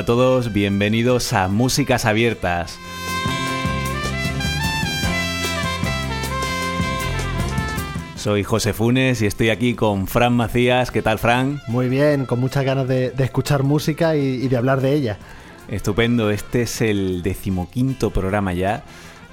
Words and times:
A 0.00 0.04
todos, 0.06 0.54
bienvenidos 0.54 1.34
a 1.34 1.48
Músicas 1.48 2.06
Abiertas. 2.06 2.78
Soy 8.16 8.42
José 8.42 8.72
Funes 8.72 9.20
y 9.20 9.26
estoy 9.26 9.50
aquí 9.50 9.74
con 9.74 10.06
Fran 10.06 10.32
Macías. 10.32 10.90
¿Qué 10.90 11.02
tal, 11.02 11.18
Fran? 11.18 11.60
Muy 11.68 11.90
bien, 11.90 12.24
con 12.24 12.40
muchas 12.40 12.64
ganas 12.64 12.88
de, 12.88 13.12
escuchar 13.18 13.62
música 13.62 14.16
y, 14.16 14.48
de 14.48 14.56
hablar 14.56 14.80
de 14.80 14.94
ella. 14.94 15.18
Estupendo, 15.68 16.30
este 16.30 16.62
es 16.62 16.80
el 16.80 17.22
decimoquinto 17.22 18.08
programa 18.08 18.54
ya 18.54 18.84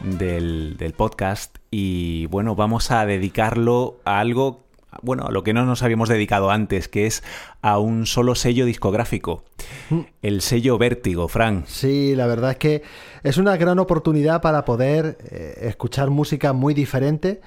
del, 0.04 0.76
del 0.76 0.92
podcast 0.92 1.60
y 1.72 2.26
bueno, 2.26 2.56
vamos 2.56 2.92
a 2.92 3.06
dedicarlo 3.06 4.02
a 4.04 4.20
algo 4.20 4.67
bueno, 5.02 5.26
a 5.26 5.32
lo 5.32 5.44
que 5.44 5.54
no 5.54 5.66
nos 5.66 5.84
habíamos 5.84 6.10
dedicado 6.10 6.50
antes, 6.50 6.88
que 6.88 7.06
es 7.06 7.24
a 7.62 7.80
un 7.80 8.06
solo 8.06 8.36
sello 8.36 8.66
discográfico. 8.66 9.44
Mm. 9.90 10.00
El 10.22 10.42
sello 10.42 10.78
Vértigo, 10.78 11.28
Fran. 11.28 11.64
Sí, 11.68 12.16
la 12.16 12.28
verdad 12.28 12.52
es 12.52 12.58
que 12.58 12.84
es 13.24 13.38
una 13.38 13.58
gran 13.58 13.80
oportunidad 13.80 14.42
para 14.42 14.66
poder 14.66 15.18
eh, 15.30 15.60
escuchar 15.64 16.10
música 16.10 16.54
muy 16.54 16.74
diferente 16.74 17.42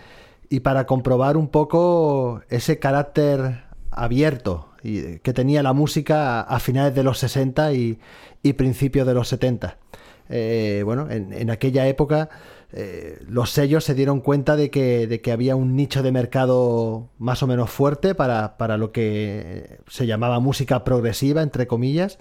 y 0.49 0.61
para 0.61 0.87
comprobar 0.87 1.37
un 1.37 1.49
poco 1.49 2.43
ese 2.49 2.79
carácter 2.79 3.65
abierto 3.91 4.69
que 4.83 5.33
tenía 5.35 5.63
la 5.63 5.75
música 5.75 6.41
a 6.41 6.59
finales 6.59 6.95
de 6.95 7.03
los 7.03 7.19
60 7.19 7.75
y, 7.75 7.99
principios 8.57 9.07
de 9.07 9.13
los 9.13 9.29
70. 9.29 9.77
Eh, 10.31 10.83
bueno, 10.87 11.09
en 11.11 11.51
aquella 11.51 11.87
época 11.87 12.31
eh, 12.73 13.19
los 13.29 13.51
sellos 13.51 13.85
se 13.85 13.95
dieron 13.95 14.21
cuenta 14.21 14.55
de 14.55 14.71
que, 14.71 15.31
había 15.33 15.57
un 15.57 15.75
nicho 15.75 16.03
de 16.03 16.13
mercado 16.13 17.09
más 17.19 17.43
o 17.43 17.47
menos 17.47 17.71
fuerte 17.71 18.15
para, 18.15 18.77
lo 18.77 18.93
que 18.93 19.79
se 19.89 20.07
llamaba 20.07 20.41
música 20.41 20.85
progresiva, 20.85 21.43
entre 21.43 21.67
comillas. 21.67 22.19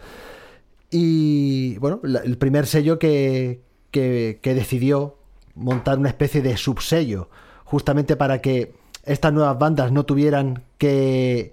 Y 0.89 1.77
bueno, 1.77 2.01
el 2.03 2.37
primer 2.37 2.65
sello 2.65 2.97
que, 2.97 3.61
decidió 3.91 5.17
montar 5.55 5.99
una 5.99 6.09
especie 6.09 6.41
de 6.41 6.57
subsello, 6.57 7.29
justamente 7.63 8.15
para 8.15 8.41
que 8.41 8.73
estas 9.03 9.33
nuevas 9.33 9.57
bandas 9.59 9.91
no 9.91 10.05
tuvieran 10.05 10.63
que, 10.77 11.51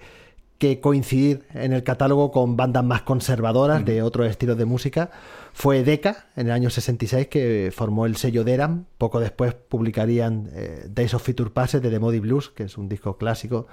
coincidir 0.80 1.44
en 1.54 1.72
el 1.72 1.82
catálogo 1.82 2.30
con 2.30 2.56
bandas 2.56 2.84
más 2.84 3.02
conservadoras 3.02 3.84
de 3.84 4.02
otros 4.02 4.28
estilos 4.28 4.56
de 4.56 4.64
música, 4.64 5.10
fue 5.52 5.84
Decca, 5.84 6.26
en 6.36 6.48
el 6.48 6.52
año 6.52 6.70
66, 6.70 7.28
que 7.28 7.72
formó 7.74 8.06
el 8.06 8.16
sello 8.16 8.44
Deram. 8.44 8.84
Poco 8.98 9.20
después 9.20 9.54
publicarían 9.54 10.50
eh, 10.52 10.86
Days 10.88 11.14
of 11.14 11.24
Future 11.24 11.50
Passes 11.50 11.80
de 11.80 11.90
The 11.90 11.98
Modi 11.98 12.20
Blues, 12.20 12.50
que 12.50 12.64
es 12.64 12.76
un 12.76 12.88
disco 12.88 13.16
clásico. 13.16 13.66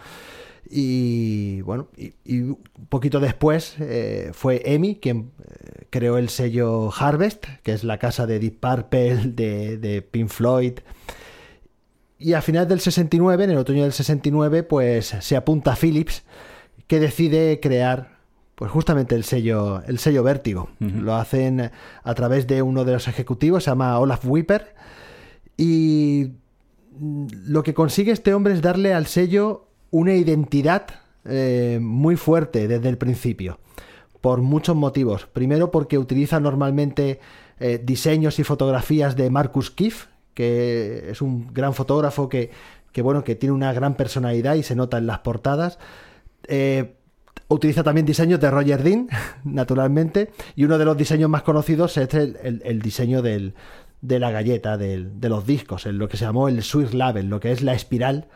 Y 0.70 1.62
bueno, 1.62 1.90
y, 1.98 2.40
un 2.40 2.60
poquito 2.88 3.20
después 3.20 3.76
eh, 3.80 4.32
fue 4.34 4.62
Emi 4.66 4.96
quien 4.96 5.32
eh, 5.40 5.86
creó 5.90 6.18
el 6.18 6.30
sello 6.30 6.90
Harvest, 6.98 7.46
que 7.64 7.74
es 7.74 7.84
la 7.84 7.98
casa 7.98 8.26
de 8.28 8.40
Deep 8.40 8.60
Purple, 8.60 9.16
de, 9.26 9.78
de 9.78 10.02
Pink 10.02 10.30
Floyd. 10.30 10.80
Y 12.18 12.34
a 12.34 12.42
finales 12.42 12.70
del 12.70 12.80
69, 12.80 13.44
en 13.44 13.52
el 13.52 13.58
otoño 13.58 13.84
del 13.84 13.92
69, 13.92 14.64
pues 14.64 15.14
se 15.20 15.36
apunta 15.36 15.74
a 15.74 15.76
Philips, 15.76 16.24
que 16.88 17.00
decide 17.00 17.60
crear 17.60 18.18
pues 18.56 18.72
justamente 18.72 19.16
el 19.16 19.24
sello, 19.24 19.82
el 19.88 19.98
sello 20.00 20.24
Vértigo. 20.24 20.70
Lo 20.80 21.16
hacen 21.16 21.72
a 22.04 22.14
través 22.14 22.48
de 22.48 22.62
uno 22.62 22.86
de 22.86 22.94
los 22.94 23.08
ejecutivos, 23.08 23.64
se 23.64 23.72
llama 23.72 23.98
Olaf 24.00 24.24
Wipper. 24.26 24.76
Y 25.58 26.34
lo 27.48 27.64
que 27.64 27.74
consigue 27.74 28.12
este 28.12 28.34
hombre 28.34 28.54
es 28.54 28.62
darle 28.62 28.94
al 28.94 29.08
sello 29.08 29.68
una 29.92 30.14
identidad 30.14 30.86
eh, 31.26 31.80
muy 31.82 32.16
fuerte 32.16 32.68
desde 32.68 32.90
el 32.90 32.98
principio. 32.98 33.60
Por 34.22 34.42
muchos 34.42 34.76
motivos. 34.76 35.26
Primero 35.26 35.72
porque 35.72 35.98
utiliza 35.98 36.40
normalmente 36.40 37.20
eh, 37.60 37.82
diseños 37.84 38.40
y 38.40 38.44
fotografías 38.44 39.16
de 39.16 39.30
Marcus 39.30 39.72
Kiff, 39.72 40.08
que 40.34 41.10
es 41.10 41.22
un 41.22 41.54
gran 41.54 41.74
fotógrafo 41.74 42.30
que, 42.30 42.52
bueno, 43.02 43.24
que 43.24 43.36
tiene 43.36 43.54
una 43.54 43.74
gran 43.74 43.96
personalidad 43.96 44.56
y 44.56 44.64
se 44.64 44.76
nota 44.76 44.98
en 44.98 45.08
las 45.08 45.20
portadas. 45.20 45.80
Eh, 46.48 46.96
Utiliza 47.50 47.84
también 47.84 48.06
diseños 48.06 48.40
de 48.40 48.50
Roger 48.50 48.82
Dean, 48.82 49.08
naturalmente, 49.44 50.32
y 50.56 50.64
uno 50.64 50.78
de 50.78 50.86
los 50.86 50.98
diseños 50.98 51.30
más 51.30 51.44
conocidos 51.44 51.98
es 51.98 52.14
el, 52.14 52.82
diseño 52.82 53.22
de 53.22 53.54
la 54.02 54.32
galleta, 54.32 54.78
de 54.78 55.30
los 55.30 55.46
discos, 55.46 55.86
en 55.86 56.00
lo 56.00 56.08
que 56.08 56.18
se 56.18 56.26
llamó 56.26 56.48
el 56.48 56.64
Swiss 56.64 56.94
Label, 56.94 57.28
lo 57.28 57.40
que 57.40 57.52
es 57.52 57.62
la 57.62 57.74
espiral 57.74 58.28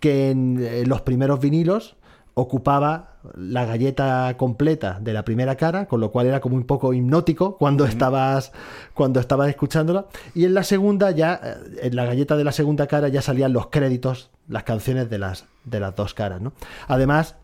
que 0.00 0.30
en, 0.30 0.88
los 0.88 1.02
primeros 1.02 1.38
vinilos 1.40 1.94
ocupaba 2.34 3.18
la 3.34 3.66
galleta 3.66 4.34
completa 4.36 4.98
de 5.00 5.12
la 5.12 5.24
primera 5.24 5.56
cara, 5.56 5.86
con 5.86 6.00
lo 6.00 6.10
cual 6.10 6.26
era 6.26 6.40
como 6.40 6.56
un 6.56 6.64
poco 6.64 6.92
hipnótico 6.92 7.56
cuando 7.58 7.84
estabas 7.84 8.52
cuando 8.94 9.20
estabas 9.20 9.48
escuchándola 9.48 10.06
y 10.34 10.44
en 10.44 10.54
la 10.54 10.64
segunda 10.64 11.10
ya 11.10 11.40
eh, 11.42 11.80
en 11.82 11.96
la 11.96 12.06
galleta 12.06 12.36
de 12.36 12.44
la 12.44 12.52
segunda 12.52 12.86
cara 12.86 13.08
ya 13.08 13.22
salían 13.22 13.52
los 13.52 13.66
créditos, 13.66 14.30
las 14.48 14.62
canciones 14.62 15.10
de 15.10 15.18
las 15.18 15.44
de 15.64 15.80
las 15.80 15.94
dos 15.94 16.14
caras, 16.14 16.40
¿no? 16.40 16.52
Además 16.88 17.36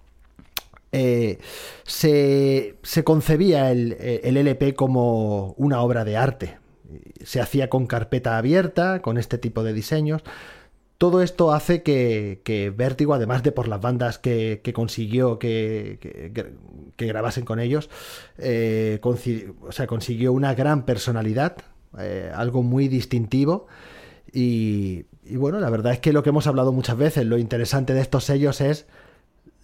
eh, 0.92 1.38
se, 1.84 3.04
concebía 3.04 3.70
el, 3.70 3.96
LP 4.00 4.74
como 4.74 5.52
una 5.58 5.80
obra 5.82 6.04
de 6.04 6.16
arte. 6.16 6.58
Se 7.22 7.40
hacía 7.40 7.68
con 7.68 7.86
carpeta 7.86 8.38
abierta, 8.38 9.02
con 9.02 9.18
este 9.18 9.38
tipo 9.38 9.62
de 9.62 9.72
diseños. 9.72 10.22
Todo 10.98 11.22
esto 11.22 11.52
hace 11.52 11.82
que, 11.82 12.40
que 12.44 12.70
Vértigo, 12.70 13.14
además 13.14 13.42
de 13.42 13.52
por 13.52 13.68
las 13.68 13.80
bandas 13.80 14.18
que, 14.18 14.60
consiguió 14.74 15.38
que, 15.38 15.98
grabasen 16.96 17.44
con 17.44 17.60
ellos, 17.60 17.90
eh, 18.38 19.00
o 19.02 19.72
sea, 19.72 19.86
consiguió 19.86 20.32
una 20.32 20.54
gran 20.54 20.84
personalidad, 20.84 21.56
eh, 21.98 22.32
algo 22.34 22.62
muy 22.62 22.88
distintivo. 22.88 23.66
y, 24.32 25.04
bueno, 25.34 25.60
la 25.60 25.70
verdad 25.70 25.92
es 25.92 25.98
que 25.98 26.12
lo 26.12 26.22
que 26.22 26.30
hemos 26.30 26.46
hablado 26.46 26.72
muchas 26.72 26.96
veces, 26.96 27.26
lo 27.26 27.36
interesante 27.36 27.92
de 27.92 28.00
estos 28.00 28.24
sellos 28.24 28.60
es 28.60 28.86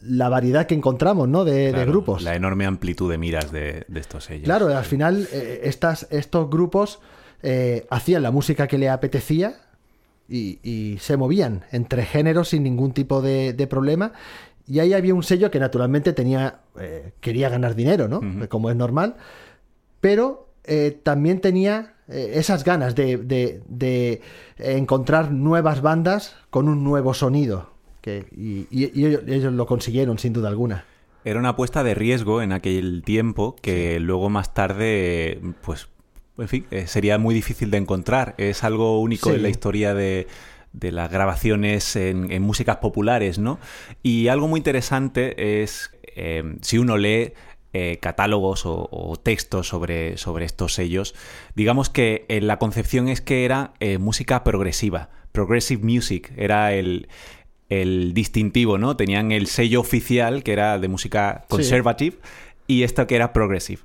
la 0.05 0.29
variedad 0.29 0.67
que 0.67 0.75
encontramos, 0.75 1.29
¿no? 1.29 1.45
De, 1.45 1.73
grupos. 1.87 2.23
La 2.23 2.35
enorme 2.35 2.67
amplitud 2.67 3.11
de 3.11 3.19
miras 3.19 3.53
de, 3.53 3.87
estos 3.95 4.25
sellos. 4.25 4.45
Claro, 4.45 4.67
al 4.67 4.85
final 4.85 5.29
eh, 5.33 5.61
estas, 5.65 6.07
estos 6.11 6.51
grupos 6.51 7.01
eh, 7.43 7.87
hacían 7.91 8.23
la 8.23 8.31
música 8.31 8.67
que 8.67 8.79
le 8.79 8.89
apetecía 8.89 9.57
y, 10.33 10.99
se 11.01 11.17
movían 11.17 11.65
entre 11.71 12.05
géneros 12.05 12.49
sin 12.49 12.63
ningún 12.63 12.93
tipo 12.93 13.21
de, 13.23 13.67
problema. 13.69 14.13
Y 14.67 14.79
ahí 14.79 14.93
había 14.95 15.15
un 15.15 15.23
sello 15.23 15.51
que 15.51 15.59
naturalmente 15.59 16.13
tenía, 16.13 16.61
eh, 16.79 17.13
quería 17.21 17.49
ganar 17.49 17.75
dinero, 17.75 18.09
¿no? 18.09 18.21
Como 18.49 18.71
es 18.71 18.77
normal. 18.77 19.17
Pero 20.01 20.49
también 21.03 21.41
tenía 21.41 21.95
esas 22.09 22.65
ganas 22.65 22.95
de, 22.95 23.19
de 23.19 24.21
encontrar 24.59 25.33
nuevas 25.33 25.83
bandas 25.83 26.37
con 26.51 26.69
un 26.69 26.85
nuevo 26.85 27.15
sonido 27.15 27.73
y, 28.37 28.67
ellos, 29.05 29.53
lo 29.53 29.67
consiguieron, 29.67 30.19
sin 30.19 30.33
duda 30.33 30.49
alguna. 30.49 30.85
Era 31.25 31.39
una 31.39 31.51
apuesta 31.51 31.85
de 31.85 31.95
riesgo 31.95 32.43
en 32.43 32.53
aquel 32.53 33.03
tiempo 33.05 33.55
que 33.61 34.01
luego 34.01 34.29
más 34.29 34.55
tarde, 34.55 35.41
pues, 35.63 35.89
en 36.39 36.49
fin, 36.49 36.67
eh, 36.71 36.87
sería 36.87 37.19
muy 37.19 37.35
difícil 37.35 37.71
de 37.71 37.79
encontrar. 37.79 38.35
Es 38.39 38.65
algo 38.65 39.01
único 39.01 39.33
en 39.33 39.43
la 39.43 39.49
historia 39.49 39.95
de, 39.95 40.27
las 40.81 41.11
grabaciones 41.11 41.97
en, 41.97 42.43
músicas 42.43 42.77
populares, 42.77 43.39
¿no? 43.39 43.59
Y 44.03 44.29
algo 44.29 44.49
muy 44.49 44.59
interesante 44.59 45.63
es, 45.63 45.91
eh, 46.17 46.57
si 46.63 46.79
uno 46.79 46.97
lee 46.97 47.33
eh, 47.75 47.99
catálogos 48.01 48.63
o, 48.65 49.21
textos 49.23 49.69
sobre, 49.69 50.17
sobre 50.17 50.45
estos 50.47 50.75
sellos, 50.75 51.15
digamos 51.55 51.91
que 51.91 52.27
la 52.43 52.59
concepción 52.59 53.09
es 53.09 53.21
que 53.21 53.45
era 53.45 53.73
música 53.99 54.45
progresiva, 54.45 55.11
progressive 55.33 55.83
music, 55.83 56.33
era 56.37 56.73
el, 56.75 57.09
el 57.69 58.13
distintivo, 58.15 58.79
¿no? 58.79 58.97
Tenían 58.97 59.33
el 59.33 59.47
sello 59.47 59.81
oficial 59.81 60.43
que 60.43 60.53
era 60.53 60.79
de 60.79 60.89
música 60.89 61.45
conservative 61.49 62.19
y 62.67 62.83
esto 62.83 63.07
que 63.07 63.17
era 63.17 63.33
progressive. 63.33 63.83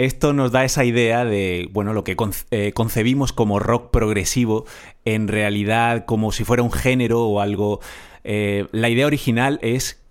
Esto 0.00 0.32
nos 0.32 0.50
da 0.50 0.64
esa 0.64 0.86
idea 0.86 1.26
de, 1.26 1.68
bueno, 1.72 1.92
lo 1.92 2.04
que 2.04 2.16
eh, 2.52 2.72
concebimos 2.72 3.34
como 3.34 3.58
rock 3.58 3.90
progresivo, 3.90 4.64
en 5.04 5.28
realidad 5.28 6.06
como 6.06 6.32
si 6.32 6.42
fuera 6.42 6.62
un 6.62 6.72
género 6.72 7.24
o 7.24 7.38
algo. 7.38 7.80
Eh, 8.24 8.66
la 8.72 8.88
idea 8.88 9.04
original 9.04 9.58
es, 9.60 10.02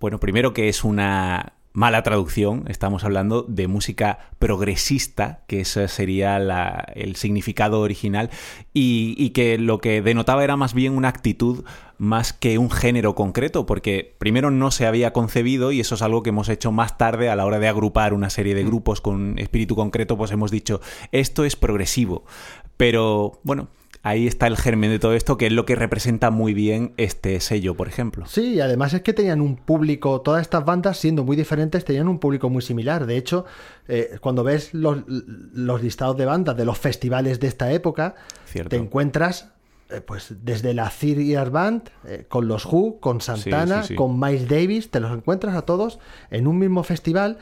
bueno, 0.00 0.20
primero 0.20 0.52
que 0.52 0.68
es 0.68 0.84
una 0.84 1.54
mala 1.78 2.02
traducción, 2.02 2.64
estamos 2.66 3.04
hablando 3.04 3.42
de 3.42 3.68
música 3.68 4.18
progresista, 4.40 5.44
que 5.46 5.60
ese 5.60 5.86
sería 5.86 6.36
el 6.36 7.14
significado 7.14 7.80
original, 7.82 8.30
y, 8.74 9.30
que 9.30 9.58
lo 9.58 9.78
que 9.78 10.02
denotaba 10.02 10.42
era 10.42 10.56
más 10.56 10.74
bien 10.74 10.96
una 10.96 11.06
actitud 11.06 11.64
más 11.96 12.32
que 12.32 12.58
un 12.58 12.68
género 12.68 13.14
concreto, 13.14 13.64
porque 13.64 14.16
primero 14.18 14.50
no 14.50 14.72
se 14.72 14.88
había 14.88 15.12
concebido, 15.12 15.70
y 15.70 15.78
eso 15.78 15.94
es 15.94 16.02
algo 16.02 16.24
que 16.24 16.30
hemos 16.30 16.48
hecho 16.48 16.72
más 16.72 16.98
tarde 16.98 17.30
a 17.30 17.36
la 17.36 17.46
hora 17.46 17.60
de 17.60 17.68
agrupar 17.68 18.12
una 18.12 18.28
serie 18.28 18.56
de 18.56 18.64
mm. 18.64 18.66
grupos 18.66 19.00
con 19.00 19.38
espíritu 19.38 19.76
concreto, 19.76 20.18
pues 20.18 20.32
hemos 20.32 20.50
dicho, 20.50 20.80
esto 21.12 21.44
es 21.44 21.54
progresivo. 21.54 22.24
Pero 22.76 23.38
bueno, 23.44 23.68
ahí 24.08 24.26
está 24.26 24.46
el 24.46 24.56
germen 24.56 24.90
de 24.90 24.98
todo 24.98 25.12
esto, 25.12 25.36
que 25.36 25.46
es 25.46 25.52
lo 25.52 25.66
que 25.66 25.76
representa 25.76 26.30
muy 26.30 26.54
bien 26.54 26.94
este 26.96 27.38
sello, 27.40 27.76
por 27.76 27.88
ejemplo. 27.88 28.24
Sí, 28.26 28.54
y 28.54 28.60
además 28.60 28.94
es 28.94 29.02
que 29.02 29.12
tenían 29.12 29.42
un 29.42 29.56
público, 29.56 30.22
todas 30.22 30.40
estas 30.40 30.64
bandas 30.64 30.96
siendo 30.96 31.24
muy 31.24 31.36
diferentes, 31.36 31.84
tenían 31.84 32.08
un 32.08 32.18
público 32.18 32.48
muy 32.48 32.62
similar. 32.62 33.04
De 33.04 33.18
hecho, 33.18 33.44
eh, 33.86 34.16
cuando 34.20 34.44
ves 34.44 34.72
los, 34.72 35.04
listados 35.82 36.16
de 36.16 36.24
bandas 36.24 36.56
de 36.56 36.64
los 36.64 36.78
festivales 36.78 37.38
de 37.38 37.48
esta 37.48 37.70
época, 37.70 38.14
te 38.68 38.76
encuentras 38.76 39.52
eh, 39.90 40.00
pues 40.00 40.34
desde 40.42 40.72
la 40.72 40.90
Ear 41.02 41.50
Band, 41.50 41.90
eh, 42.06 42.24
con 42.28 42.48
los 42.48 42.64
Who, 42.64 43.00
con 43.00 43.20
Santana, 43.20 43.84
con 43.94 44.18
Miles 44.18 44.48
Davis, 44.48 44.90
te 44.90 45.00
los 45.00 45.12
encuentras 45.12 45.54
a 45.54 45.62
todos 45.62 45.98
en 46.30 46.46
un 46.46 46.58
mismo 46.58 46.82
festival 46.82 47.38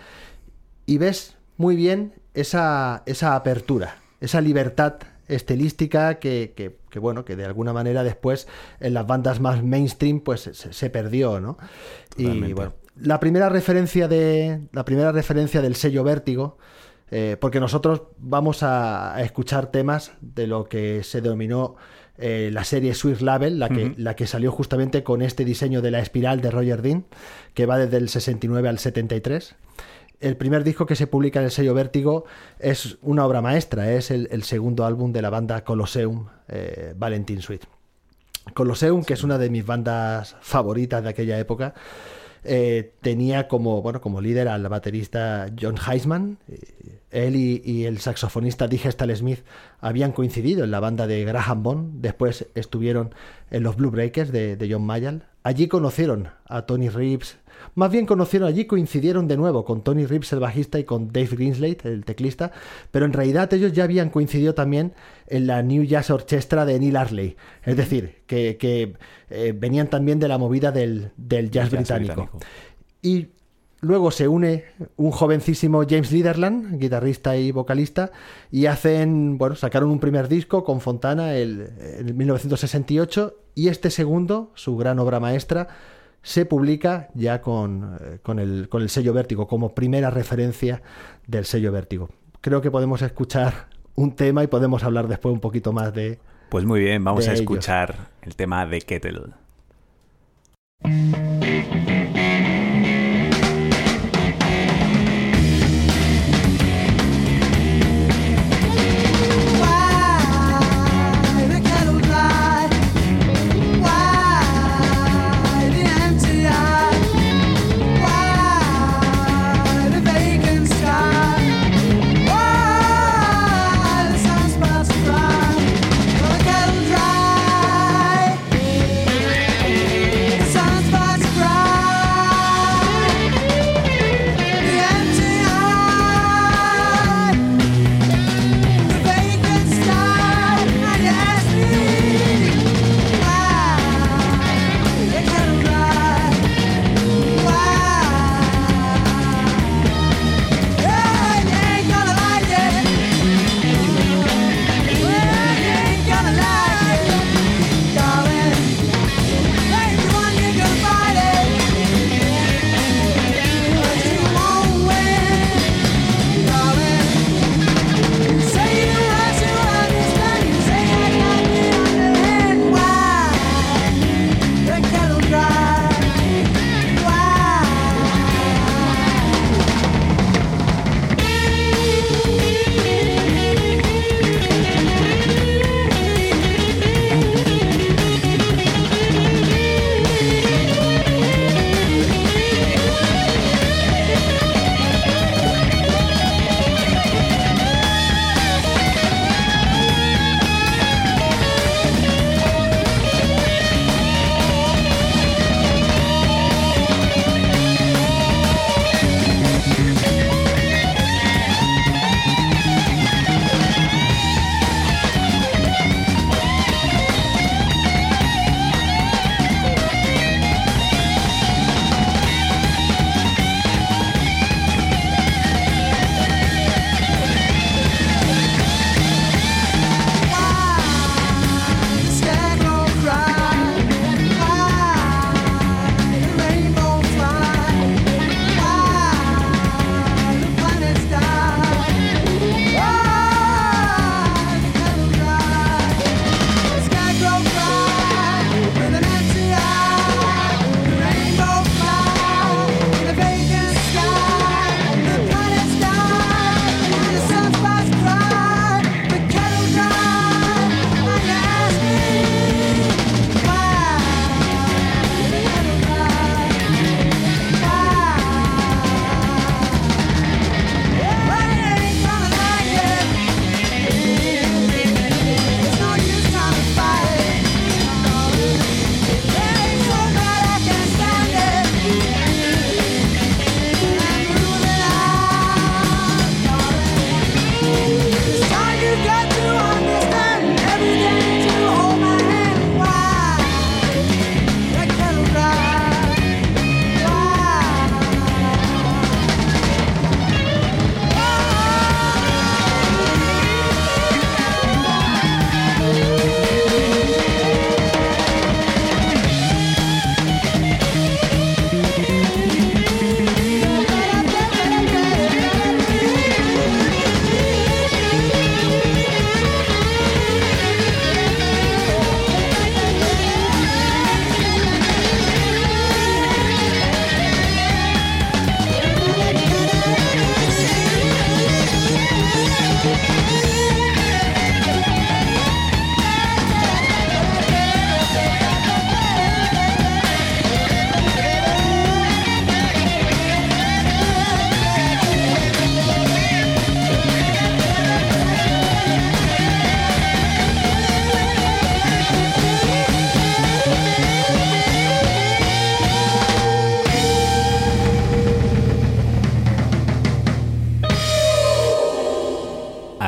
y 0.84 0.98
ves 0.98 1.36
muy 1.56 1.76
bien 1.76 2.14
esa, 2.34 3.04
esa 3.06 3.36
apertura, 3.36 3.98
esa 4.20 4.40
libertad 4.40 4.94
estilística 5.28 6.18
que, 6.18 6.78
bueno, 7.00 7.24
que 7.24 7.36
de 7.36 7.44
alguna 7.44 7.72
manera 7.72 8.02
después 8.02 8.48
en 8.80 8.94
las 8.94 9.06
bandas 9.06 9.40
más 9.40 9.62
mainstream 9.62 10.20
pues 10.20 10.50
se, 10.52 10.90
perdió, 10.90 11.40
¿no? 11.40 11.58
Y 12.16 12.52
bueno, 12.52 12.74
la 12.96 13.20
primera 13.20 13.48
referencia 13.48 14.08
de 14.08 14.60
la 14.72 14.84
primera 14.84 15.12
referencia 15.12 15.60
del 15.60 15.76
sello 15.76 16.04
Vértigo 16.04 16.58
eh, 17.10 17.36
porque 17.40 17.60
nosotros 17.60 18.02
vamos 18.18 18.62
a, 18.62 19.22
escuchar 19.22 19.70
temas 19.70 20.12
de 20.20 20.46
lo 20.46 20.64
que 20.64 21.04
se 21.04 21.20
denominó 21.20 21.76
eh, 22.18 22.50
la 22.52 22.64
serie 22.64 22.94
Swift 22.94 23.20
Label, 23.20 23.58
la 23.58 23.68
que, 23.68 23.94
la 23.96 24.16
que 24.16 24.26
salió 24.26 24.50
justamente 24.50 25.04
con 25.04 25.22
este 25.22 25.44
diseño 25.44 25.82
de 25.82 25.90
la 25.90 26.00
espiral 26.00 26.40
de 26.40 26.50
Roger 26.50 26.82
Dean, 26.82 27.04
que 27.54 27.66
va 27.66 27.78
desde 27.78 27.98
el 27.98 28.08
69 28.08 28.68
al 28.68 28.78
73 28.78 29.54
el 30.20 30.36
primer 30.36 30.64
disco 30.64 30.86
que 30.86 30.96
se 30.96 31.06
publica 31.06 31.40
en 31.40 31.46
el 31.46 31.50
sello 31.50 31.74
Vértigo 31.74 32.24
es 32.58 32.98
una 33.02 33.26
obra 33.26 33.42
maestra, 33.42 33.92
es 33.92 34.10
el, 34.10 34.42
segundo 34.44 34.84
álbum 34.84 35.12
de 35.12 35.22
la 35.22 35.30
banda 35.30 35.64
Colosseum, 35.64 36.28
eh, 36.48 36.94
Valentin. 36.96 37.40
Colosseum, 38.54 39.04
que 39.04 39.14
es 39.14 39.24
una 39.24 39.38
de 39.38 39.50
mis 39.50 39.66
bandas 39.66 40.36
favoritas 40.40 41.02
de 41.02 41.10
aquella 41.10 41.38
época, 41.38 41.74
eh, 42.44 42.94
tenía 43.00 43.48
como, 43.48 43.82
bueno, 43.82 44.00
como 44.00 44.20
líder 44.20 44.48
al 44.48 44.66
baterista 44.68 45.48
John 45.60 45.76
Heisman. 45.76 46.38
Él 47.10 47.36
y, 47.36 47.86
el 47.86 47.98
saxofonista 47.98 48.68
Digestal 48.68 49.14
Smith 49.16 49.40
habían 49.80 50.12
coincidido 50.12 50.64
en 50.64 50.70
la 50.70 50.80
banda 50.80 51.06
de 51.06 51.24
Graham 51.24 51.62
Bond, 51.62 52.00
después 52.02 52.46
estuvieron 52.54 53.14
en 53.50 53.62
los 53.62 53.76
Blue 53.76 53.90
Breakers 53.90 54.32
de 54.32 54.68
John 54.70 54.84
Mayall. 54.84 55.24
Allí 55.42 55.68
conocieron 55.68 56.30
a 56.46 56.62
Tony 56.62 56.88
Reeves, 56.88 57.38
más 57.76 57.92
bien 57.92 58.06
conocieron 58.06 58.48
allí, 58.48 58.64
coincidieron 58.64 59.28
de 59.28 59.36
nuevo 59.36 59.64
con 59.64 59.82
Tony 59.82 60.06
Reeves, 60.06 60.32
el 60.32 60.40
bajista, 60.40 60.78
y 60.78 60.84
con 60.84 61.12
Dave 61.12 61.28
Greenslade, 61.32 61.78
el 61.84 62.04
teclista, 62.04 62.50
pero 62.90 63.04
en 63.04 63.12
realidad 63.12 63.52
ellos 63.52 63.72
ya 63.72 63.84
habían 63.84 64.10
coincidido 64.10 64.54
también 64.54 64.94
en 65.26 65.46
la 65.46 65.62
New 65.62 65.84
Jazz 65.84 66.10
Orchestra 66.10 66.64
de 66.64 66.80
Neil 66.80 66.96
Arley. 66.96 67.36
Es 67.64 67.76
decir, 67.76 68.22
que, 68.26 68.96
eh, 69.28 69.54
venían 69.56 69.88
también 69.88 70.18
de 70.18 70.26
la 70.26 70.38
movida 70.38 70.72
del, 70.72 71.12
jazz, 71.50 71.70
británico. 71.70 72.30
Y 73.02 73.28
Luego 73.82 74.10
se 74.10 74.26
une 74.26 74.64
un 74.96 75.10
jovencísimo 75.10 75.84
James 75.88 76.10
Liderland, 76.10 76.80
guitarrista 76.80 77.36
y 77.36 77.52
vocalista, 77.52 78.10
y 78.50 78.66
hacen, 78.66 79.36
bueno, 79.36 79.54
sacaron 79.54 79.90
un 79.90 80.00
primer 80.00 80.28
disco 80.28 80.64
con 80.64 80.80
Fontana 80.80 81.36
en 81.36 82.16
1968 82.16 83.36
y 83.54 83.68
este 83.68 83.90
segundo, 83.90 84.50
su 84.54 84.76
gran 84.76 84.98
obra 84.98 85.20
maestra, 85.20 85.68
se 86.26 86.44
publica 86.44 87.08
ya 87.14 87.40
con, 87.40 87.98
eh, 88.00 88.18
con, 88.20 88.40
el, 88.40 88.68
con 88.68 88.82
el 88.82 88.88
sello 88.88 89.12
Vértigo, 89.12 89.46
como 89.46 89.76
primera 89.76 90.10
referencia 90.10 90.82
del 91.28 91.44
sello 91.44 91.70
Vértigo. 91.70 92.08
Creo 92.40 92.60
que 92.60 92.72
podemos 92.72 93.00
escuchar 93.00 93.68
un 93.94 94.16
tema 94.16 94.42
y 94.42 94.48
podemos 94.48 94.82
hablar 94.82 95.06
después 95.06 95.32
un 95.32 95.38
poquito 95.38 95.72
más 95.72 95.94
de... 95.94 96.18
Pues 96.48 96.64
muy 96.64 96.80
bien, 96.80 97.04
vamos 97.04 97.28
a 97.28 97.32
escuchar 97.32 98.08
el 98.22 98.34
tema 98.34 98.66
de 98.66 98.80
Kettle. 98.80 99.34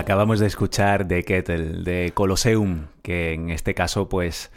Acabamos 0.09 0.41
de 0.41 0.47
escuchar 0.47 1.07
The 1.07 1.23
Kettle, 1.23 1.83
de 1.83 2.13
Colosseum, 2.15 2.87
que 3.03 3.35
en 3.35 3.51
este 3.51 3.75
caso, 3.75 4.09
pues 4.09 4.51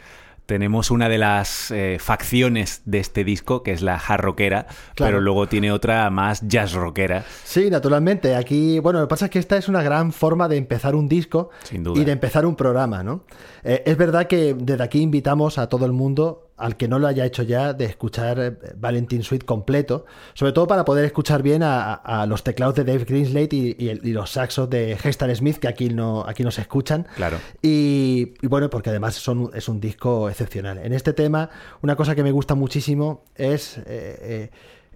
tenemos 0.46 0.90
una 0.90 1.10
de 1.10 1.18
las 1.18 1.70
eh, 1.70 1.98
facciones 2.00 2.80
de 2.86 3.00
este 3.00 3.22
disco, 3.22 3.62
que 3.62 3.72
es 3.72 3.82
la 3.82 3.96
hard 3.96 4.22
rockera, 4.22 4.66
pero 4.96 5.20
luego 5.20 5.48
tiene 5.48 5.70
otra 5.70 6.08
más 6.08 6.40
jazz 6.48 6.72
rockera. 6.72 7.26
Sí, 7.44 7.68
naturalmente. 7.68 8.34
Aquí, 8.34 8.78
bueno, 8.78 9.00
lo 9.00 9.06
que 9.06 9.10
pasa 9.10 9.26
es 9.26 9.30
que 9.30 9.38
esta 9.38 9.58
es 9.58 9.68
una 9.68 9.82
gran 9.82 10.14
forma 10.14 10.48
de 10.48 10.56
empezar 10.56 10.94
un 10.94 11.06
disco 11.06 11.50
y 11.70 12.02
de 12.02 12.12
empezar 12.12 12.46
un 12.46 12.56
programa, 12.56 13.02
¿no? 13.02 13.24
Eh, 13.64 13.82
es 13.86 13.96
verdad 13.96 14.26
que 14.26 14.54
desde 14.54 14.82
aquí 14.82 15.00
invitamos 15.00 15.58
a 15.58 15.68
todo 15.68 15.86
el 15.86 15.92
mundo 15.92 16.52
al 16.62 16.76
que 16.76 16.86
no 16.86 17.00
lo 17.00 17.08
haya 17.08 17.26
hecho 17.26 17.42
ya, 17.42 17.72
de 17.72 17.86
escuchar 17.86 18.38
eh, 18.38 18.56
Valentine 18.76 19.24
Suite 19.24 19.44
completo, 19.44 20.06
sobre 20.32 20.52
todo 20.52 20.68
para 20.68 20.84
poder 20.84 21.04
escuchar 21.04 21.42
bien 21.42 21.62
a, 21.64 22.24
los 22.28 22.44
teclados 22.44 22.76
de 22.76 22.84
Dave 22.84 23.04
Greenslate 23.04 23.56
y, 23.56 24.12
los 24.12 24.30
saxos 24.30 24.70
de 24.70 24.92
Heston 24.92 25.34
Smith, 25.34 25.56
que 25.56 25.66
aquí 25.66 25.88
no, 25.88 26.24
aquí 26.24 26.44
se 26.52 26.60
escuchan. 26.60 27.08
Claro. 27.16 27.38
Y, 27.60 28.34
bueno, 28.46 28.70
porque 28.70 28.90
además 28.90 29.16
son, 29.16 29.50
es 29.54 29.68
un 29.68 29.80
disco 29.80 30.28
excepcional. 30.28 30.78
En 30.78 30.92
este 30.92 31.12
tema, 31.12 31.50
una 31.82 31.96
cosa 31.96 32.14
que 32.14 32.22
me 32.22 32.30
gusta 32.30 32.54
muchísimo 32.54 33.24
es 33.34 33.78
eh, 33.78 33.82
eh, 33.88 34.50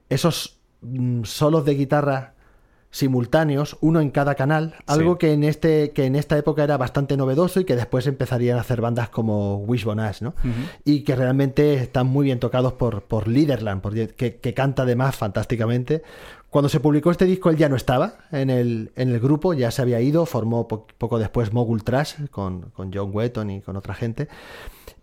esos 0.08 0.60
mm, 0.82 1.24
solos 1.24 1.64
de 1.64 1.74
guitarra 1.74 2.35
simultáneos, 2.96 3.76
uno 3.82 4.00
en 4.00 4.10
cada 4.10 4.34
canal, 4.36 4.74
algo 4.86 5.18
que 5.18 5.34
en 5.34 5.44
este 5.44 5.90
que 5.90 6.06
en 6.06 6.16
esta 6.16 6.38
época 6.38 6.64
era 6.64 6.78
bastante 6.78 7.18
novedoso 7.18 7.60
y 7.60 7.66
que 7.66 7.76
después 7.76 8.06
empezarían 8.06 8.56
a 8.56 8.62
hacer 8.62 8.80
bandas 8.80 9.10
como 9.10 9.58
Wishbone 9.58 10.02
Ash, 10.02 10.22
¿no? 10.22 10.34
Y 10.82 11.00
que 11.02 11.14
realmente 11.14 11.74
están 11.74 12.06
muy 12.06 12.24
bien 12.24 12.40
tocados 12.40 12.72
por, 12.72 13.02
por 13.02 13.28
Liderland, 13.28 13.82
que, 14.16 14.36
que, 14.36 14.54
canta 14.54 14.84
además 14.84 15.14
fantásticamente. 15.14 16.02
Cuando 16.48 16.70
se 16.70 16.80
publicó 16.80 17.10
este 17.10 17.26
disco 17.26 17.50
él 17.50 17.58
ya 17.58 17.68
no 17.68 17.76
estaba 17.76 18.14
en 18.32 18.48
el, 18.48 18.92
en 18.96 19.10
el 19.10 19.20
grupo, 19.20 19.52
ya 19.52 19.70
se 19.70 19.82
había 19.82 20.00
ido, 20.00 20.24
formó 20.24 20.66
poco 20.66 21.18
después 21.18 21.52
Mogul 21.52 21.84
Trash 21.84 22.14
con, 22.30 22.70
con 22.70 22.90
John 22.94 23.10
Wetton 23.12 23.50
y 23.50 23.60
con 23.60 23.76
otra 23.76 23.92
gente. 23.92 24.28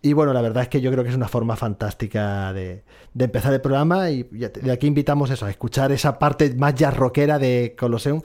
Y 0.04 0.12
bueno, 0.12 0.34
la 0.34 0.42
verdad 0.42 0.64
es 0.64 0.68
que 0.68 0.82
yo 0.82 0.92
creo 0.92 1.02
que 1.02 1.08
es 1.08 1.16
una 1.16 1.28
forma 1.28 1.56
fantástica 1.56 2.52
de, 2.52 2.84
empezar 3.18 3.54
el 3.54 3.62
programa 3.62 4.10
y 4.10 4.24
de 4.24 4.70
aquí 4.70 4.86
invitamos 4.86 5.30
eso, 5.30 5.46
a 5.46 5.50
escuchar 5.50 5.92
esa 5.92 6.18
parte 6.18 6.54
más 6.56 6.74
jazz 6.74 6.94
rockera 6.94 7.38
de 7.38 7.74
Colosseum, 7.74 8.20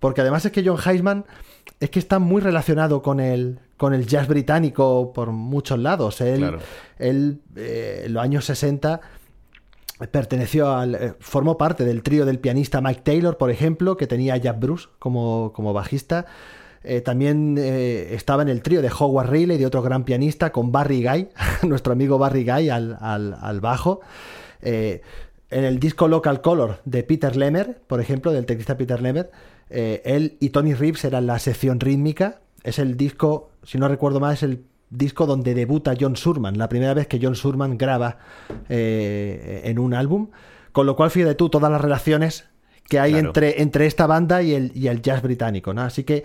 porque 0.00 0.22
además 0.22 0.46
es 0.46 0.52
que 0.52 0.64
John 0.64 0.78
Heisman 0.82 1.26
es 1.78 1.90
que 1.90 1.98
está 1.98 2.18
muy 2.18 2.40
relacionado 2.40 3.02
con 3.02 3.20
el, 3.20 3.60
con 3.76 3.92
el 3.92 4.06
jazz 4.06 4.28
británico 4.28 5.12
por 5.12 5.30
muchos 5.30 5.78
lados. 5.78 6.22
Él, 6.22 6.56
él 6.98 7.42
eh, 7.54 8.04
en 8.06 8.14
los 8.14 8.22
años 8.22 8.46
60 8.46 9.02
perteneció 10.10 10.74
al 10.74 10.94
eh, 10.94 11.14
formó 11.20 11.58
parte 11.58 11.84
del 11.84 12.02
trío 12.02 12.24
del 12.24 12.38
pianista 12.38 12.80
Mike 12.80 13.02
Taylor, 13.04 13.36
por 13.36 13.50
ejemplo, 13.50 13.98
que 13.98 14.06
tenía 14.06 14.32
a 14.32 14.36
Jack 14.38 14.58
Bruce 14.58 14.88
como, 14.98 15.52
como 15.54 15.74
bajista. 15.74 16.24
Eh, 16.84 17.00
también 17.00 17.56
eh, 17.58 18.14
estaba 18.14 18.42
en 18.42 18.50
el 18.50 18.60
trío 18.60 18.82
de 18.82 18.90
Howard 18.96 19.30
Riley, 19.30 19.56
de 19.56 19.64
otro 19.64 19.80
gran 19.80 20.04
pianista, 20.04 20.52
con 20.52 20.70
Barry 20.70 21.02
Guy, 21.02 21.28
nuestro 21.66 21.94
amigo 21.94 22.18
Barry 22.18 22.44
Guy 22.44 22.68
al, 22.68 23.60
bajo. 23.62 24.00
Eh, 24.60 25.00
en 25.50 25.64
el 25.64 25.78
disco 25.78 26.08
Local 26.08 26.42
Color 26.42 26.80
de 26.84 27.02
Peter 27.02 27.36
Lemmer, 27.36 27.80
por 27.86 28.00
ejemplo, 28.00 28.32
del 28.32 28.44
teclista 28.44 28.76
Peter 28.76 29.00
Lemmer, 29.00 29.30
él 29.70 30.36
y 30.40 30.50
Tony 30.50 30.74
Reeves 30.74 31.04
eran 31.04 31.26
la 31.26 31.38
sección 31.38 31.80
rítmica. 31.80 32.40
Es 32.62 32.78
el 32.78 32.96
disco, 32.96 33.50
si 33.62 33.78
no 33.78 33.88
recuerdo 33.88 34.20
mal, 34.20 34.34
es 34.34 34.42
el 34.42 34.64
disco 34.90 35.26
donde 35.26 35.54
debuta 35.54 35.94
John 35.98 36.16
Surman, 36.16 36.58
la 36.58 36.68
primera 36.68 36.92
vez 36.94 37.06
que 37.06 37.18
John 37.20 37.34
Surman 37.34 37.78
graba 37.78 38.18
en 38.68 39.78
un 39.78 39.94
álbum. 39.94 40.28
Con 40.72 40.86
lo 40.86 40.96
cual, 40.96 41.10
fíjate 41.10 41.34
tú, 41.34 41.48
todas 41.48 41.70
las 41.70 41.80
relaciones 41.80 42.46
que 42.88 42.98
hay 42.98 43.14
entre, 43.14 43.62
entre 43.62 43.86
esta 43.86 44.06
banda 44.06 44.42
y 44.42 44.54
el, 44.54 44.72
y 44.74 44.88
el 44.88 45.02
jazz 45.02 45.22
británico, 45.22 45.72
¿no? 45.72 45.82
Así 45.82 46.04
que 46.04 46.24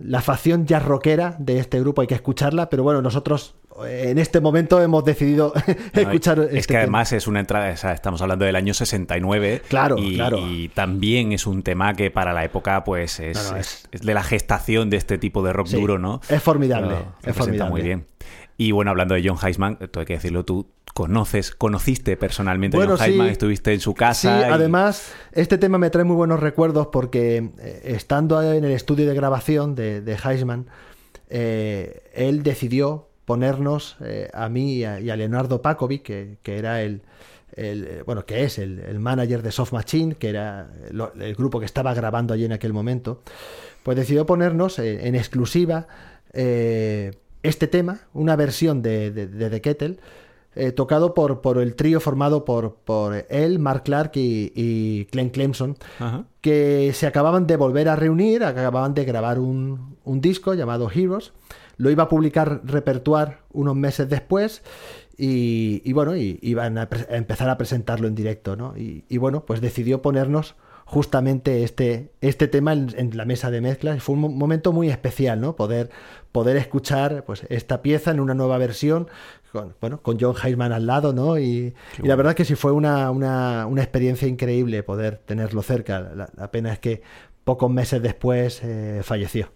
la 0.00 0.22
facción 0.22 0.66
jazz 0.66 0.84
rockera 0.84 1.36
de 1.38 1.58
este 1.58 1.78
grupo, 1.80 2.00
hay 2.00 2.06
que 2.06 2.14
escucharla, 2.14 2.70
pero 2.70 2.82
bueno, 2.82 3.02
nosotros 3.02 3.54
eh, 3.84 4.06
en 4.08 4.18
este 4.18 4.40
momento 4.40 4.80
hemos 4.82 5.04
decidido 5.04 5.52
escuchar. 5.92 6.38
es 6.40 6.54
este 6.54 6.74
que 6.74 6.78
además 6.78 7.12
es 7.12 7.26
una 7.26 7.40
entrada, 7.40 7.70
estamos 7.70 8.20
hablando 8.22 8.44
del 8.44 8.56
año 8.56 8.74
69. 8.74 9.62
Claro, 9.68 9.96
y, 9.98 10.14
claro. 10.14 10.38
Y 10.38 10.68
también 10.68 11.32
es 11.32 11.46
un 11.46 11.62
tema 11.62 11.94
que 11.94 12.10
para 12.10 12.32
la 12.32 12.44
época, 12.44 12.82
pues 12.84 13.20
es, 13.20 13.52
es, 13.92 14.00
de 14.00 14.14
la 14.14 14.22
gestación 14.22 14.90
de 14.90 14.96
este 14.96 15.18
tipo 15.18 15.42
de 15.42 15.52
rock 15.52 15.68
duro, 15.68 15.98
¿no? 15.98 16.20
Es 16.28 16.42
formidable. 16.42 16.96
es 17.22 17.36
formidable. 17.36 17.70
muy 17.70 17.82
bien. 17.82 18.06
Y 18.56 18.72
bueno, 18.72 18.90
hablando 18.90 19.14
de 19.14 19.26
John 19.26 19.38
Heisman, 19.42 19.78
tú 19.90 20.00
hay 20.00 20.06
que 20.06 20.14
decirlo 20.14 20.44
tú, 20.44 20.66
conoces, 20.92 21.52
conociste 21.52 22.16
personalmente 22.16 22.76
a 22.76 22.86
John 22.86 22.98
Heisman, 23.00 23.28
estuviste 23.28 23.72
en 23.72 23.80
su 23.80 23.94
casa. 23.94 24.42
Sí, 24.42 24.48
además, 24.50 25.12
este 25.32 25.58
tema 25.58 25.78
me 25.78 25.90
trae 25.90 26.04
muy 26.04 26.16
buenos 26.16 26.40
recuerdos 26.40 26.88
porque 26.88 27.50
eh, 27.58 27.82
estando 27.84 28.42
en 28.42 28.64
el 28.64 28.72
estudio 28.72 29.06
de 29.06 29.14
grabación 29.14 29.74
de, 29.74 30.00
de 30.00 30.18
Heisman, 30.22 30.66
eh, 31.28 32.02
él 32.14 32.42
decidió 32.42 33.08
ponernos 33.24 33.96
eh, 34.00 34.28
a 34.32 34.48
mí 34.48 34.78
y 34.78 34.84
a, 34.84 34.98
Leonardo 34.98 35.62
Pakovic, 35.62 36.02
que, 36.02 36.38
era 36.44 36.82
el, 36.82 37.02
bueno, 38.04 38.26
que 38.26 38.44
es 38.44 38.58
el, 38.58 38.98
manager 38.98 39.42
de 39.42 39.52
Soft 39.52 39.72
Machine, 39.72 40.14
que 40.14 40.28
era 40.28 40.70
el 40.90 41.34
grupo 41.34 41.60
que 41.60 41.66
estaba 41.66 41.94
grabando 41.94 42.34
allí 42.34 42.44
en 42.44 42.52
aquel 42.52 42.72
momento, 42.72 43.22
pues 43.82 43.96
decidió 43.96 44.26
ponernos 44.26 44.78
en 44.78 45.14
exclusiva 45.14 45.86
este 47.42 47.66
tema, 47.66 48.00
una 48.12 48.36
versión 48.36 48.82
de, 48.82 49.10
de, 49.10 49.50
The 49.50 49.60
Kettle, 49.60 49.98
eh, 50.54 50.72
tocado 50.72 51.14
por, 51.14 51.40
por, 51.40 51.58
el 51.58 51.76
trío 51.76 52.00
formado 52.00 52.44
por, 52.44 52.74
por 52.74 53.24
él, 53.28 53.58
Mark 53.58 53.84
Clark 53.84 54.12
y, 54.16 54.52
y 54.54 55.04
Glenn 55.12 55.30
Clemson, 55.30 55.76
que 56.40 56.92
se 56.92 57.06
acababan 57.06 57.46
de 57.46 57.56
volver 57.56 57.88
a 57.88 57.96
reunir, 57.96 58.42
acababan 58.42 58.94
de 58.94 59.04
grabar 59.04 59.38
un, 59.38 59.96
un, 60.04 60.20
disco 60.20 60.54
llamado 60.54 60.90
Heroes, 60.90 61.32
lo 61.76 61.90
iba 61.90 62.04
a 62.04 62.08
publicar 62.08 62.62
Repertoire 62.64 63.38
unos 63.52 63.76
meses 63.76 64.08
después 64.08 64.62
y, 65.16 65.82
y 65.84 65.92
bueno, 65.92 66.16
y, 66.16 66.38
iban 66.42 66.78
a, 66.78 66.88
empezar 67.10 67.48
a 67.48 67.56
presentarlo 67.56 68.08
en 68.08 68.14
directo, 68.14 68.56
¿no? 68.56 68.74
Y 68.76 69.18
bueno, 69.18 69.44
pues 69.46 69.60
decidió 69.60 70.02
ponernos 70.02 70.56
justamente 70.90 71.62
este, 71.62 72.10
este 72.20 72.48
tema 72.48 72.72
en, 72.72 73.16
la 73.16 73.24
mesa 73.24 73.52
de 73.52 73.60
mezclas. 73.60 74.02
Fue 74.02 74.16
un 74.16 74.36
momento 74.36 74.72
muy 74.72 74.90
especial, 74.90 75.40
¿no? 75.40 75.54
Poder, 75.54 75.88
poder 76.32 76.56
escuchar 76.56 77.22
pues, 77.24 77.46
esta 77.48 77.80
pieza 77.80 78.10
en 78.10 78.18
una 78.18 78.34
nueva 78.34 78.58
versión, 78.58 79.06
con, 79.52 79.76
bueno, 79.80 80.02
con 80.02 80.18
John 80.20 80.34
Heisman 80.42 80.72
al 80.72 80.86
lado, 80.86 81.12
¿no? 81.12 81.38
Y, 81.38 81.74
la 82.02 82.16
verdad 82.16 82.32
es 82.32 82.36
que 82.38 82.44
sí 82.44 82.56
fue 82.56 82.72
una, 82.72 83.12
una, 83.12 83.66
una, 83.66 83.82
experiencia 83.82 84.26
increíble 84.26 84.82
poder 84.82 85.18
tenerlo 85.18 85.62
cerca. 85.62 86.00
La, 86.00 86.50
pena 86.50 86.72
es 86.72 86.80
que 86.80 87.02
pocos 87.44 87.70
meses 87.70 88.02
después 88.02 88.60
eh, 88.64 89.02
falleció. 89.04 89.52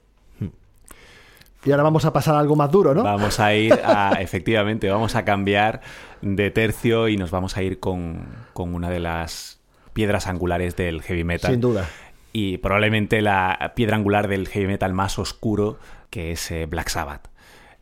Y 1.65 1.73
ahora 1.73 1.83
vamos 1.83 2.05
a 2.05 2.13
pasar 2.13 2.37
a 2.37 2.39
algo 2.39 2.55
más 2.55 2.71
duro, 2.71 2.95
¿no? 2.95 3.03
Vamos 3.03 3.41
a 3.41 3.53
ir 3.55 3.73
a, 3.73 4.13
efectivamente, 4.21 4.89
vamos 4.89 5.17
a 5.17 5.25
cambiar 5.25 5.81
de 6.23 6.53
tercio 6.53 7.09
y 7.09 7.17
nos 7.17 7.33
vamos 7.33 7.57
a 7.57 7.63
ir 7.65 7.81
con, 7.81 8.25
con 8.53 8.73
una 8.73 8.89
de 8.89 9.01
las 9.01 9.54
piedras 9.95 10.27
angulares 10.27 10.77
del 10.77 11.01
heavy 11.03 11.25
metal. 11.25 11.53
Sin 11.53 11.61
duda. 11.61 11.89
Y 12.33 12.59
probablemente 12.59 13.23
la 13.23 13.73
piedra 13.75 13.97
angular 13.97 14.29
del 14.29 14.49
heavy 14.49 14.67
metal 14.67 14.93
más 14.93 15.19
oscuro, 15.19 15.79
que 16.11 16.33
es 16.33 16.51
eh, 16.51 16.67
Black 16.67 16.89
Sabbath. 16.89 17.29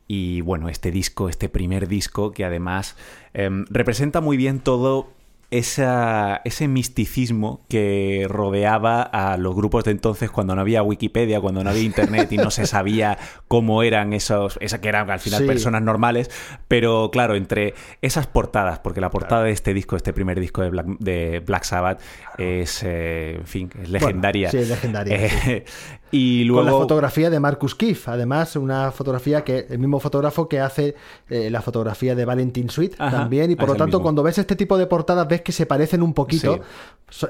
Y 0.06 0.42
bueno, 0.42 0.68
este 0.68 0.90
disco, 0.90 1.28
este 1.28 1.48
primer 1.48 1.88
disco, 1.88 2.32
que 2.32 2.44
además 2.44 2.96
em, 3.32 3.64
representa 3.70 4.20
muy 4.20 4.36
bien 4.36 4.60
todo 4.60 5.10
esa, 5.52 6.40
ese 6.46 6.66
misticismo 6.66 7.60
que 7.68 8.26
rodeaba 8.28 9.02
a 9.02 9.36
los 9.36 9.54
grupos 9.54 9.84
de 9.84 9.90
entonces 9.90 10.30
cuando 10.30 10.54
no 10.54 10.62
había 10.62 10.82
Wikipedia, 10.82 11.42
cuando 11.42 11.62
no 11.62 11.68
había 11.68 11.82
Internet 11.82 12.32
y 12.32 12.38
no 12.38 12.50
se 12.50 12.66
sabía 12.66 13.18
cómo 13.48 13.82
eran 13.82 14.14
esos, 14.14 14.58
esa 14.62 14.80
que 14.80 14.88
eran 14.88 15.10
al 15.10 15.20
final 15.20 15.44
personas 15.44 15.82
normales, 15.82 16.30
pero 16.68 17.10
claro, 17.12 17.34
entre 17.34 17.74
esas 18.00 18.26
portadas, 18.26 18.78
porque 18.78 19.02
la 19.02 19.10
portada 19.10 19.44
de 19.44 19.50
este 19.50 19.74
disco, 19.74 19.94
este 19.94 20.14
primer 20.14 20.40
disco 20.40 20.62
de 20.62 20.70
Black, 20.70 20.86
de 20.98 21.40
Black 21.40 21.64
Sabbath, 21.64 22.00
es, 22.38 22.82
eh, 22.82 23.36
en 23.38 23.46
fin, 23.46 23.70
es 23.82 23.88
legendaria. 23.88 24.50
sí, 24.50 24.64
legendaria. 24.64 25.16
Eh, 25.16 25.64
y 26.10 26.44
luego... 26.44 26.62
Con 26.62 26.72
la 26.72 26.78
fotografía 26.78 27.30
de 27.30 27.40
Marcus 27.40 27.74
Kiff, 27.74 28.08
además, 28.08 28.56
una 28.56 28.90
fotografía 28.90 29.44
que 29.44 29.66
el 29.68 29.78
mismo 29.78 30.00
fotógrafo 30.00 30.48
que 30.48 30.60
hace 30.60 30.94
eh, 31.28 31.50
la 31.50 31.62
fotografía 31.62 32.14
de 32.14 32.24
Valentine 32.24 32.70
Suite 32.70 32.96
también, 32.96 33.50
y 33.50 33.56
por 33.56 33.68
lo 33.68 33.74
tanto, 33.74 34.00
cuando 34.02 34.22
ves 34.22 34.38
este 34.38 34.56
tipo 34.56 34.78
de 34.78 34.86
portadas, 34.86 35.28
ves 35.28 35.42
que 35.42 35.52
se 35.52 35.66
parecen 35.66 36.02
un 36.02 36.14
poquito. 36.14 36.60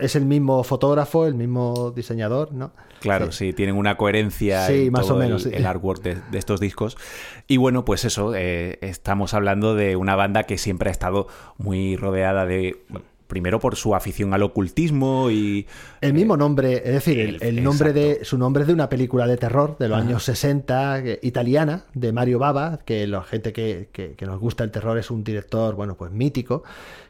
Es 0.01 0.15
el 0.15 0.27
mismo 0.27 0.63
fotógrafo, 0.63 1.27
el 1.27 1.35
mismo 1.35 1.91
diseñador, 1.91 2.53
¿no? 2.53 2.73
Claro, 3.01 3.33
sí, 3.33 3.53
tienen 3.53 3.75
una 3.75 3.97
coherencia 3.97 4.69
sí, 4.69 4.91
más 4.93 5.11
o 5.11 5.17
menos, 5.17 5.45
el, 5.45 5.67
artwork 5.67 6.03
de, 6.03 6.39
estos 6.39 6.61
discos. 6.61 6.97
Y 7.49 7.57
bueno, 7.57 7.85
pues 7.85 8.05
eso, 8.05 8.33
eh, 8.37 8.79
estamos 8.81 9.35
hablando 9.35 9.75
de 9.75 9.97
una 9.97 10.15
banda 10.15 10.45
que 10.45 10.57
siempre 10.57 10.89
ha 10.89 10.93
estado 10.93 11.27
muy 11.59 11.97
rodeada 11.97 12.47
de 12.47 12.81
primero 13.33 13.59
por 13.61 13.77
su 13.77 13.95
afición 13.95 14.35
al 14.35 14.43
ocultismo 14.43 15.31
y... 15.31 15.67
El 16.03 16.13
mismo 16.13 16.37
nombre, 16.37 16.83
es 16.85 16.93
decir, 16.93 17.39
el, 17.41 17.65
nombre 17.65 17.95
de 17.95 18.27
su 18.27 18.37
nombre 18.37 18.65
es 18.65 18.67
de 18.67 18.75
una 18.75 18.91
película 18.91 19.27
de 19.27 19.39
terror 19.39 19.79
de 19.79 19.89
los 19.89 19.99
años 19.99 20.23
60, 20.25 21.03
italiana, 21.23 21.87
de 21.95 22.13
Mario 22.13 22.39
Bava, 22.39 22.81
que 22.85 23.07
la 23.07 23.23
gente 23.23 23.55
que, 23.55 24.17
nos 24.21 24.39
gusta 24.39 24.65
el 24.65 24.71
terror 24.71 24.99
es 24.99 25.11
un 25.11 25.25
director, 25.25 25.75
bueno, 25.75 25.95
pues 25.97 26.13
mítico. 26.13 26.63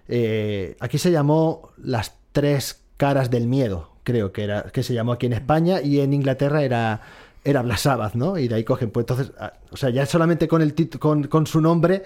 Eh, 0.06 0.76
aquí 0.78 0.96
se 0.96 1.10
llamó 1.10 1.70
Las 1.76 2.14
tres 2.30 2.84
caras 2.96 3.28
del 3.28 3.48
miedo, 3.48 3.90
creo 4.04 4.30
que 4.30 4.44
era, 4.44 4.62
que 4.72 4.84
se 4.84 4.94
llamó 4.94 5.10
aquí 5.10 5.26
en 5.26 5.32
España, 5.32 5.80
y 5.82 5.98
en 5.98 6.12
Inglaterra 6.12 6.62
era 6.62 7.00
era 7.44 7.76
Sabbath, 7.76 8.14
¿no? 8.14 8.38
Y 8.38 8.46
de 8.46 8.54
ahí 8.54 8.62
cogen, 8.62 8.92
pues 8.92 9.02
entonces, 9.02 9.32
ah, 9.40 9.54
o 9.72 9.76
sea, 9.76 9.90
ya 9.90 10.06
solamente 10.06 10.46
con 10.46 10.62
el 10.62 10.76
con, 11.00 11.24
con 11.24 11.48
su 11.48 11.60
nombre. 11.60 12.04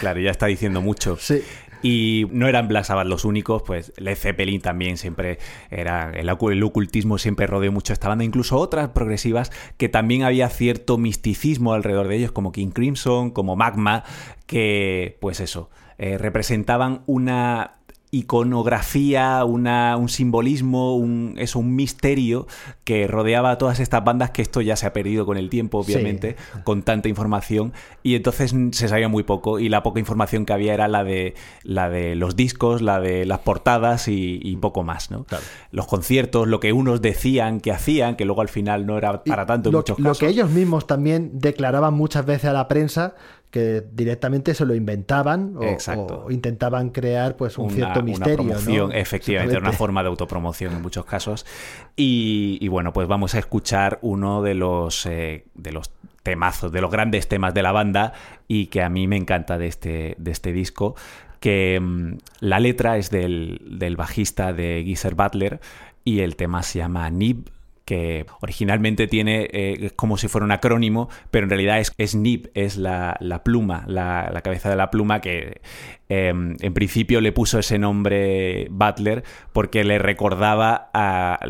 Claro, 0.00 0.20
ya 0.20 0.30
está 0.30 0.46
diciendo 0.46 0.80
mucho. 0.80 1.18
Sí. 1.20 1.42
Y 1.82 2.26
no 2.30 2.48
eran 2.48 2.68
Black 2.68 2.84
Sabbath 2.84 3.06
los 3.06 3.24
únicos, 3.24 3.62
pues 3.62 3.92
Led 3.96 4.16
Zeppelin 4.16 4.60
también 4.60 4.96
siempre 4.96 5.38
era. 5.70 6.10
El, 6.10 6.28
ocultismo 6.30 7.18
siempre 7.18 7.46
rodeó 7.46 7.72
mucho 7.72 7.92
esta 7.92 8.08
banda, 8.08 8.24
incluso 8.24 8.56
otras 8.56 8.90
progresivas 8.90 9.52
que 9.76 9.88
también 9.88 10.22
había 10.22 10.48
cierto 10.48 10.98
misticismo 10.98 11.72
alrededor 11.72 12.08
de 12.08 12.16
ellos, 12.16 12.32
como 12.32 12.52
King 12.52 12.70
Crimson, 12.70 13.30
como 13.30 13.56
Magma, 13.56 14.04
que, 14.46 15.18
pues 15.20 15.40
eso, 15.40 15.70
eh, 15.98 16.18
representaban 16.18 17.02
una 17.06 17.77
iconografía, 18.10 19.44
una, 19.44 19.96
un 19.96 20.08
simbolismo, 20.08 20.96
un, 20.96 21.34
eso, 21.38 21.58
un 21.58 21.76
misterio 21.76 22.46
que 22.84 23.06
rodeaba 23.06 23.50
a 23.50 23.58
todas 23.58 23.80
estas 23.80 24.02
bandas 24.04 24.30
que 24.30 24.40
esto 24.40 24.60
ya 24.60 24.76
se 24.76 24.86
ha 24.86 24.92
perdido 24.92 25.26
con 25.26 25.36
el 25.36 25.50
tiempo, 25.50 25.78
obviamente, 25.78 26.36
con 26.64 26.82
tanta 26.82 27.08
información, 27.08 27.72
y 28.02 28.14
entonces 28.14 28.54
se 28.72 28.88
sabía 28.88 29.08
muy 29.08 29.24
poco, 29.24 29.58
y 29.58 29.68
la 29.68 29.82
poca 29.82 30.00
información 30.00 30.46
que 30.46 30.52
había 30.52 30.74
era 30.74 30.88
la 30.88 31.04
de, 31.04 31.34
la 31.62 31.90
de 31.90 32.14
los 32.14 32.34
discos, 32.34 32.80
la 32.80 33.00
de 33.00 33.26
las 33.26 33.40
portadas 33.40 34.08
y, 34.08 34.56
poco 34.58 34.82
más, 34.82 35.12
¿no? 35.12 35.24
Los 35.70 35.86
conciertos, 35.86 36.48
lo 36.48 36.58
que 36.58 36.72
unos 36.72 37.00
decían 37.00 37.60
que 37.60 37.70
hacían, 37.70 38.16
que 38.16 38.24
luego 38.24 38.40
al 38.40 38.48
final 38.48 38.86
no 38.86 38.98
era 38.98 39.22
para 39.22 39.46
tanto 39.46 39.68
en 39.68 39.74
lo, 39.74 39.78
muchos 39.80 39.96
casos. 39.96 40.20
Lo 40.20 40.26
que 40.26 40.32
ellos 40.32 40.50
mismos 40.50 40.86
también 40.86 41.30
declaraban 41.34 41.94
muchas 41.94 42.26
veces 42.26 42.46
a 42.46 42.52
la 42.52 42.66
prensa 42.66 43.14
que 43.50 43.82
directamente 43.92 44.52
se 44.54 44.66
lo 44.66 44.74
inventaban 44.74 45.56
o, 45.56 46.30
intentaban 46.30 46.90
crear 46.90 47.36
pues 47.36 47.56
un 47.56 47.70
cierto 47.70 48.02
misterio. 48.02 48.42
Una 48.42 48.54
promoción, 48.54 48.92
efectivamente, 48.92 49.56
una 49.56 49.72
forma 49.72 50.02
de 50.02 50.08
autopromoción 50.08 50.74
en 50.74 50.82
muchos 50.82 51.04
casos. 51.06 51.46
Y, 51.96 52.66
bueno, 52.68 52.92
pues 52.92 53.08
vamos 53.08 53.34
a 53.34 53.38
escuchar 53.38 53.98
uno 54.02 54.42
de 54.42 54.54
los, 54.54 55.06
eh, 55.06 55.46
de 55.54 55.72
los 55.72 55.90
temazos, 56.22 56.72
de 56.72 56.80
los 56.82 56.90
grandes 56.90 57.26
temas 57.26 57.54
de 57.54 57.62
la 57.62 57.72
banda 57.72 58.12
y 58.48 58.66
que 58.66 58.82
a 58.82 58.90
mí 58.90 59.06
me 59.06 59.16
encanta 59.16 59.56
de 59.56 59.66
este, 59.66 60.14
de 60.18 60.30
este 60.30 60.52
disco, 60.52 60.94
que 61.40 61.80
mm, 61.80 62.18
la 62.40 62.60
letra 62.60 62.98
es 62.98 63.10
del, 63.10 63.62
del 63.78 63.96
bajista 63.96 64.52
de 64.52 64.82
Geezer 64.84 65.14
Butler 65.14 65.60
y 66.04 66.20
el 66.20 66.36
tema 66.36 66.62
se 66.62 66.80
llama 66.80 67.08
Nib 67.08 67.50
que 67.88 68.26
originalmente 68.42 69.06
tiene 69.06 69.48
eh, 69.50 69.92
como 69.96 70.18
si 70.18 70.28
fuera 70.28 70.44
un 70.44 70.52
acrónimo, 70.52 71.08
pero 71.30 71.44
en 71.44 71.48
realidad 71.48 71.80
es, 71.80 71.90
es 71.96 72.14
NIP, 72.14 72.48
es 72.52 72.76
la, 72.76 73.16
pluma, 73.42 73.84
la, 73.86 74.38
cabeza 74.44 74.68
de 74.68 74.76
la 74.76 74.90
pluma 74.90 75.22
que 75.22 75.62
em, 76.10 76.54
en 76.60 76.74
principio 76.74 77.22
le 77.22 77.32
puso 77.32 77.58
ese 77.58 77.78
nombre 77.78 78.68
Butler 78.70 79.24
porque 79.54 79.84
le 79.84 79.98
recordaba 79.98 80.90
a, 80.92 81.40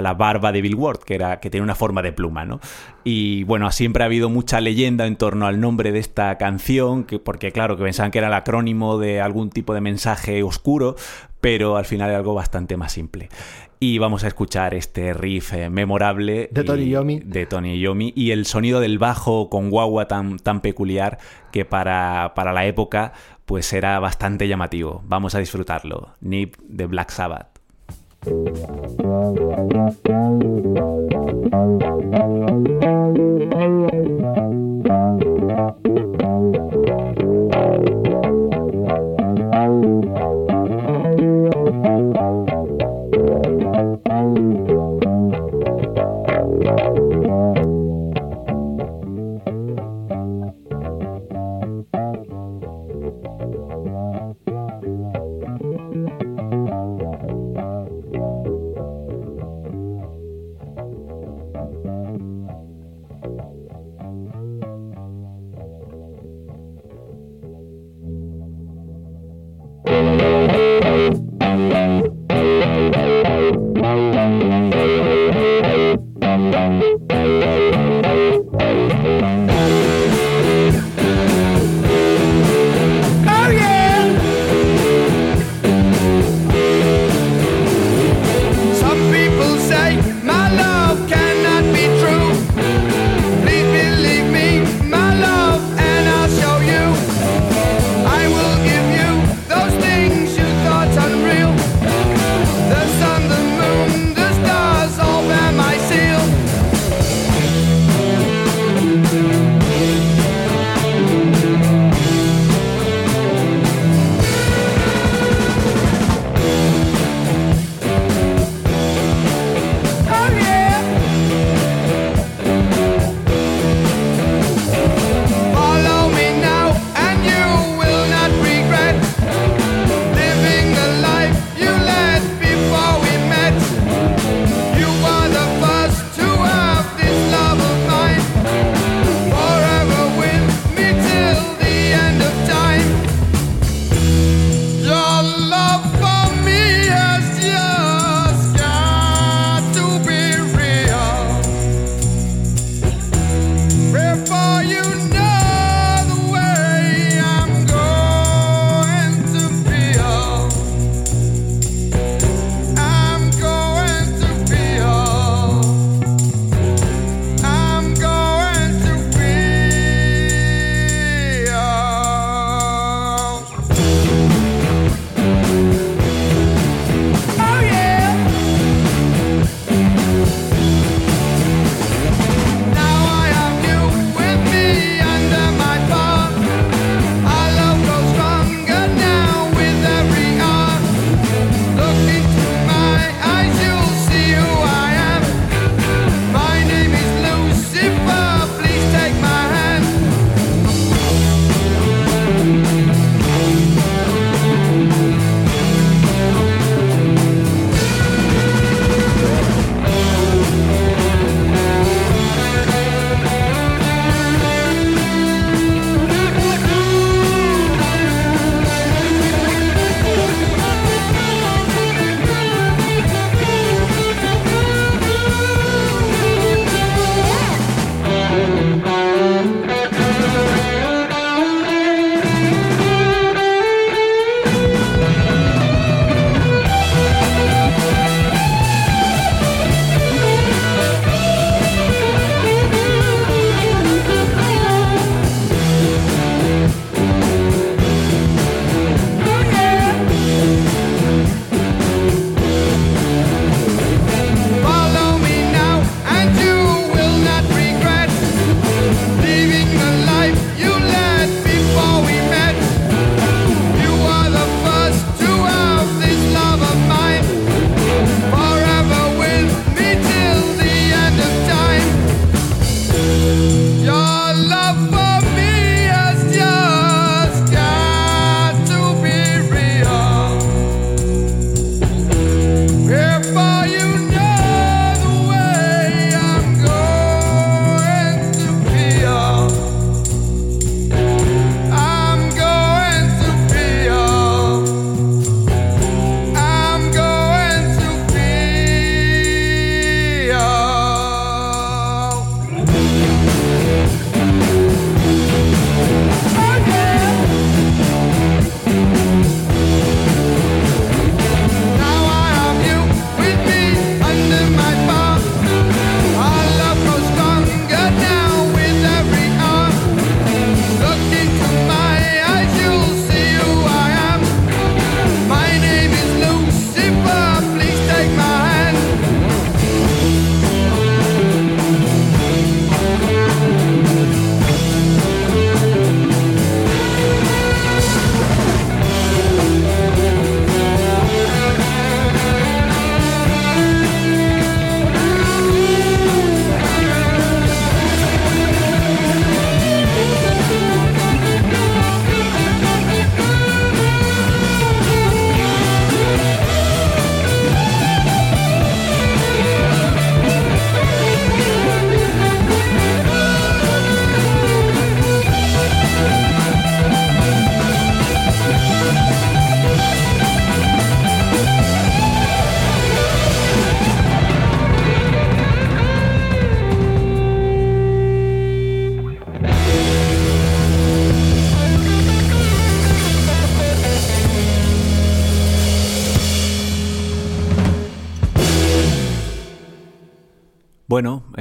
la 0.00 0.14
barba 0.14 0.50
de 0.50 0.62
Bill 0.62 0.76
Ward, 0.76 1.00
que, 1.00 1.14
era, 1.14 1.40
que 1.40 1.50
tiene 1.50 1.64
una 1.64 1.74
forma 1.74 2.00
de 2.00 2.12
pluma, 2.12 2.46
¿no? 2.46 2.58
Y 3.04 3.44
bueno, 3.44 3.70
siempre 3.70 4.02
ha 4.02 4.06
habido 4.06 4.30
mucha 4.30 4.62
leyenda 4.62 5.06
en 5.06 5.16
torno 5.16 5.46
al 5.46 5.60
nombre 5.60 5.92
de 5.92 5.98
esta 5.98 6.38
canción, 6.38 7.04
que, 7.04 7.18
porque 7.18 7.52
claro, 7.52 7.76
que 7.76 7.84
pensaban 7.84 8.10
que 8.10 8.18
era 8.18 8.28
el 8.28 8.34
acrónimo 8.34 8.96
de 8.96 9.20
algún 9.20 9.50
tipo 9.50 9.74
de 9.74 9.82
mensaje 9.82 10.42
oscuro, 10.42 10.96
pero 11.42 11.76
al 11.76 11.84
final 11.84 12.10
es 12.10 12.16
algo 12.16 12.32
bastante 12.32 12.78
más 12.78 12.92
simple. 12.92 13.28
Y 13.78 13.98
vamos 13.98 14.24
a 14.24 14.28
escuchar 14.28 14.72
este 14.74 15.12
riff 15.12 15.52
eh, 15.52 15.68
memorable 15.68 16.48
de 16.50 16.64
Tony, 16.64 16.88
Yomi. 16.88 17.20
de 17.20 17.44
Tony 17.44 18.12
y 18.14 18.30
el 18.30 18.46
sonido 18.46 18.80
del 18.80 18.98
bajo 18.98 19.50
con 19.50 19.68
guagua 19.68 20.08
tan, 20.08 20.38
tan 20.38 20.60
peculiar 20.60 21.18
que 21.52 21.64
para, 21.66 22.32
para 22.34 22.52
la 22.52 22.64
época 22.64 23.12
pues 23.44 23.72
era 23.72 23.98
bastante 24.00 24.48
llamativo. 24.48 25.02
Vamos 25.06 25.34
a 25.34 25.38
disfrutarlo. 25.38 26.10
Nip 26.20 26.56
de 26.62 26.86
Black 26.86 27.10
Sabbath. 27.10 27.56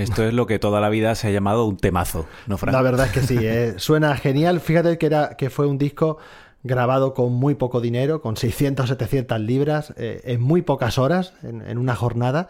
Esto 0.06 0.24
es 0.24 0.34
lo 0.34 0.48
que 0.48 0.60
toda 0.60 0.80
la 0.80 0.89
vida 0.89 1.15
se 1.15 1.28
ha 1.28 1.32
llamado 1.32 1.65
un 1.65 1.78
temazo, 1.78 2.26
¿no, 2.48 2.58
Frank? 2.58 2.74
La 2.74 2.82
verdad 2.82 3.08
es 3.08 3.12
que 3.12 3.22
sí, 3.22 3.38
eh, 3.41 3.74
suena 3.78 4.15
genial. 4.15 4.60
Fíjate 4.60 4.98
que, 4.98 5.06
era, 5.06 5.36
que 5.38 5.50
fue 5.50 5.68
un 5.68 5.78
disco 5.78 6.18
grabado 6.63 7.13
con 7.13 7.34
muy 7.34 7.56
poco 7.56 7.82
dinero, 7.82 8.22
con 8.22 8.38
600 8.38 8.88
700 8.88 9.39
libras, 9.39 9.94
eh, 9.98 10.22
en 10.26 10.41
muy 10.41 10.62
pocas 10.62 10.98
horas, 10.98 11.34
en, 11.44 11.78
una 11.78 11.96
jornada. 11.96 12.50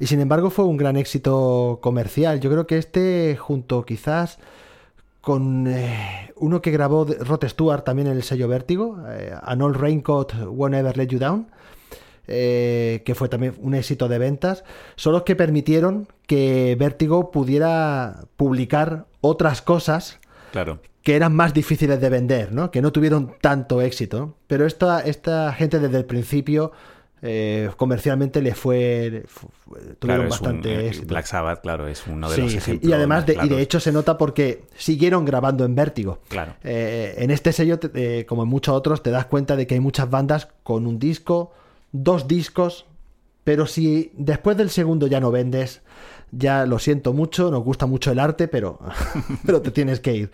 Y 0.00 0.06
sin 0.06 0.20
embargo 0.20 0.50
fue 0.50 0.64
un 0.64 0.76
gran 0.76 0.96
éxito 0.96 1.78
comercial. 1.80 2.40
Yo 2.40 2.50
creo 2.50 2.66
que 2.66 2.78
este, 2.78 3.36
junto 3.38 3.84
quizás 3.84 4.38
con 5.20 5.66
eh, 5.66 6.32
uno 6.36 6.60
que 6.60 6.70
grabó 6.70 7.06
Rod 7.06 7.44
Stewart 7.46 7.84
también 7.84 8.08
en 8.08 8.16
el 8.16 8.22
sello 8.22 8.48
Vértigo, 8.48 8.98
An 9.42 9.62
Old 9.62 9.76
Raincoat 9.76 10.34
Won't 10.46 10.74
Ever 10.74 10.96
Let 10.98 11.06
You 11.06 11.18
Down, 11.18 11.46
eh, 12.26 13.02
que 13.04 13.14
fue 13.14 13.28
también 13.28 13.54
un 13.58 13.74
éxito 13.74 14.08
de 14.08 14.18
ventas, 14.18 14.64
son 14.96 15.12
los 15.12 15.24
que 15.24 15.36
permitieron 15.36 16.08
que 16.26 16.74
Vértigo 16.78 17.30
pudiera 17.30 18.24
publicar 18.38 19.04
otras 19.20 19.60
cosas 19.60 20.20
claro. 20.50 20.80
que 21.02 21.16
eran 21.16 21.34
más 21.34 21.52
difíciles 21.52 22.00
de 22.00 22.08
vender, 22.08 22.50
¿no? 22.52 22.70
que 22.70 22.80
no 22.80 22.92
tuvieron 22.92 23.34
tanto 23.42 23.82
éxito. 23.82 24.36
Pero 24.46 24.64
esta, 24.64 25.00
esta 25.00 25.52
gente 25.52 25.78
desde 25.78 25.98
el 25.98 26.06
principio 26.06 26.72
eh, 27.20 27.70
comercialmente 27.76 28.40
le 28.40 28.54
fue, 28.54 29.24
tuvieron 29.98 30.30
bastante 30.30 30.74
eh, 30.74 30.88
éxito. 30.88 31.08
Black 31.08 31.26
Sabbath, 31.26 31.60
claro, 31.60 31.88
es 31.88 32.06
uno 32.06 32.30
de 32.30 32.38
los 32.38 32.54
ejemplos. 32.54 32.90
Y 32.90 32.94
además, 32.94 33.26
de, 33.26 33.36
y 33.42 33.48
de 33.50 33.60
hecho 33.60 33.80
se 33.80 33.92
nota 33.92 34.16
porque 34.16 34.64
siguieron 34.76 35.26
grabando 35.26 35.66
en 35.66 35.74
Vértigo. 35.74 36.20
Claro. 36.28 36.54
en 36.62 37.30
este 37.30 37.52
sello, 37.52 37.78
como 38.26 38.44
en 38.44 38.48
muchos 38.48 38.74
otros, 38.74 39.02
te 39.02 39.10
das 39.10 39.26
cuenta 39.26 39.56
de 39.56 39.66
que 39.66 39.74
hay 39.74 39.80
muchas 39.80 40.08
bandas 40.08 40.48
con 40.62 40.86
un 40.86 40.98
disco, 40.98 41.52
dos 41.94 42.26
discos, 42.26 42.86
pero 43.44 43.66
si 43.66 44.10
después 44.16 44.56
del 44.56 44.68
segundo 44.68 45.06
ya 45.06 45.20
no 45.20 45.30
vendes, 45.30 45.80
ya 46.32 46.66
lo 46.66 46.78
siento 46.78 47.12
mucho, 47.12 47.50
nos 47.50 47.62
gusta 47.62 47.86
mucho 47.86 48.10
el 48.10 48.18
arte, 48.18 48.48
pero, 48.48 48.80
pero 49.46 49.62
te 49.62 49.70
tienes 49.70 50.00
que 50.00 50.14
ir. 50.14 50.30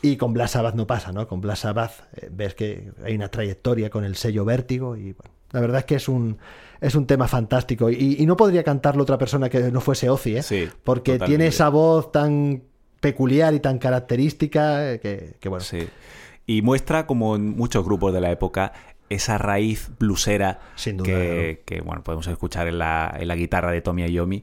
Y 0.00 0.16
con 0.16 0.32
Blas 0.32 0.52
Sabbath 0.52 0.74
no 0.74 0.86
pasa, 0.86 1.12
¿no? 1.12 1.28
Con 1.28 1.40
Blas 1.40 1.60
Sabbath 1.60 1.92
eh, 2.16 2.30
ves 2.32 2.54
que 2.54 2.90
hay 3.04 3.14
una 3.14 3.28
trayectoria 3.28 3.90
con 3.90 4.04
el 4.04 4.16
sello 4.16 4.44
Vértigo 4.44 4.96
y 4.96 5.12
bueno, 5.12 5.34
la 5.52 5.60
verdad 5.60 5.78
es 5.80 5.84
que 5.84 5.94
es 5.96 6.08
un, 6.08 6.38
es 6.80 6.94
un 6.94 7.06
tema 7.06 7.28
fantástico. 7.28 7.90
Y, 7.90 8.24
no 8.26 8.36
podría 8.36 8.64
cantarlo 8.64 9.02
otra 9.02 9.18
persona 9.18 9.50
que 9.50 9.70
no 9.70 9.80
fuese 9.80 10.08
Ozzy, 10.08 10.38
¿eh? 10.38 10.70
Porque 10.82 11.18
tiene 11.18 11.48
esa 11.48 11.68
voz 11.68 12.12
tan 12.12 12.62
peculiar 13.00 13.52
y 13.52 13.60
tan 13.60 13.78
característica 13.78 14.98
que, 14.98 15.36
que 15.38 15.48
bueno. 15.50 15.64
Sí. 15.64 15.86
Y 16.46 16.60
muestra, 16.60 17.06
como 17.06 17.36
en 17.36 17.56
muchos 17.56 17.84
grupos 17.84 18.12
de 18.12 18.20
la 18.20 18.30
época, 18.30 18.72
esa 19.10 19.38
raíz 19.38 19.90
blusera 19.98 20.60
que, 20.82 21.82
bueno, 21.84 22.02
podemos 22.02 22.26
escuchar 22.26 22.68
en 22.68 22.78
la, 22.78 23.14
en 23.18 23.28
la 23.28 23.36
guitarra 23.36 23.70
de 23.70 23.80
Tommy 23.80 24.06
Iommi. 24.06 24.42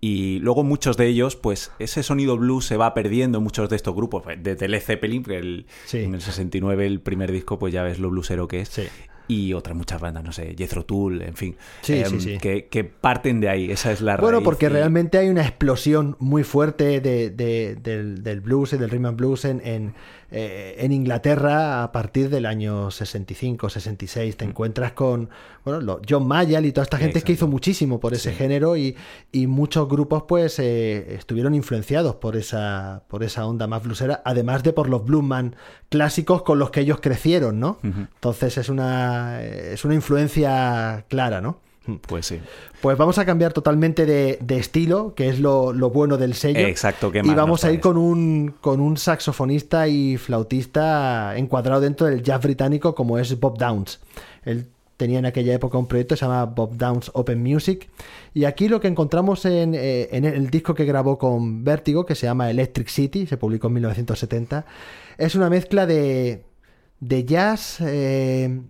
Y 0.00 0.38
luego 0.40 0.62
muchos 0.62 0.96
de 0.96 1.06
ellos, 1.06 1.34
pues 1.34 1.72
ese 1.80 2.04
sonido 2.04 2.36
blues 2.36 2.66
se 2.66 2.76
va 2.76 2.94
perdiendo 2.94 3.38
en 3.38 3.44
muchos 3.44 3.68
de 3.68 3.76
estos 3.76 3.96
grupos. 3.96 4.22
Desde 4.38 4.68
Led 4.68 4.80
Zeppelin, 4.80 5.24
que 5.24 5.38
el, 5.38 5.66
en 5.92 6.14
el 6.14 6.20
69 6.20 6.86
el 6.86 7.00
primer 7.00 7.32
disco, 7.32 7.58
pues 7.58 7.72
ya 7.72 7.82
ves 7.82 7.98
lo 7.98 8.08
blusero 8.10 8.46
que 8.46 8.60
es. 8.60 8.80
Y 9.26 9.52
otras 9.52 9.76
muchas 9.76 10.00
bandas, 10.00 10.24
no 10.24 10.32
sé, 10.32 10.54
Jethro 10.56 10.86
Tull, 10.86 11.20
en 11.20 11.34
fin, 11.34 11.56
em, 11.86 12.38
que, 12.38 12.66
que, 12.70 12.84
parten 12.84 13.40
de 13.40 13.50
ahí. 13.50 13.70
Esa 13.70 13.92
es 13.92 14.00
la 14.00 14.16
Bueno, 14.16 14.42
porque 14.42 14.70
realmente 14.70 15.18
hay 15.18 15.28
una 15.28 15.42
explosión 15.42 16.16
muy 16.18 16.44
fuerte 16.44 17.02
de, 17.02 17.28
del, 17.28 18.22
del, 18.22 18.40
blues 18.40 18.72
y 18.72 18.78
del 18.78 18.88
rhythm 18.88 19.04
and 19.04 19.18
blues 19.18 19.44
en 19.44 19.92
eh, 20.30 20.76
en 20.80 20.92
Inglaterra 20.92 21.82
a 21.82 21.90
partir 21.90 22.28
del 22.28 22.44
año 22.44 22.90
65, 22.90 23.70
66. 23.70 24.36
Te 24.36 24.44
mm. 24.44 24.48
encuentras 24.48 24.92
con 24.92 25.30
bueno, 25.64 26.00
John 26.06 26.26
Mayall 26.28 26.66
y 26.66 26.72
toda 26.72 26.84
esta 26.84 26.98
gente 26.98 27.22
que 27.22 27.32
hizo 27.32 27.48
muchísimo 27.48 27.98
por 27.98 28.12
ese 28.12 28.32
género 28.32 28.76
y, 28.76 28.96
muchos 29.32 29.88
grupos 29.88 30.24
pues 30.28 30.58
eh, 30.58 31.14
estuvieron 31.14 31.54
influenciados 31.54 32.16
por 32.16 32.36
esa, 32.36 33.04
por 33.08 33.22
esa 33.22 33.46
onda 33.46 33.66
más 33.66 33.82
bluesera, 33.82 34.20
además 34.24 34.62
de 34.62 34.72
por 34.72 34.88
los 34.88 35.04
bluesman 35.04 35.56
clásicos 35.88 36.42
con 36.42 36.58
los 36.58 36.70
que 36.70 36.80
ellos 36.80 36.98
crecieron, 37.00 37.58
¿no? 37.58 37.78
Entonces 37.82 38.58
es 38.58 38.68
una, 38.68 39.42
es 39.42 39.84
una 39.84 39.94
influencia 39.94 41.06
clara, 41.08 41.40
¿no? 41.40 41.60
Pues 42.06 42.26
sí. 42.26 42.40
Pues 42.80 42.96
vamos 42.96 43.18
a 43.18 43.24
cambiar 43.24 43.52
totalmente 43.52 44.06
de, 44.06 44.38
estilo, 44.56 45.14
que 45.14 45.28
es 45.28 45.40
lo, 45.40 45.72
bueno 45.90 46.16
del 46.16 46.34
sello. 46.34 46.60
Exacto, 46.60 47.10
Y 47.14 47.34
vamos 47.34 47.64
a 47.64 47.72
ir 47.72 47.80
con 47.80 47.96
un, 47.96 48.54
con 48.60 48.80
un 48.80 48.96
saxofonista 48.96 49.88
y 49.88 50.16
flautista 50.16 51.36
encuadrado 51.36 51.80
dentro 51.80 52.06
del 52.06 52.22
jazz 52.22 52.42
británico 52.42 52.94
como 52.94 53.18
es 53.18 53.38
Bob 53.38 53.58
Downs. 53.58 54.00
Él 54.44 54.66
tenía 54.96 55.20
en 55.20 55.26
aquella 55.26 55.54
época 55.54 55.78
un 55.78 55.86
proyecto 55.86 56.14
que 56.14 56.18
se 56.18 56.24
llama 56.26 56.44
Bob 56.44 56.76
Downs 56.76 57.10
Open 57.14 57.42
Music. 57.42 57.88
Y 58.34 58.44
aquí 58.44 58.68
lo 58.68 58.80
que 58.80 58.88
encontramos 58.88 59.44
en, 59.44 59.74
eh, 59.74 60.08
el 60.12 60.50
disco 60.50 60.74
que 60.74 60.84
grabó 60.84 61.18
con 61.18 61.64
Vertigo, 61.64 62.04
que 62.04 62.14
se 62.14 62.26
llama 62.26 62.50
Electric 62.50 62.88
City, 62.88 63.26
se 63.26 63.36
publicó 63.36 63.68
en 63.68 63.74
1970, 63.74 64.66
es 65.16 65.34
una 65.34 65.50
mezcla 65.50 65.86
de, 65.86 66.44
de 67.00 67.24
jazz, 67.24 67.78
eh, 67.80 68.60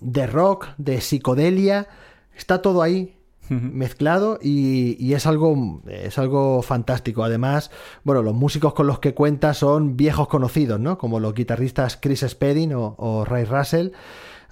de 0.00 0.26
rock, 0.26 0.68
de 0.78 1.00
psicodelia 1.00 1.88
Está 2.36 2.62
todo 2.62 2.82
ahí 2.82 3.16
mezclado 3.60 4.38
y, 4.40 5.12
es 5.12 5.26
algo 5.26 5.82
es 5.86 6.18
algo 6.18 6.62
fantástico. 6.62 7.24
Además, 7.24 7.70
bueno, 8.04 8.22
los 8.22 8.34
músicos 8.34 8.74
con 8.74 8.86
los 8.86 8.98
que 8.98 9.14
cuenta 9.14 9.54
son 9.54 9.96
viejos 9.96 10.28
conocidos, 10.28 10.80
¿no? 10.80 10.98
Como 10.98 11.20
los 11.20 11.34
guitarristas 11.34 11.98
Chris 12.00 12.24
Spedding 12.26 12.72
o, 12.74 13.24
Ray 13.26 13.44
Russell. 13.44 13.90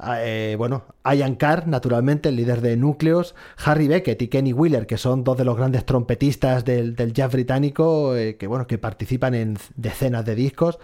Ah, 0.02 0.16
eh, 0.22 0.56
bueno, 0.56 0.84
Ian 1.04 1.34
Carr, 1.34 1.68
naturalmente, 1.68 2.30
el 2.30 2.36
líder 2.36 2.62
de 2.62 2.74
Núcleos, 2.76 3.34
Harry 3.62 3.86
Beckett 3.86 4.22
y 4.22 4.28
Kenny 4.28 4.54
Wheeler, 4.54 4.86
que 4.86 4.96
son 4.96 5.24
dos 5.24 5.36
de 5.36 5.44
los 5.44 5.58
grandes 5.58 5.84
trompetistas 5.84 6.64
del, 6.64 6.96
jazz 7.12 7.30
británico, 7.30 8.16
eh, 8.16 8.36
que 8.36 8.46
bueno, 8.46 8.66
que 8.66 8.78
participan 8.78 9.34
en 9.34 9.58
decenas 9.76 10.24
de 10.24 10.34
discos. 10.34 10.78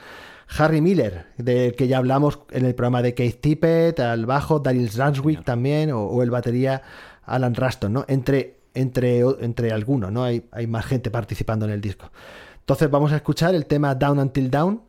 Harry 0.59 0.81
Miller, 0.81 1.27
del 1.37 1.75
que 1.75 1.89
ya 1.89 1.99
hablamos 1.99 2.41
en 2.51 2.65
el 2.65 2.75
programa 2.75 3.03
de 3.03 3.15
Keith 3.15 3.41
Tippett, 3.41 4.01
al 4.01 4.27
bajo, 4.27 4.61
Daryl 4.61 4.91
Ranswick 4.91 5.45
también, 5.45 5.91
o, 5.93 6.23
el 6.23 6.31
batería 6.31 6.83
Alan 7.25 7.55
Raston, 7.55 7.93
¿no? 7.93 8.05
Entre, 8.09 8.57
entre, 8.75 9.21
entre 9.41 9.73
algunos, 9.73 10.13
¿no? 10.13 10.25
Hay, 10.25 10.47
hay 10.53 10.67
más 10.67 10.87
gente 10.87 11.11
participando 11.11 11.67
en 11.67 11.73
el 11.73 11.81
disco. 11.81 12.11
Entonces 12.61 12.91
vamos 12.91 13.13
a 13.13 13.17
escuchar 13.17 13.55
el 13.55 13.67
tema 13.67 13.95
Down 13.95 14.19
Until 14.19 14.51
Down 14.51 14.83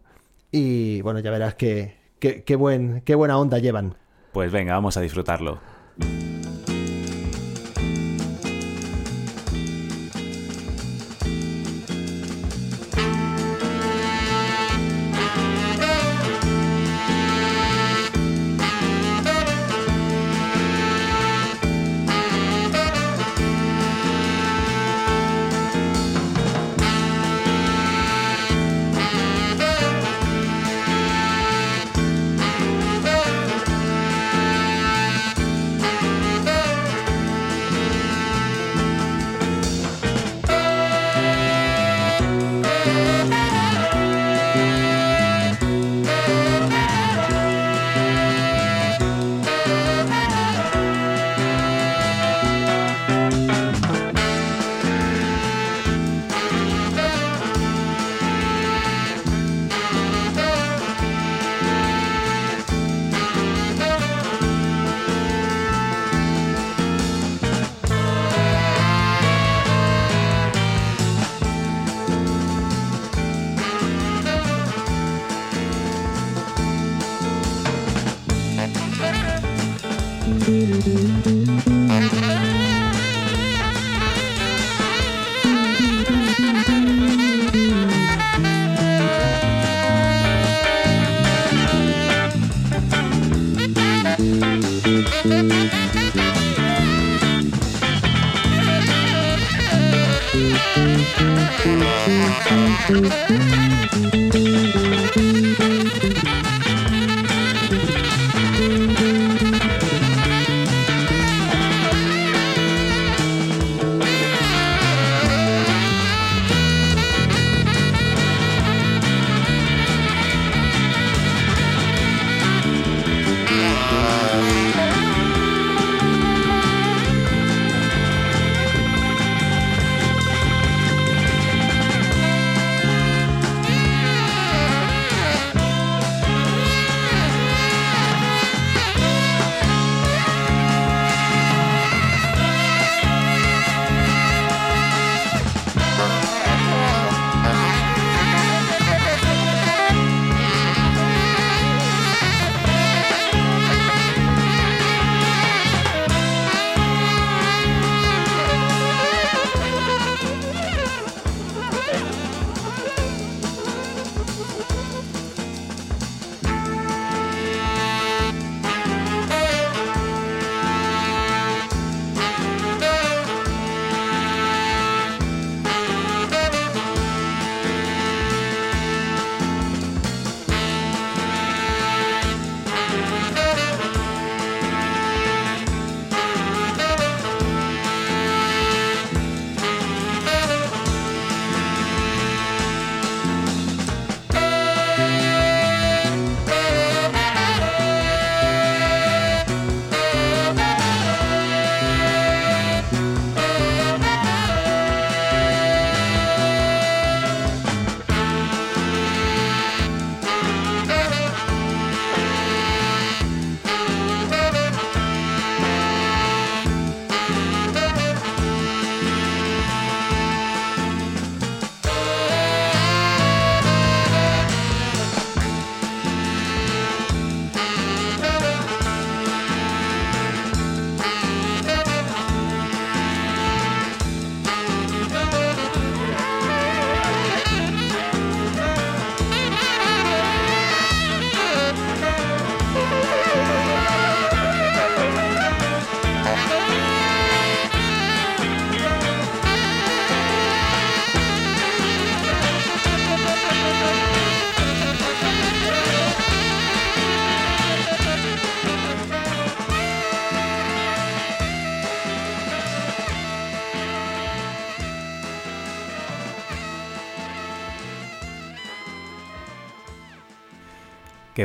y 0.51 1.01
bueno, 1.01 1.19
ya 1.19 1.31
verás 1.31 1.55
qué, 1.55 1.97
qué, 2.19 2.55
buen, 2.55 3.01
qué 3.01 3.15
buena 3.15 3.37
onda 3.37 3.59
llevan. 3.59 3.95
Pues 4.31 4.51
venga, 4.51 4.73
vamos 4.73 4.97
a 4.97 5.01
disfrutarlo. 5.01 5.59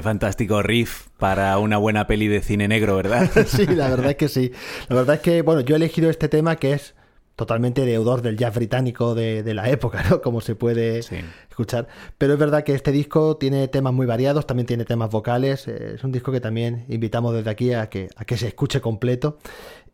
Qué 0.02 0.08
fantástico 0.08 0.62
riff 0.62 1.06
para 1.16 1.56
una 1.58 1.78
buena 1.78 2.08
peli 2.08 2.26
de 2.26 2.42
cine 2.42 2.66
negro, 2.66 2.96
¿verdad? 2.96 3.30
sí, 3.46 3.66
la 3.66 3.88
verdad 3.88 4.10
es 4.10 4.16
que 4.16 4.28
sí. 4.28 4.50
La 4.88 4.96
verdad 4.96 5.14
es 5.14 5.20
que, 5.20 5.42
bueno, 5.42 5.60
yo 5.60 5.76
he 5.76 5.78
elegido 5.78 6.10
este 6.10 6.28
tema 6.28 6.56
que 6.56 6.72
es 6.72 6.96
totalmente 7.36 7.86
deudor 7.86 8.20
del 8.20 8.36
jazz 8.36 8.52
británico 8.52 9.14
de, 9.14 9.44
la 9.54 9.70
época, 9.70 10.02
¿no? 10.10 10.20
Como 10.20 10.40
se 10.40 10.56
puede 10.56 10.98
escuchar. 10.98 11.86
Pero 12.18 12.32
es 12.32 12.38
verdad 12.40 12.64
que 12.64 12.74
este 12.74 12.90
disco 12.90 13.36
tiene 13.36 13.68
temas 13.68 13.92
muy 13.92 14.04
variados, 14.04 14.44
también 14.44 14.66
tiene 14.66 14.84
temas 14.84 15.08
vocales. 15.08 15.68
Eh, 15.68 15.92
es 15.94 16.02
un 16.02 16.10
disco 16.10 16.32
que 16.32 16.40
también 16.40 16.84
invitamos 16.88 17.32
desde 17.32 17.50
aquí 17.50 17.72
a 17.72 17.88
que, 17.88 18.08
a 18.16 18.24
que 18.24 18.36
se 18.36 18.48
escuche 18.48 18.80
completo. 18.80 19.38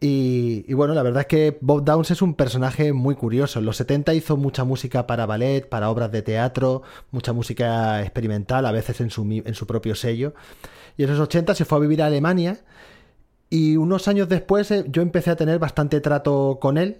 Y, 0.00 0.72
bueno, 0.74 0.94
la 0.94 1.02
verdad 1.02 1.22
es 1.22 1.26
que 1.26 1.58
Bob 1.60 1.84
Downs 1.84 2.12
es 2.12 2.22
un 2.22 2.34
personaje 2.34 2.92
muy 2.92 3.16
curioso. 3.16 3.58
En 3.58 3.64
los 3.64 3.76
70 3.78 4.14
hizo 4.14 4.36
mucha 4.36 4.62
música 4.62 5.08
para 5.08 5.26
ballet, 5.26 5.68
para 5.68 5.90
obras 5.90 6.12
de 6.12 6.22
teatro, 6.22 6.82
mucha 7.10 7.32
música 7.32 8.00
experimental, 8.02 8.64
a 8.66 8.70
veces 8.70 9.00
en 9.00 9.10
su, 9.10 9.22
en 9.44 9.54
su 9.54 9.66
propio 9.66 9.96
sello. 9.96 10.34
Y 10.96 11.02
en 11.02 11.10
los 11.10 11.18
80 11.18 11.54
se 11.56 11.64
fue 11.64 11.78
a 11.78 11.80
vivir 11.80 12.02
a 12.02 12.06
Alemania 12.06 12.60
y 13.50 13.76
unos 13.76 14.08
años 14.08 14.28
después 14.28 14.70
eh, 14.70 14.84
yo 14.88 15.02
empecé 15.02 15.30
a 15.30 15.36
tener 15.36 15.58
bastante 15.58 16.00
trato 16.00 16.58
con 16.60 16.76
él 16.76 16.98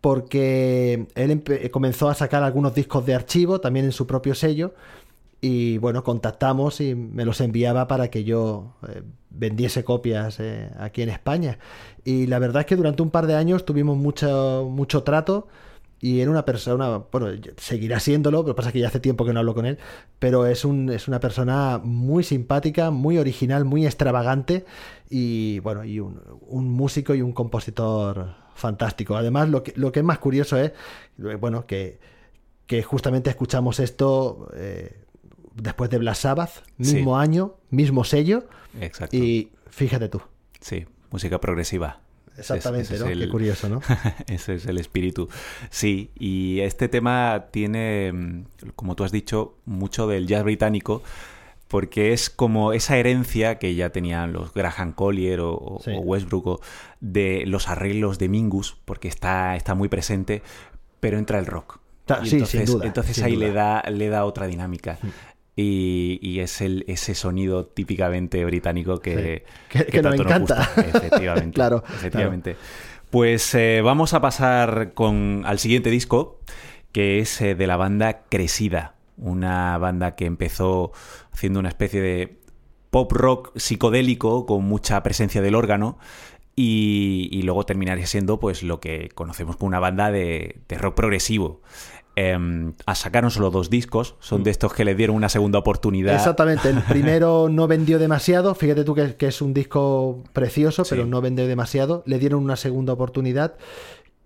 porque 0.00 1.06
él 1.14 1.70
comenzó 1.70 2.08
a 2.08 2.14
sacar 2.14 2.42
algunos 2.42 2.74
discos 2.74 3.06
de 3.06 3.14
archivo 3.14 3.60
también 3.60 3.86
en 3.86 3.92
su 3.92 4.06
propio 4.06 4.34
sello 4.34 4.74
y 5.48 5.78
bueno, 5.78 6.02
contactamos 6.02 6.80
y 6.80 6.96
me 6.96 7.24
los 7.24 7.40
enviaba 7.40 7.86
para 7.86 8.08
que 8.08 8.24
yo 8.24 8.74
eh, 8.88 9.02
vendiese 9.30 9.84
copias 9.84 10.40
eh, 10.40 10.70
aquí 10.76 11.02
en 11.02 11.08
España. 11.08 11.60
Y 12.04 12.26
la 12.26 12.40
verdad 12.40 12.60
es 12.60 12.66
que 12.66 12.74
durante 12.74 13.02
un 13.02 13.10
par 13.10 13.28
de 13.28 13.36
años 13.36 13.64
tuvimos 13.64 13.96
mucho, 13.96 14.68
mucho 14.68 15.04
trato 15.04 15.46
y 16.00 16.20
era 16.20 16.32
una 16.32 16.44
persona, 16.44 17.04
bueno, 17.12 17.28
seguirá 17.58 18.00
siéndolo, 18.00 18.42
pero 18.42 18.56
pasa 18.56 18.72
que 18.72 18.80
ya 18.80 18.88
hace 18.88 18.98
tiempo 18.98 19.24
que 19.24 19.32
no 19.32 19.38
hablo 19.38 19.54
con 19.54 19.66
él, 19.66 19.78
pero 20.18 20.46
es, 20.46 20.64
un, 20.64 20.90
es 20.90 21.06
una 21.06 21.20
persona 21.20 21.80
muy 21.80 22.24
simpática, 22.24 22.90
muy 22.90 23.16
original, 23.16 23.64
muy 23.64 23.86
extravagante 23.86 24.64
y 25.08 25.60
bueno, 25.60 25.84
y 25.84 26.00
un, 26.00 26.18
músico 26.50 27.14
y 27.14 27.22
un 27.22 27.32
compositor 27.32 28.34
fantástico. 28.56 29.16
Además, 29.16 29.48
lo 29.48 29.62
que, 29.62 29.74
lo 29.76 29.92
que 29.92 30.00
es 30.00 30.04
más 30.04 30.18
curioso 30.18 30.58
es, 30.58 30.72
bueno, 31.38 31.66
que, 31.66 32.00
justamente 32.84 33.30
escuchamos 33.30 33.78
esto... 33.78 34.50
Eh, 34.56 35.05
después 35.56 35.90
de 35.90 35.98
Black 35.98 36.16
Sabbath, 36.16 36.62
mismo 36.78 37.18
año, 37.18 37.56
mismo 37.70 38.04
sello. 38.04 38.46
Exacto. 38.80 39.16
Y 39.16 39.50
fíjate 39.70 40.08
tú. 40.08 40.20
Sí, 40.60 40.86
música 41.10 41.40
progresiva. 41.40 42.00
Exactamente, 42.38 42.98
¿no? 42.98 43.06
Qué 43.06 43.28
curioso, 43.28 43.68
¿no? 43.68 43.80
ese 44.26 44.56
es 44.56 44.66
el 44.66 44.78
espíritu. 44.78 45.28
Sí, 45.70 46.10
y 46.18 46.60
este 46.60 46.88
tema 46.88 47.46
tiene, 47.50 48.12
mm, 48.12 48.44
como 48.74 48.94
tú 48.94 49.04
has 49.04 49.12
dicho, 49.12 49.56
mucho 49.64 50.06
del 50.06 50.26
jazz 50.26 50.44
británico, 50.44 51.02
porque 51.68 52.12
es 52.12 52.30
como 52.30 52.72
esa 52.72 52.96
herencia 52.96 53.58
que 53.58 53.74
ya 53.74 53.90
tenían 53.90 54.32
los 54.32 54.52
Graham 54.52 54.92
Collier 54.92 55.40
o, 55.40 55.80
Westbrook 55.86 56.62
de 57.00 57.44
los 57.46 57.68
arreglos 57.68 58.18
de 58.18 58.28
Mingus, 58.28 58.76
porque 58.84 59.08
está, 59.08 59.56
está 59.56 59.74
muy 59.74 59.88
presente, 59.88 60.42
pero 61.00 61.18
entra 61.18 61.38
el 61.38 61.46
rock. 61.46 61.80
sí, 62.24 62.36
entonces, 62.36 62.48
sin 62.50 62.64
duda, 62.64 62.86
entonces 62.86 63.20
ahí 63.22 63.34
Le, 63.34 63.52
da, 63.52 63.82
le 63.90 64.08
da 64.08 64.24
otra 64.24 64.46
dinámica. 64.46 64.98
Y, 65.58 66.38
es 66.40 66.60
el, 66.60 66.84
ese 66.86 67.14
sonido 67.14 67.64
típicamente 67.64 68.44
británico 68.44 69.00
que, 69.00 69.44
que, 69.70 70.02
nos 70.02 70.14
encanta. 70.14 70.70
Efectivamente. 70.76 71.54
claro, 71.54 71.82
efectivamente. 71.88 72.56
Pues 73.10 73.54
eh, 73.54 73.80
vamos 73.82 74.12
a 74.12 74.20
pasar 74.20 74.92
con, 74.92 75.44
al 75.46 75.58
siguiente 75.58 75.88
disco, 75.88 76.40
que 76.92 77.20
es 77.20 77.40
eh, 77.40 77.54
de 77.54 77.66
la 77.66 77.78
banda 77.78 78.24
Cresida, 78.28 78.96
una 79.16 79.78
banda 79.78 80.14
que 80.14 80.26
empezó 80.26 80.92
haciendo 81.32 81.60
una 81.60 81.70
especie 81.70 82.02
de 82.02 82.38
pop 82.90 83.10
rock 83.12 83.56
psicodélico 83.56 84.44
con 84.44 84.64
mucha 84.64 85.02
presencia 85.02 85.40
del 85.40 85.54
órgano 85.54 85.98
y, 86.58 87.42
luego 87.42 87.66
terminaría 87.66 88.06
siendo 88.06 88.40
pues 88.40 88.62
lo 88.62 88.80
que 88.80 89.10
conocemos 89.14 89.56
como 89.56 89.68
una 89.68 89.78
banda 89.78 90.10
de, 90.10 90.62
rock 90.70 90.94
progresivo. 90.94 91.60
Eh, 92.18 92.72
sacaron 92.94 93.30
solo 93.30 93.50
dos 93.50 93.68
discos, 93.68 94.16
son 94.20 94.42
de 94.42 94.50
estos 94.50 94.72
que 94.72 94.86
le 94.86 94.94
dieron 94.94 95.16
una 95.16 95.28
segunda 95.28 95.58
oportunidad. 95.58 96.14
Exactamente, 96.14 96.70
el 96.70 96.82
primero 96.88 97.48
no 97.50 97.68
vendió 97.68 97.98
demasiado, 97.98 98.54
fíjate 98.54 98.84
tú 98.84 98.94
que, 98.94 99.26
es 99.26 99.42
un 99.42 99.52
disco 99.52 100.24
precioso, 100.32 100.84
pero 100.88 101.04
no 101.04 101.20
vendió 101.20 101.46
demasiado, 101.46 102.02
le 102.06 102.18
dieron 102.18 102.42
una 102.42 102.56
segunda 102.56 102.94
oportunidad 102.94 103.56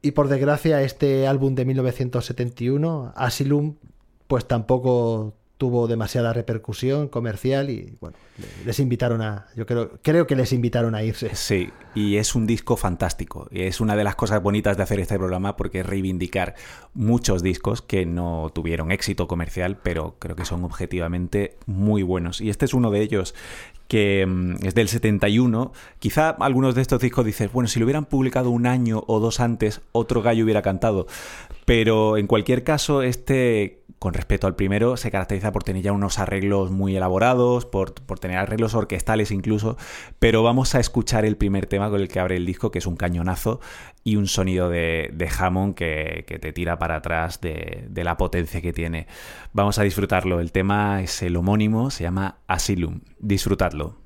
y 0.02 0.12
por 0.12 0.28
desgracia 0.28 0.82
este 0.82 1.26
álbum 1.26 1.54
de 1.54 1.64
1971, 1.64 3.12
Asylum, 3.16 3.74
pues 4.28 4.46
tampoco 4.46 5.34
tuvo 5.60 5.86
demasiada 5.86 6.32
repercusión 6.32 7.08
comercial 7.08 7.68
y 7.68 7.98
bueno, 8.00 8.16
les 8.64 8.80
invitaron 8.80 9.20
a, 9.20 9.48
yo 9.54 9.66
creo, 9.66 9.98
creo 10.00 10.26
que 10.26 10.34
les 10.34 10.54
invitaron 10.54 10.94
a 10.94 11.02
irse. 11.02 11.34
Sí, 11.34 11.68
y 11.94 12.16
es 12.16 12.34
un 12.34 12.46
disco 12.46 12.78
fantástico. 12.78 13.46
Y 13.50 13.64
es 13.64 13.78
una 13.78 13.94
de 13.94 14.02
las 14.02 14.16
cosas 14.16 14.42
bonitas 14.42 14.78
de 14.78 14.84
hacer 14.84 15.00
este 15.00 15.18
programa 15.18 15.58
porque 15.58 15.80
es 15.80 15.86
reivindicar 15.86 16.54
muchos 16.94 17.42
discos 17.42 17.82
que 17.82 18.06
no 18.06 18.50
tuvieron 18.54 18.90
éxito 18.90 19.28
comercial, 19.28 19.76
pero 19.82 20.16
creo 20.18 20.34
que 20.34 20.46
son 20.46 20.64
objetivamente 20.64 21.58
muy 21.66 22.02
buenos. 22.02 22.40
Y 22.40 22.48
este 22.48 22.64
es 22.64 22.72
uno 22.72 22.90
de 22.90 23.02
ellos 23.02 23.34
que 23.86 24.24
mm, 24.26 24.64
es 24.64 24.74
del 24.74 24.88
71. 24.88 25.72
Quizá 25.98 26.30
algunos 26.30 26.74
de 26.74 26.80
estos 26.80 27.02
discos 27.02 27.26
dices, 27.26 27.52
bueno, 27.52 27.68
si 27.68 27.78
lo 27.78 27.84
hubieran 27.84 28.06
publicado 28.06 28.48
un 28.48 28.66
año 28.66 29.04
o 29.08 29.20
dos 29.20 29.40
antes, 29.40 29.82
otro 29.92 30.22
gallo 30.22 30.44
hubiera 30.44 30.62
cantado. 30.62 31.06
Pero 31.66 32.16
en 32.16 32.26
cualquier 32.26 32.64
caso, 32.64 33.02
este, 33.02 33.79
con 34.00 34.14
respecto 34.14 34.46
al 34.46 34.56
primero, 34.56 34.96
se 34.96 35.10
caracteriza 35.10 35.52
por 35.52 35.62
tener 35.62 35.82
ya 35.82 35.92
unos 35.92 36.18
arreglos 36.18 36.70
muy 36.70 36.96
elaborados, 36.96 37.66
por, 37.66 37.90
tener 37.92 38.38
arreglos 38.38 38.72
orquestales 38.72 39.30
incluso. 39.30 39.76
Pero 40.18 40.42
vamos 40.42 40.74
a 40.74 40.80
escuchar 40.80 41.26
el 41.26 41.36
primer 41.36 41.66
tema 41.66 41.90
con 41.90 42.00
el 42.00 42.08
que 42.08 42.18
abre 42.18 42.36
el 42.36 42.46
disco, 42.46 42.70
que 42.70 42.78
es 42.78 42.86
un 42.86 42.96
cañonazo 42.96 43.60
y 44.02 44.16
un 44.16 44.26
sonido 44.26 44.70
de, 44.70 45.10
de 45.12 45.28
Hammond 45.28 45.74
que, 45.74 46.24
te 46.40 46.52
tira 46.54 46.78
para 46.78 46.96
atrás 46.96 47.42
de, 47.42 47.88
de 47.90 48.02
la 48.02 48.16
potencia 48.16 48.62
que 48.62 48.72
tiene. 48.72 49.06
Vamos 49.52 49.78
a 49.78 49.82
disfrutarlo. 49.82 50.40
El 50.40 50.50
tema 50.50 51.02
es 51.02 51.20
el 51.20 51.36
homónimo, 51.36 51.90
se 51.90 52.04
llama 52.04 52.38
Asylum. 52.46 53.02
Disfrutadlo. 53.18 53.98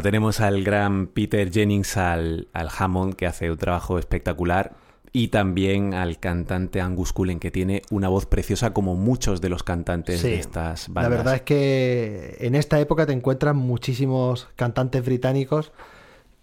Bueno, 0.00 0.12
tenemos 0.12 0.40
al 0.40 0.64
gran 0.64 1.08
Peter 1.08 1.52
Jennings, 1.52 1.98
al, 1.98 2.48
Hammond, 2.54 3.16
que 3.16 3.26
hace 3.26 3.50
un 3.50 3.58
trabajo 3.58 3.98
espectacular, 3.98 4.72
y 5.12 5.28
también 5.28 5.92
al 5.92 6.18
cantante 6.18 6.80
Angus 6.80 7.12
Cullen, 7.12 7.38
que 7.38 7.50
tiene 7.50 7.82
una 7.90 8.08
voz 8.08 8.24
preciosa 8.24 8.72
como 8.72 8.94
muchos 8.94 9.42
de 9.42 9.50
los 9.50 9.62
cantantes 9.62 10.22
de 10.22 10.36
estas 10.36 10.88
bandas. 10.88 11.10
La 11.10 11.16
verdad 11.18 11.34
es 11.34 11.42
que 11.42 12.38
en 12.40 12.54
esta 12.54 12.80
época 12.80 13.04
te 13.04 13.12
encuentran 13.12 13.58
muchísimos 13.58 14.48
cantantes 14.56 15.04
británicos 15.04 15.70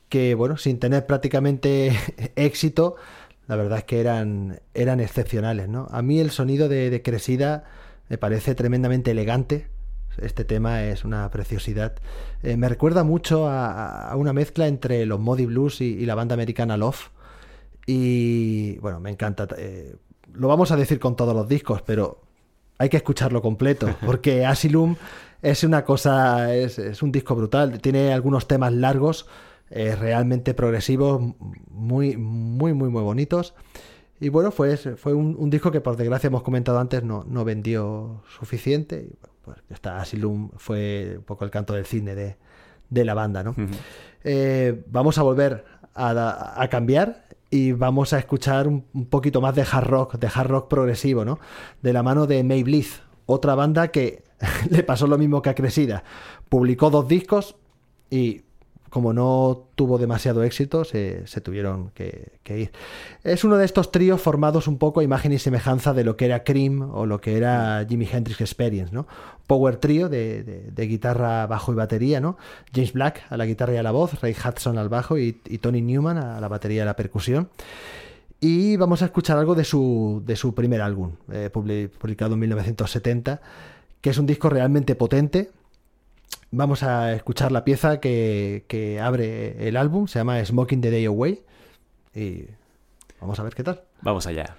que, 0.07 0.35
bueno, 0.35 0.57
sin 0.57 0.77
tener 0.77 1.07
prácticamente 1.07 1.97
éxito, 2.35 2.95
la 3.47 3.55
verdad 3.55 3.79
es 3.79 3.85
que 3.85 3.99
eran, 3.99 4.59
eran 4.75 4.99
excepcionales. 4.99 5.67
¿no? 5.67 5.87
A 5.89 6.03
mí 6.03 6.19
el 6.19 6.29
sonido 6.29 6.69
de, 6.69 7.01
Cresida 7.03 7.63
me 8.07 8.19
parece 8.19 8.53
tremendamente 8.53 9.09
elegante. 9.09 9.65
Este 10.21 10.45
tema 10.45 10.83
es 10.83 11.05
una 11.05 11.29
preciosidad. 11.29 11.95
Eh, 12.43 12.57
me 12.57 12.69
recuerda 12.69 13.03
mucho 13.03 13.47
a, 13.47 14.13
una 14.15 14.33
mezcla 14.33 14.67
entre 14.67 15.05
los 15.05 15.19
Modi 15.19 15.45
Blues 15.45 15.81
y, 15.81 16.05
la 16.05 16.15
banda 16.15 16.33
americana 16.33 16.77
Love. 16.77 17.11
Y 17.85 18.77
bueno, 18.79 18.99
me 18.99 19.09
encanta. 19.09 19.47
Eh, 19.57 19.95
lo 20.33 20.47
vamos 20.47 20.71
a 20.71 20.75
decir 20.75 20.99
con 20.99 21.15
todos 21.15 21.35
los 21.35 21.47
discos, 21.47 21.81
pero 21.81 22.21
hay 22.77 22.89
que 22.89 22.97
escucharlo 22.97 23.41
completo, 23.41 23.95
porque 24.05 24.45
Asylum 24.45 24.95
es 25.41 25.63
una 25.63 25.83
cosa, 25.85 26.55
es, 26.55 26.79
es 26.79 27.01
un 27.01 27.11
disco 27.11 27.35
brutal. 27.35 27.79
Tiene 27.79 28.13
algunos 28.13 28.47
temas 28.47 28.73
largos 28.73 29.27
eh, 29.69 29.95
realmente 29.95 30.53
progresivos, 30.53 31.21
muy, 31.69 32.15
muy, 32.15 32.73
muy, 32.73 32.89
muy 32.89 33.01
bonitos. 33.01 33.53
Y 34.19 34.29
bueno, 34.29 34.51
fue, 34.51 34.77
fue 34.77 35.13
un, 35.13 35.49
disco 35.49 35.71
que 35.71 35.81
por 35.81 35.95
desgracia 35.95 36.27
hemos 36.27 36.41
comentado 36.41 36.79
antes 36.79 37.03
no, 37.03 37.23
no 37.27 37.45
vendió 37.45 38.23
suficiente. 38.39 39.09
Y 39.11 39.27
pues 39.47 39.59
esta 39.69 40.01
Asylum 40.01 40.51
fue 40.57 41.15
un 41.19 41.23
poco 41.23 41.45
el 41.45 41.51
canto 41.51 41.73
del 41.73 41.85
cine 41.85 42.15
de, 42.15 42.35
de 42.89 43.05
la 43.05 43.13
banda, 43.13 43.43
¿no? 43.43 43.55
Eh, 44.25 44.83
vamos 44.87 45.17
a 45.17 45.23
volver 45.23 45.63
a, 45.95 46.61
a, 46.61 46.67
cambiar 46.67 47.27
y 47.49 47.71
vamos 47.71 48.11
a 48.11 48.19
escuchar 48.19 48.67
un, 48.67 48.81
poquito 49.09 49.39
más 49.39 49.55
de 49.55 49.61
hard 49.61 49.87
rock, 49.87 50.15
de 50.17 50.27
hard 50.27 50.47
rock 50.49 50.67
progresivo, 50.67 51.23
¿no? 51.23 51.39
De 51.81 51.93
la 51.93 52.03
mano 52.03 52.27
de 52.27 52.43
May 52.43 52.85
otra 53.25 53.55
banda 53.55 53.87
que 53.87 54.23
le 54.69 54.83
pasó 54.83 55.07
lo 55.07 55.17
mismo 55.17 55.41
que 55.41 55.49
a 55.51 55.55
Cresida. 55.55 56.03
Publicó 56.49 56.89
dos 56.89 57.07
discos 57.07 57.55
y 58.09 58.41
como 58.89 59.13
no 59.13 59.65
tuvo 59.75 59.97
demasiado 59.97 60.43
éxito, 60.43 60.83
se, 60.85 61.23
tuvieron 61.43 61.91
que, 61.93 62.31
ir. 62.47 62.71
Es 63.23 63.43
uno 63.43 63.57
de 63.57 63.65
estos 63.65 63.91
tríos 63.91 64.21
formados 64.21 64.67
un 64.67 64.77
poco 64.77 65.01
a 65.01 65.03
imagen 65.03 65.33
y 65.33 65.39
semejanza 65.39 65.93
de 65.93 66.03
lo 66.03 66.15
que 66.15 66.25
era 66.25 66.43
Cream 66.43 66.81
o 66.93 67.05
lo 67.05 67.19
que 67.19 67.37
era 67.37 67.85
Jimi 67.87 68.07
Hendrix 68.11 68.41
Experience, 68.41 68.93
¿no? 68.93 69.07
Power 69.45 69.77
trío 69.77 70.09
de, 70.09 70.71
guitarra, 70.75 71.47
bajo 71.47 71.71
y 71.71 71.75
batería, 71.75 72.19
¿no? 72.19 72.37
James 72.73 72.93
Black 72.93 73.23
a 73.29 73.37
la 73.37 73.45
guitarra 73.45 73.73
y 73.73 73.77
a 73.77 73.83
la 73.83 73.91
voz, 73.91 74.19
Ray 74.21 74.33
Hudson 74.33 74.77
al 74.77 74.89
bajo 74.89 75.17
y, 75.17 75.33
Tony 75.33 75.81
Newman 75.81 76.17
a 76.17 76.39
la 76.39 76.47
batería 76.47 76.77
y 76.77 76.81
a 76.81 76.85
la 76.85 76.95
percusión. 76.95 77.49
Y 78.39 78.77
vamos 78.77 79.01
a 79.01 79.05
escuchar 79.05 79.37
algo 79.37 79.55
de 79.55 79.63
su, 79.63 80.21
de 80.25 80.35
su 80.35 80.53
primer 80.53 80.81
álbum, 80.81 81.13
eh, 81.31 81.49
publicado 81.49 82.35
en 82.35 82.39
1970, 82.39 83.41
que 83.99 84.11
es 84.11 84.17
un 84.17 84.27
disco 84.27 84.49
realmente 84.49 84.95
potente, 84.95 85.49
Vamos 86.51 86.83
a 86.83 87.13
escuchar 87.13 87.51
la 87.51 87.65
pieza 87.65 87.99
que, 87.99 88.99
abre 89.01 89.67
el 89.67 89.75
álbum, 89.77 90.07
se 90.07 90.19
llama 90.19 90.43
Smoking 90.43 90.81
the 90.81 90.91
Day 90.91 91.05
Away. 91.05 91.43
Y 92.15 92.45
vamos 93.19 93.39
a 93.39 93.43
ver 93.43 93.53
qué 93.53 93.63
tal. 93.63 93.83
Vamos 94.01 94.27
allá. 94.27 94.55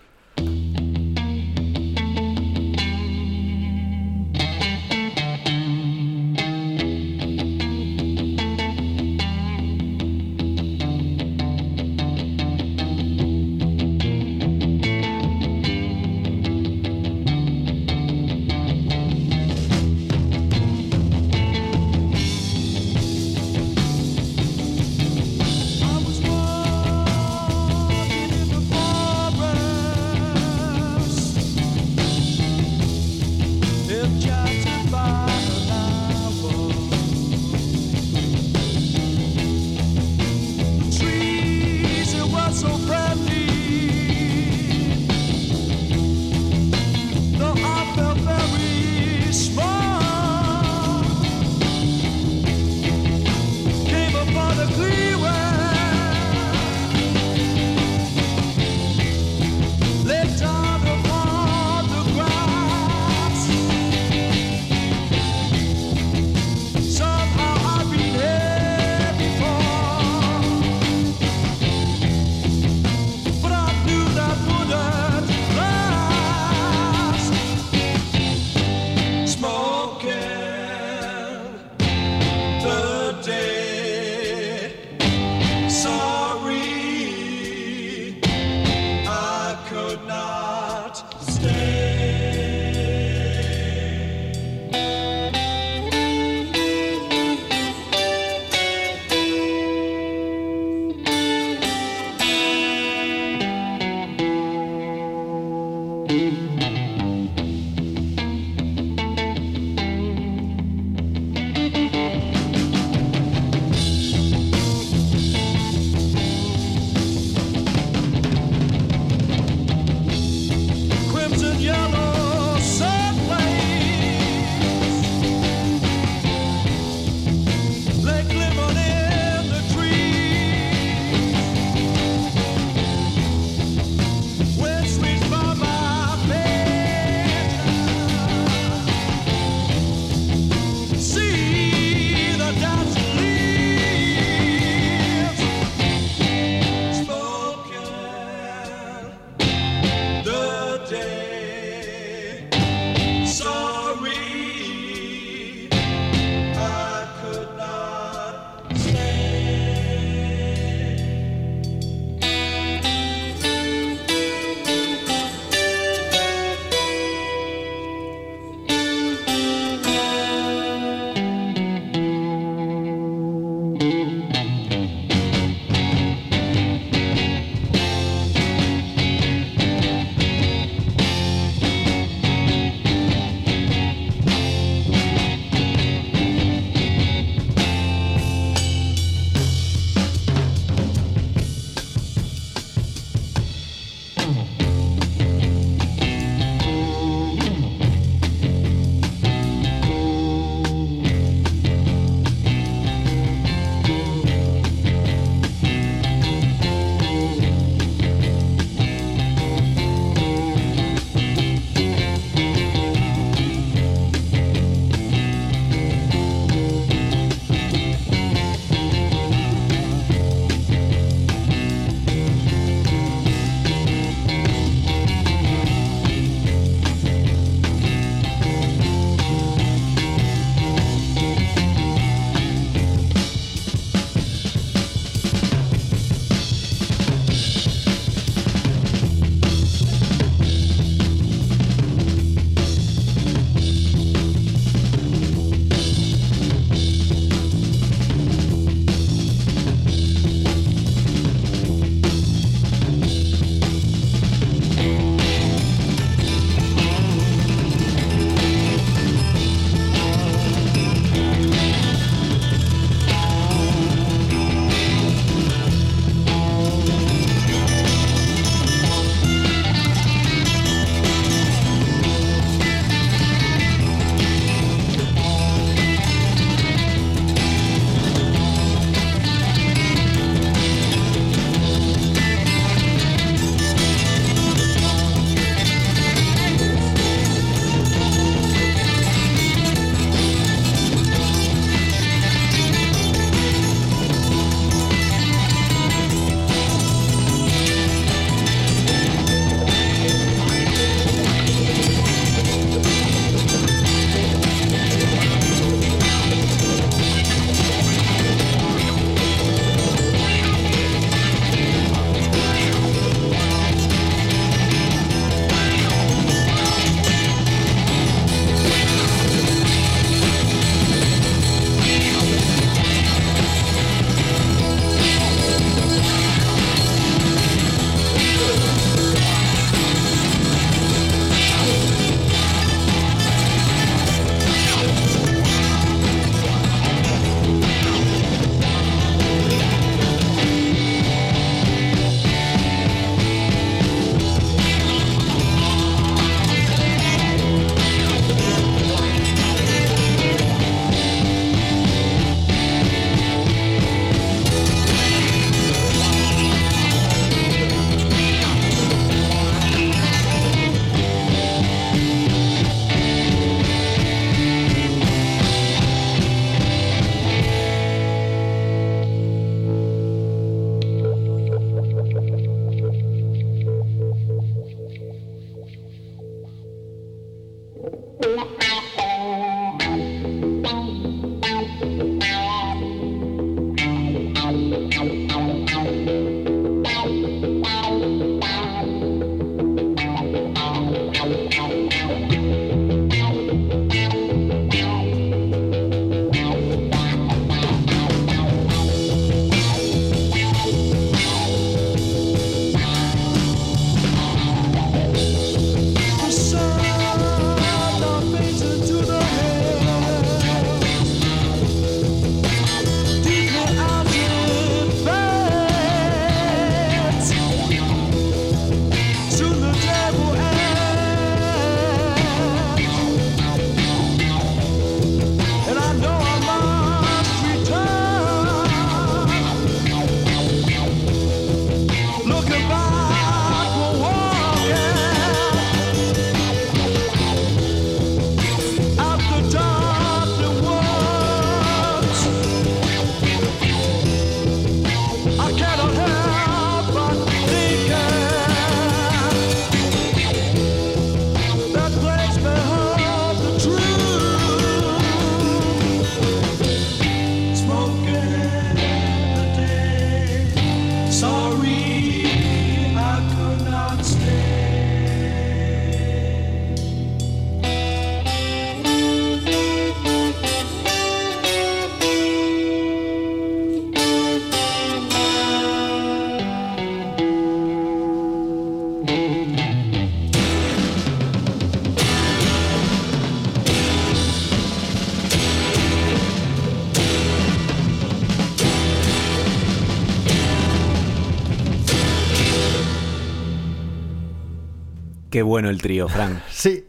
Qué 495.39 495.43
bueno 495.43 495.71
el 495.71 495.81
trío, 495.81 496.09
Frank. 496.09 496.41
sí, 496.51 496.85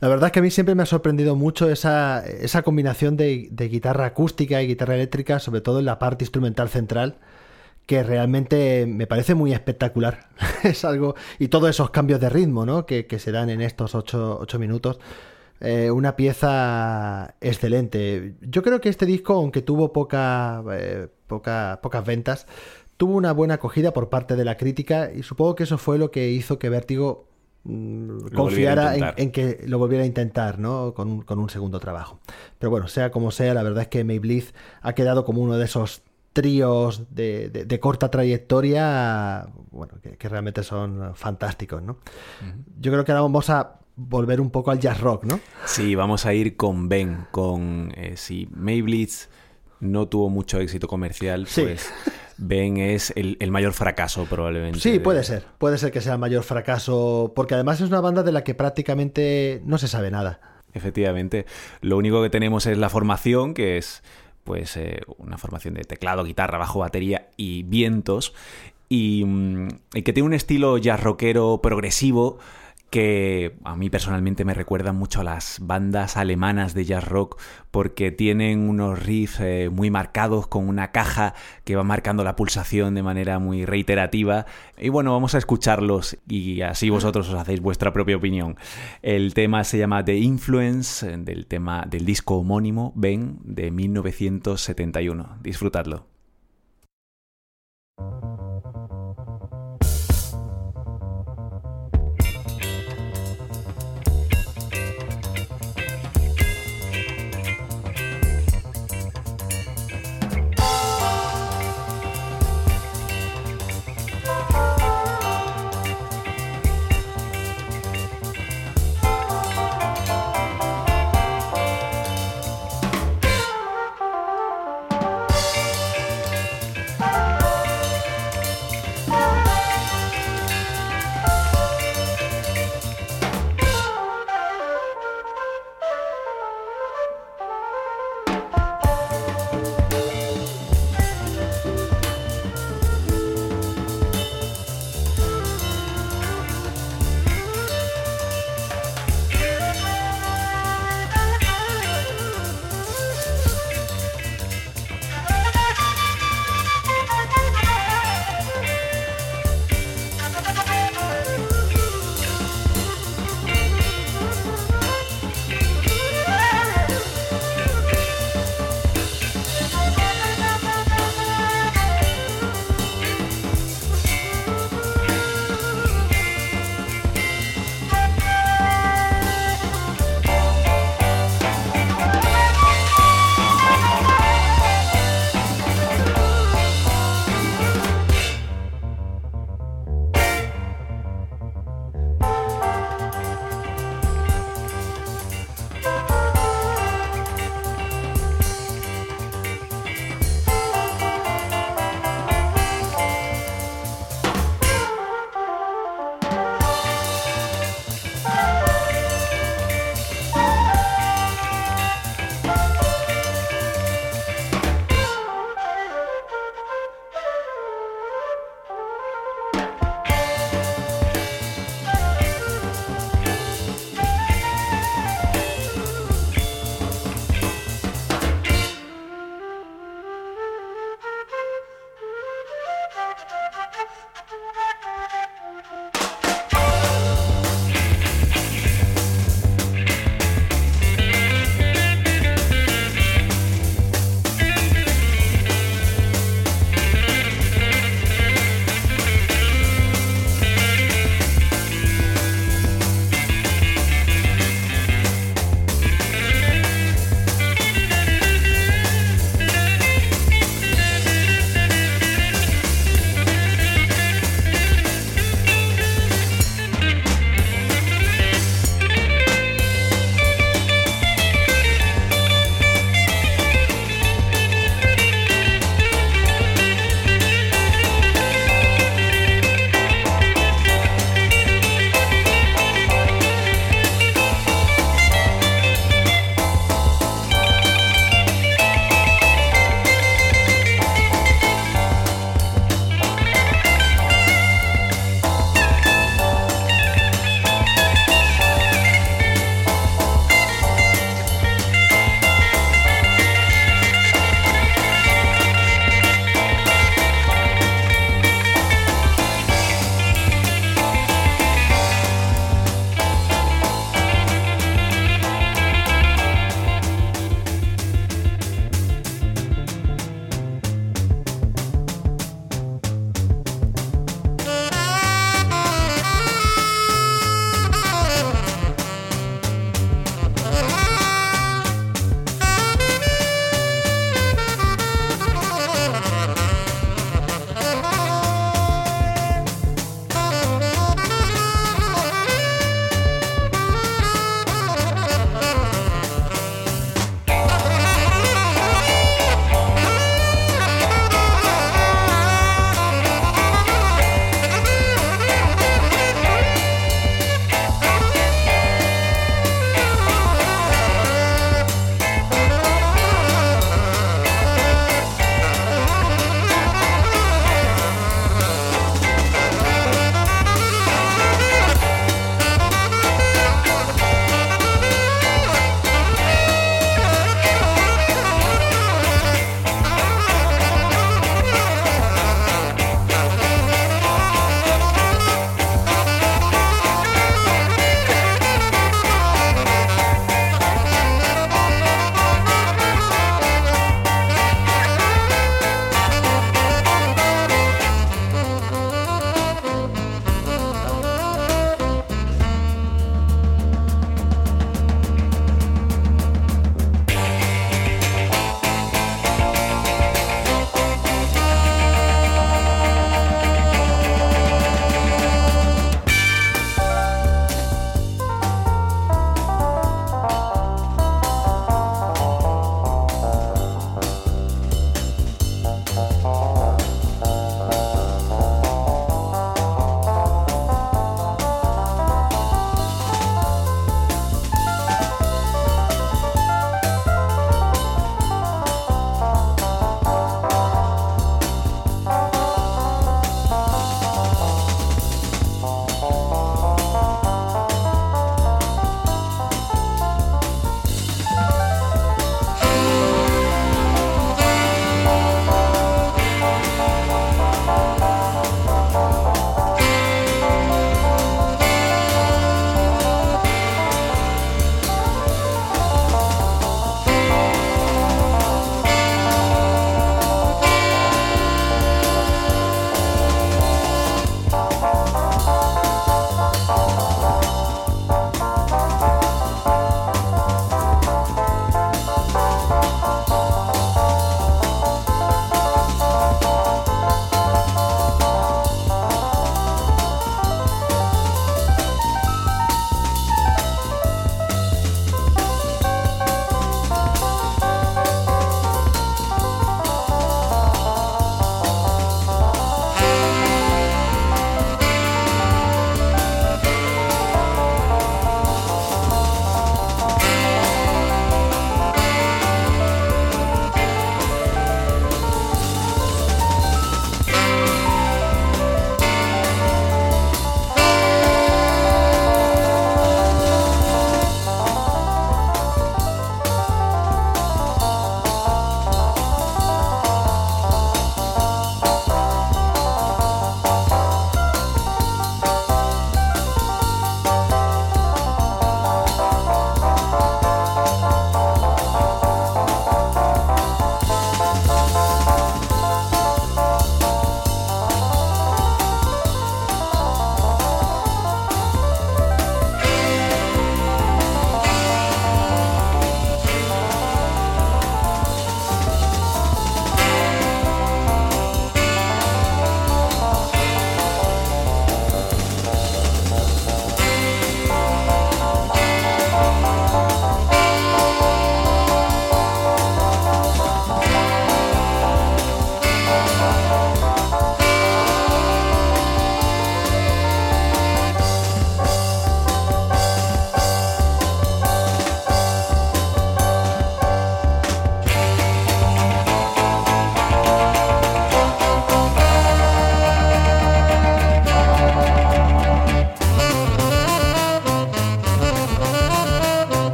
la 0.00 0.08
verdad 0.08 0.26
es 0.26 0.32
que 0.32 0.40
a 0.40 0.42
mí 0.42 0.50
siempre 0.50 0.74
me 0.74 0.82
ha 0.82 0.86
sorprendido 0.86 1.36
mucho 1.36 1.70
esa, 1.70 2.26
esa 2.26 2.62
combinación 2.62 3.16
de, 3.16 3.48
guitarra 3.70 4.06
acústica 4.06 4.60
y 4.60 4.66
guitarra 4.66 4.96
eléctrica, 4.96 5.38
sobre 5.38 5.60
todo 5.60 5.78
en 5.78 5.84
la 5.84 6.00
parte 6.00 6.24
instrumental 6.24 6.68
central, 6.68 7.18
que 7.86 8.02
realmente 8.02 8.86
me 8.88 9.06
parece 9.06 9.36
muy 9.36 9.52
espectacular. 9.52 10.30
es 10.64 10.84
algo. 10.84 11.14
Y 11.38 11.46
todos 11.46 11.70
esos 11.70 11.90
cambios 11.90 12.18
de 12.18 12.28
ritmo, 12.28 12.66
¿no? 12.66 12.86
Que, 12.86 13.06
que 13.06 13.20
se 13.20 13.30
dan 13.30 13.50
en 13.50 13.60
estos 13.60 13.94
ocho, 13.94 14.36
ocho 14.40 14.58
minutos. 14.58 14.98
Eh, 15.60 15.92
una 15.92 16.16
pieza 16.16 17.36
excelente. 17.40 18.34
Yo 18.40 18.64
creo 18.64 18.80
que 18.80 18.88
este 18.88 19.06
disco, 19.06 19.34
aunque 19.34 19.62
tuvo 19.62 19.92
poca, 19.92 20.64
eh, 20.72 21.06
poca, 21.28 21.78
pocas 21.80 22.04
ventas, 22.04 22.48
tuvo 22.96 23.14
una 23.14 23.30
buena 23.32 23.54
acogida 23.54 23.92
por 23.92 24.08
parte 24.08 24.34
de 24.34 24.44
la 24.44 24.56
crítica 24.56 25.12
y 25.14 25.22
supongo 25.22 25.54
que 25.54 25.62
eso 25.62 25.78
fue 25.78 25.98
lo 25.98 26.10
que 26.10 26.30
hizo 26.30 26.58
que 26.58 26.68
Vértigo 26.68 27.31
confiara 27.64 29.14
en, 29.16 29.30
que 29.30 29.64
lo 29.66 29.78
volviera 29.78 30.04
a 30.04 30.06
intentar, 30.06 30.58
¿no? 30.58 30.94
Con 30.94 31.10
un, 31.10 31.22
con 31.22 31.38
un, 31.38 31.48
segundo 31.48 31.78
trabajo. 31.78 32.18
Pero 32.58 32.70
bueno, 32.70 32.88
sea 32.88 33.10
como 33.10 33.30
sea, 33.30 33.54
la 33.54 33.62
verdad 33.62 33.82
es 33.82 33.88
que 33.88 34.04
Maybelline 34.04 34.46
ha 34.80 34.94
quedado 34.94 35.24
como 35.24 35.42
uno 35.42 35.56
de 35.56 35.64
esos 35.64 36.02
tríos 36.32 37.14
de, 37.14 37.50
de, 37.50 37.80
corta 37.80 38.10
trayectoria, 38.10 39.46
bueno, 39.70 39.94
que, 40.00 40.28
realmente 40.28 40.62
son 40.62 41.12
fantásticos, 41.14 41.82
¿no? 41.82 41.98
Yo 42.80 42.90
creo 42.90 43.04
que 43.04 43.12
ahora 43.12 43.22
vamos 43.22 43.50
a 43.50 43.80
volver 43.96 44.40
un 44.40 44.50
poco 44.50 44.70
al 44.70 44.80
jazz 44.80 45.00
rock, 45.00 45.24
¿no? 45.24 45.38
Sí, 45.66 45.94
vamos 45.94 46.24
a 46.24 46.32
ir 46.32 46.56
con 46.56 46.88
Ben, 46.88 47.26
con 47.30 47.92
eh, 47.96 48.14
si 48.16 48.48
Maybelline 48.50 49.10
no 49.82 50.06
tuvo 50.06 50.30
mucho 50.30 50.60
éxito 50.60 50.86
comercial, 50.86 51.48
pues 51.54 51.92
Ben 52.38 52.76
es 52.76 53.12
el, 53.16 53.50
mayor 53.50 53.72
fracaso 53.72 54.26
probablemente. 54.30 54.78
Sí, 54.78 55.00
puede 55.00 55.24
ser, 55.24 55.44
puede 55.58 55.76
ser 55.76 55.90
que 55.90 56.00
sea 56.00 56.14
el 56.14 56.18
mayor 56.20 56.44
fracaso, 56.44 57.32
porque 57.34 57.54
además 57.54 57.80
es 57.80 57.88
una 57.88 58.00
banda 58.00 58.22
de 58.22 58.30
la 58.30 58.44
que 58.44 58.54
prácticamente 58.54 59.60
no 59.64 59.78
se 59.78 59.88
sabe 59.88 60.12
nada. 60.12 60.40
Efectivamente, 60.72 61.46
lo 61.80 61.98
único 61.98 62.22
que 62.22 62.30
tenemos 62.30 62.64
es 62.66 62.78
la 62.78 62.88
formación, 62.88 63.54
que 63.54 63.76
es 63.76 64.02
pues 64.44 64.76
eh, 64.76 65.00
una 65.18 65.36
formación 65.36 65.74
de 65.74 65.82
teclado, 65.82 66.24
guitarra, 66.24 66.58
bajo, 66.58 66.78
batería 66.78 67.28
y 67.36 67.64
vientos, 67.64 68.34
y, 68.88 69.24
mm, 69.24 69.68
y 69.94 70.02
que 70.02 70.12
tiene 70.12 70.28
un 70.28 70.34
estilo 70.34 70.78
jazz 70.78 71.02
rockero 71.02 71.60
progresivo, 71.60 72.38
que 72.92 73.56
a 73.64 73.74
mí 73.74 73.88
personalmente 73.88 74.44
me 74.44 74.52
recuerdan 74.52 74.96
mucho 74.96 75.22
a 75.22 75.24
las 75.24 75.56
bandas 75.62 76.18
alemanas 76.18 76.74
de 76.74 76.84
jazz 76.84 77.02
rock 77.02 77.40
porque 77.70 78.12
tienen 78.12 78.68
unos 78.68 79.02
riffs 79.02 79.40
eh, 79.40 79.70
muy 79.72 79.90
marcados 79.90 80.46
con 80.46 80.68
una 80.68 80.92
caja 80.92 81.32
que 81.64 81.74
va 81.74 81.84
marcando 81.84 82.22
la 82.22 82.36
pulsación 82.36 82.94
de 82.94 83.02
manera 83.02 83.38
muy 83.38 83.64
reiterativa. 83.64 84.44
Y 84.76 84.90
bueno, 84.90 85.10
vamos 85.10 85.34
a 85.34 85.38
escucharlos 85.38 86.18
y 86.28 86.60
así 86.60 86.90
vosotros 86.90 87.30
os 87.30 87.34
hacéis 87.34 87.60
vuestra 87.62 87.94
propia 87.94 88.18
opinión. 88.18 88.56
El 89.00 89.32
tema 89.32 89.64
se 89.64 89.78
llama 89.78 90.04
The 90.04 90.18
Influence 90.18 91.10
eh, 91.10 91.16
del 91.16 91.46
tema 91.46 91.86
del 91.88 92.04
disco 92.04 92.36
homónimo 92.36 92.92
Ben 92.94 93.38
de 93.42 93.70
1971. 93.70 95.38
Disfrutadlo. 95.40 96.11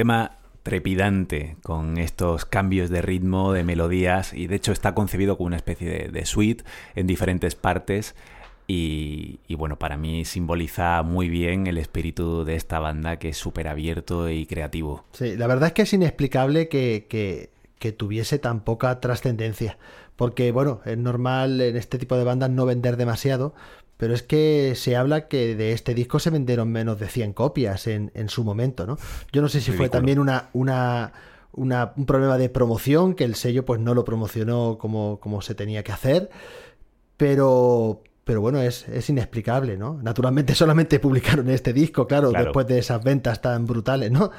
Tema 0.00 0.38
trepidante 0.62 1.56
con 1.62 1.98
estos 1.98 2.46
cambios 2.46 2.88
de 2.88 3.02
ritmo, 3.02 3.52
de 3.52 3.64
melodías 3.64 4.32
y 4.32 4.46
de 4.46 4.56
hecho 4.56 4.72
está 4.72 4.94
concebido 4.94 5.36
como 5.36 5.48
una 5.48 5.56
especie 5.56 6.08
de, 6.08 6.24
suite 6.24 6.64
en 6.94 7.06
diferentes 7.06 7.54
partes 7.54 8.14
y, 8.66 9.40
bueno, 9.58 9.78
para 9.78 9.98
mí 9.98 10.24
simboliza 10.24 11.02
muy 11.02 11.28
bien 11.28 11.66
el 11.66 11.76
espíritu 11.76 12.46
de 12.46 12.54
esta 12.54 12.78
banda 12.78 13.18
que 13.18 13.28
es 13.28 13.36
súper 13.36 13.68
abierto 13.68 14.30
y 14.30 14.46
creativo. 14.46 15.04
Sí, 15.12 15.36
la 15.36 15.46
verdad 15.46 15.66
es 15.66 15.72
que 15.74 15.82
es 15.82 15.92
inexplicable 15.92 16.68
que, 16.68 17.04
que, 17.06 17.50
que 17.78 17.92
tuviese 17.92 18.38
tan 18.38 18.60
poca 18.60 19.00
trascendencia 19.00 19.76
porque 20.20 20.52
bueno, 20.52 20.82
es 20.84 20.98
normal 20.98 21.62
en 21.62 21.76
este 21.78 21.96
tipo 21.96 22.14
de 22.14 22.24
bandas 22.24 22.50
no 22.50 22.66
vender 22.66 22.98
demasiado, 22.98 23.54
pero 24.00 24.14
es 24.14 24.22
que 24.22 24.72
se 24.76 24.96
habla 24.96 25.28
que 25.28 25.54
de 25.54 25.72
este 25.72 25.92
disco 25.92 26.18
se 26.20 26.30
vendieron 26.30 26.72
menos 26.72 26.98
de 26.98 27.06
100 27.06 27.34
copias 27.34 27.86
en, 27.86 28.10
su 28.30 28.44
momento, 28.44 28.86
¿no? 28.86 28.96
Yo 29.30 29.42
no 29.42 29.48
sé 29.50 29.60
si 29.60 29.72
fue 29.72 29.90
también 29.90 30.18
una, 30.18 30.48
una, 30.54 31.12
un 31.52 32.06
problema 32.06 32.38
de 32.38 32.48
promoción, 32.48 33.12
que 33.12 33.24
el 33.24 33.34
sello 33.34 33.66
pues 33.66 33.78
no 33.78 33.92
lo 33.92 34.06
promocionó 34.06 34.78
como, 34.78 35.20
como 35.20 35.42
se 35.42 35.54
tenía 35.54 35.84
que 35.84 35.92
hacer, 35.92 36.30
pero, 37.18 38.02
pero 38.24 38.40
bueno, 38.40 38.62
es, 38.62 38.86
inexplicable, 39.10 39.76
¿no? 39.76 39.98
Naturalmente 40.02 40.54
solamente 40.54 40.98
publicaron 40.98 41.50
este 41.50 41.74
disco, 41.74 42.06
claro, 42.06 42.32
después 42.32 42.66
de 42.66 42.78
esas 42.78 43.04
ventas 43.04 43.42
tan 43.42 43.66
brutales, 43.66 44.10
¿no? 44.10 44.30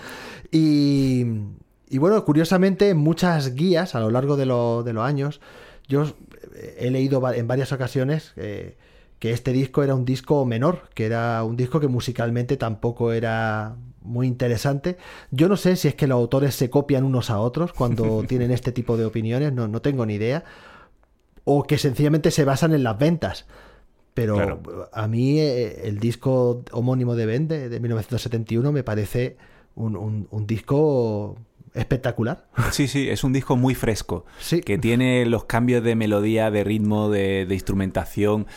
Y, 0.51 1.24
y 1.88 1.99
bueno, 1.99 2.26
curiosamente, 2.26 2.95
muchas 2.95 3.53
guías 3.53 3.93
a 3.93 3.99
lo 3.99 4.09
largo 4.09 4.38
de, 4.38 4.45
de 4.45 4.93
los 4.93 5.05
años, 5.05 5.39
yo 5.88 6.12
he 6.80 6.89
leído 6.89 7.32
en 7.32 7.47
varias 7.47 7.72
ocasiones... 7.72 8.34
Eh, 8.38 8.76
que 9.22 9.32
este 9.32 9.53
disco 9.53 9.84
era 9.84 9.93
un 9.93 10.03
disco 10.03 10.43
menor, 10.47 10.89
que 10.95 11.05
era 11.05 11.43
un 11.43 11.55
disco 11.55 11.80
que 11.80 11.88
musicalmente 11.88 12.57
tampoco 12.57 13.11
era 13.13 13.76
muy 14.01 14.26
interesante. 14.26 14.97
Yo 15.30 15.47
no 15.47 15.57
sé 15.57 15.76
si 15.76 15.88
es 15.88 15.93
que 15.93 16.07
los 16.07 16.15
autores 16.15 16.55
se 16.55 16.72
copian 16.72 17.03
unos 17.03 17.30
a 17.30 17.39
otros 17.39 17.72
cuando 17.72 18.24
tienen 18.28 18.49
este 18.49 18.72
tipo 18.72 18.97
de 18.97 19.05
opiniones, 19.05 19.53
no, 19.53 19.67
no 19.67 19.80
tengo 19.80 20.07
ni 20.07 20.15
idea. 20.15 20.43
O 21.43 21.65
que 21.65 21.78
sencillamente 21.78 22.32
se 22.32 22.45
basan 22.45 22.74
en 22.74 22.82
las 22.82 22.97
ventas. 22.97 23.45
Pero 24.15 24.89
a 24.91 25.07
mí 25.07 25.39
eh, 25.39 25.88
el 25.88 25.99
disco 25.99 26.63
homónimo 26.72 27.15
de 27.15 27.28
Ben 27.28 27.47
de, 27.47 27.80
1971 27.80 28.72
me 28.72 28.84
parece 28.84 29.38
un, 29.76 30.26
disco 30.47 31.38
espectacular. 31.76 32.47
Sí, 32.72 32.88
sí, 32.88 33.07
es 33.07 33.24
un 33.24 33.34
disco 33.34 33.55
muy 33.55 33.76
fresco, 33.76 34.26
sí. 34.39 34.61
que 34.61 34.80
tiene 34.80 35.28
los 35.28 35.43
cambios 35.45 35.84
de 35.84 35.95
melodía, 35.95 36.49
de 36.49 36.63
ritmo, 36.63 37.11
de, 37.11 37.45
de 37.45 37.53
instrumentación 37.53 38.47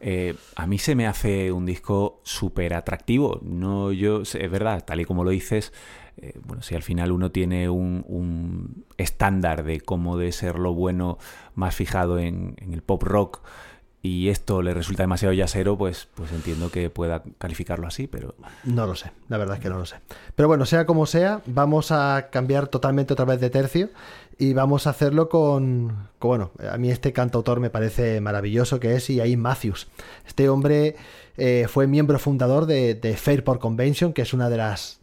eh, 0.00 0.34
a 0.56 0.66
mí 0.66 0.78
se 0.78 0.94
me 0.94 1.06
hace 1.06 1.52
un 1.52 1.66
disco 1.66 2.20
súper 2.22 2.74
atractivo. 2.74 3.40
No, 3.42 3.92
yo, 3.92 4.22
es 4.22 4.50
verdad, 4.50 4.84
tal 4.84 5.00
y 5.00 5.04
como 5.04 5.24
lo 5.24 5.30
dices, 5.30 5.72
eh, 6.18 6.38
bueno, 6.44 6.62
si 6.62 6.74
al 6.74 6.82
final 6.82 7.12
uno 7.12 7.30
tiene 7.30 7.68
un, 7.68 8.84
estándar 8.96 9.64
de 9.64 9.80
cómo 9.80 10.16
de 10.16 10.32
ser 10.32 10.58
lo 10.58 10.74
bueno 10.74 11.18
más 11.54 11.74
fijado 11.74 12.18
en, 12.18 12.54
en 12.58 12.72
el 12.72 12.82
pop 12.82 13.02
rock 13.02 13.42
y 14.06 14.28
esto 14.28 14.62
le 14.62 14.72
resulta 14.72 15.02
demasiado 15.02 15.34
yasero, 15.34 15.76
pues, 15.76 16.08
pues 16.14 16.30
entiendo 16.32 16.70
que 16.70 16.90
pueda 16.90 17.22
calificarlo 17.38 17.86
así, 17.86 18.06
pero... 18.06 18.34
No 18.64 18.86
lo 18.86 18.94
sé, 18.94 19.10
la 19.28 19.36
verdad 19.36 19.56
es 19.56 19.62
que 19.62 19.68
no 19.68 19.78
lo 19.78 19.86
sé. 19.86 19.96
Pero 20.34 20.48
bueno, 20.48 20.64
sea 20.64 20.86
como 20.86 21.06
sea, 21.06 21.42
vamos 21.46 21.90
a 21.90 22.28
cambiar 22.30 22.68
totalmente 22.68 23.12
otra 23.12 23.24
vez 23.24 23.40
de 23.40 23.50
tercio 23.50 23.90
y 24.38 24.52
vamos 24.52 24.86
a 24.86 24.90
hacerlo 24.90 25.28
con, 25.28 26.08
bueno, 26.20 26.52
a 26.70 26.78
mí 26.78 26.90
este 26.90 27.12
cantautor 27.12 27.58
me 27.58 27.70
parece 27.70 28.20
maravilloso, 28.20 28.78
que 28.78 28.94
es 28.94 29.08
Ian 29.08 29.40
Matthews. 29.40 29.88
Este 30.26 30.48
hombre 30.48 30.96
eh, 31.36 31.66
fue 31.68 31.86
miembro 31.86 32.18
fundador 32.18 32.66
de, 32.66 32.94
de 32.94 33.16
Fairport 33.16 33.60
Convention, 33.60 34.12
que 34.12 34.22
es 34.22 34.32
una 34.32 34.48
de 34.48 34.58
las 34.58 35.00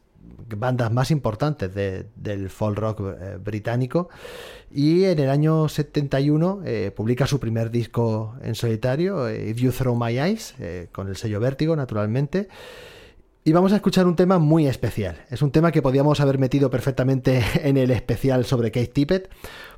bandas 0.55 0.91
más 0.91 1.11
importantes 1.11 1.73
del 1.73 2.49
folk 2.49 2.77
rock 2.77 3.01
eh, 3.01 3.37
británico. 3.43 4.09
Y 4.71 5.05
en 5.05 5.19
el 5.19 5.29
año 5.29 5.69
71 5.69 6.61
eh, 6.65 6.91
publica 6.95 7.27
su 7.27 7.39
primer 7.39 7.71
disco 7.71 8.35
en 8.41 8.55
solitario, 8.55 9.27
eh, 9.27 9.49
If 9.49 9.57
You 9.57 9.71
Throw 9.71 9.95
My 9.95 10.17
Eyes, 10.17 10.55
con 10.91 11.07
el 11.07 11.15
sello 11.15 11.39
Vértigo, 11.39 11.75
naturalmente. 11.75 12.47
Y 13.45 13.51
vamos 13.51 13.73
a 13.73 13.75
escuchar 13.75 14.07
un 14.07 14.15
tema 14.15 14.39
muy 14.39 14.67
especial. 14.67 15.25
Es 15.29 15.41
un 15.41 15.51
tema 15.51 15.71
que 15.71 15.81
podíamos 15.81 16.21
haber 16.21 16.39
metido 16.39 16.69
perfectamente 16.69 17.43
en 17.67 17.77
el 17.77 17.91
especial 17.91 18.45
sobre 18.45 18.71
Kate 18.71 18.87
Tippett, 18.87 19.29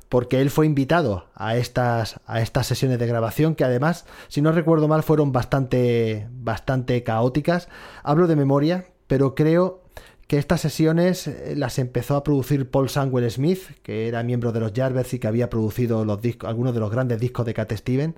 porque 0.08 0.40
él 0.40 0.50
fue 0.50 0.66
invitado 0.66 1.26
a 1.34 1.56
estas, 1.56 2.20
a 2.26 2.40
estas 2.40 2.68
sesiones 2.68 3.00
de 3.00 3.08
grabación, 3.08 3.56
que 3.56 3.64
además, 3.64 4.06
si 4.28 4.40
no 4.40 4.52
recuerdo 4.52 4.86
mal, 4.86 5.02
fueron 5.02 5.32
bastante, 5.32 6.28
bastante 6.30 7.02
caóticas. 7.02 7.68
Hablo 8.04 8.28
de 8.28 8.36
memoria, 8.36 8.86
pero 9.08 9.34
creo 9.34 9.85
que 10.26 10.38
estas 10.38 10.60
sesiones 10.60 11.28
eh, 11.28 11.54
las 11.56 11.78
empezó 11.78 12.16
a 12.16 12.24
producir 12.24 12.68
Paul 12.68 12.88
Samuel 12.88 13.30
Smith, 13.30 13.60
que 13.82 14.08
era 14.08 14.22
miembro 14.22 14.52
de 14.52 14.60
los 14.60 14.72
Jarvers 14.72 15.14
y 15.14 15.18
que 15.18 15.28
había 15.28 15.48
producido 15.48 16.04
discos, 16.16 16.48
algunos 16.48 16.74
de 16.74 16.80
los 16.80 16.90
grandes 16.90 17.20
discos 17.20 17.46
de 17.46 17.54
Cat 17.54 17.72
Steven. 17.72 18.14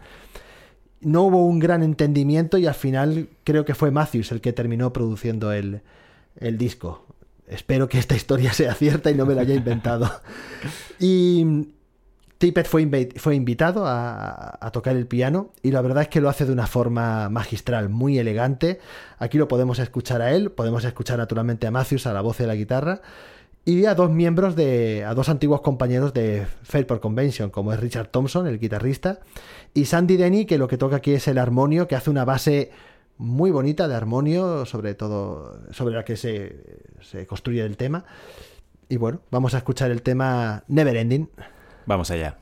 No 1.01 1.23
hubo 1.25 1.47
un 1.47 1.59
gran 1.59 1.83
entendimiento 1.83 2.59
y 2.59 2.67
al 2.67 2.75
final 2.75 3.29
creo 3.45 3.65
que 3.65 3.75
fue 3.75 3.91
Matthews 3.91 4.33
el 4.33 4.41
que 4.41 4.53
terminó 4.53 4.93
produciendo 4.93 5.53
el, 5.53 5.83
el 6.41 6.59
disco. 6.59 7.05
Espero 7.47 7.89
que 7.89 7.99
esta 7.99 8.17
historia 8.17 8.53
sea 8.55 8.75
cierta 8.75 9.11
y 9.11 9.15
no 9.15 9.27
me 9.27 9.35
la 9.35 9.43
haya 9.43 9.55
inventado. 9.55 10.11
Y, 10.99 11.69
Tippett 12.39 12.69
fue, 12.69 13.35
invitado 13.35 13.85
a, 13.87 14.71
tocar 14.73 14.97
el 14.97 15.09
piano 15.09 15.51
y 15.61 15.73
la 15.73 15.83
verdad 15.83 16.05
es 16.05 16.09
que 16.09 16.21
lo 16.21 16.29
hace 16.29 16.47
de 16.47 16.53
una 16.53 16.69
forma 16.69 17.29
magistral, 17.29 17.89
muy 17.89 18.17
elegante. 18.19 18.79
Aquí 19.19 19.39
lo 19.39 19.49
podemos 19.49 19.81
escuchar 19.81 20.23
a 20.23 20.33
él, 20.33 20.53
podemos 20.53 20.85
escuchar 20.85 21.19
naturalmente 21.19 21.67
a 21.67 21.73
Matthews 21.73 22.07
a 22.07 22.13
la 22.13 22.21
voz 22.21 22.39
de 22.39 22.47
la 22.47 22.55
guitarra 22.55 23.03
y 23.65 23.87
a 23.87 23.97
dos 23.97 24.11
miembros 24.11 24.55
de, 24.55 25.05
a 25.05 25.15
dos 25.15 25.29
antiguos 25.29 25.63
compañeros 25.63 26.15
de 26.15 26.47
Fairport 26.63 27.03
Convention, 27.03 27.51
como 27.51 27.73
es 27.73 27.81
Richard 27.81 28.07
Thompson, 28.07 28.47
el 28.47 28.61
guitarrista, 28.61 29.19
y 29.75 29.87
Sandy 29.87 30.17
Denny, 30.17 30.47
que 30.47 30.59
lo 30.59 30.69
que 30.69 30.79
toca 30.79 30.97
aquí 30.97 31.13
es 31.13 31.27
el 31.27 31.39
armonio, 31.39 31.89
que 31.89 31.97
hace 31.97 32.09
una 32.09 32.25
base 32.25 32.71
muy 33.17 33.51
bonita 33.51 33.89
de 33.89 33.97
armonio, 33.97 34.65
sobre 34.65 34.95
todo 34.95 35.61
sobre 35.73 35.97
la 35.97 36.05
que 36.05 36.17
se, 36.17 36.85
se 37.01 37.27
construye 37.27 37.65
el 37.65 37.77
tema. 37.77 38.05
Y 38.89 38.97
bueno, 38.97 39.23
vamos 39.33 39.55
a 39.55 39.59
escuchar 39.59 39.91
el 39.91 40.03
tema 40.03 40.63
Never 40.69 40.97
Ending. 40.97 41.29
Vamos 41.89 42.11
allá. 42.11 42.37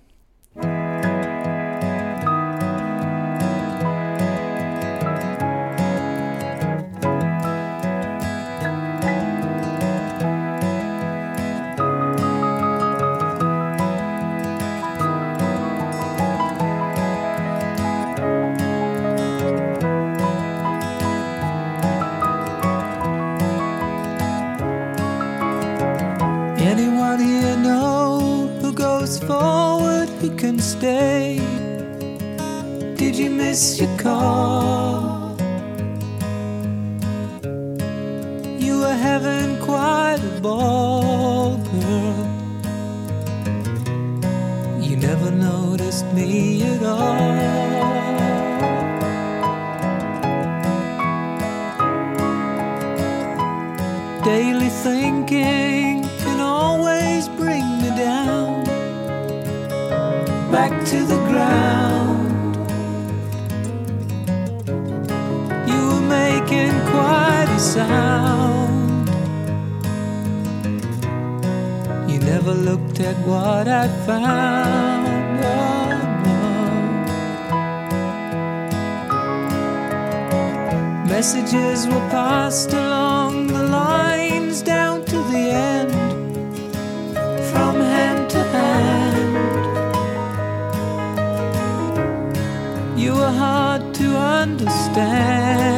Understand. 94.97 95.77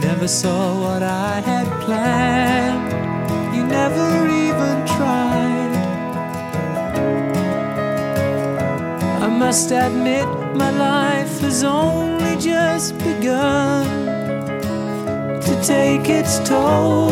never 0.00 0.28
saw 0.28 0.80
what 0.80 1.02
I 1.02 1.40
had 1.40 1.66
planned. 1.84 2.92
You 3.54 3.64
never 3.66 4.26
even 4.28 4.86
tried. 4.96 5.74
I 9.22 9.28
must 9.28 9.70
admit, 9.72 10.26
my 10.54 10.70
life 10.70 11.40
has 11.40 11.64
only 11.64 12.36
just 12.36 12.96
begun 12.98 13.86
to 15.40 15.62
take 15.62 16.08
its 16.08 16.38
toll. 16.48 17.10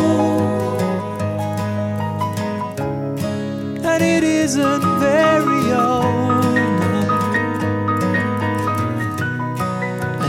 And 3.83 4.03
it 4.03 4.23
isn't 4.23 4.99
very 4.99 5.71
old. 5.73 6.34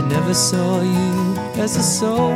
Never 0.09 0.33
saw 0.33 0.81
you 0.81 1.37
as 1.61 1.75
a 1.75 1.83
soul. 1.83 2.31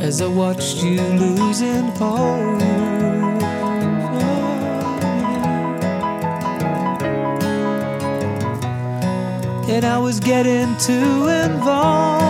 As 0.00 0.22
I 0.22 0.26
watched 0.26 0.82
you 0.84 1.00
losing 1.00 1.88
hope. 1.98 2.62
And 9.68 9.84
I 9.84 9.98
was 9.98 10.20
getting 10.20 10.76
too 10.78 11.28
involved. 11.28 12.25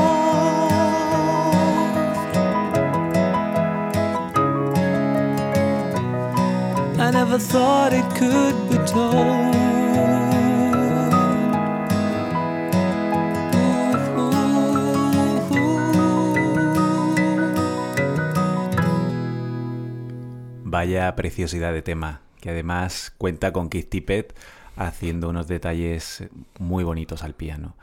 Vaya 20.64 21.16
preciosidad 21.16 21.72
de 21.72 21.82
tema, 21.82 22.20
que 22.40 22.50
además 22.50 23.12
cuenta 23.18 23.52
con 23.52 23.70
Keith 23.70 23.88
Tippett 23.88 24.36
haciendo 24.76 25.28
unos 25.28 25.48
detalles 25.48 26.28
muy 26.58 26.84
bonitos 26.84 27.24
al 27.24 27.34
piano. 27.34 27.76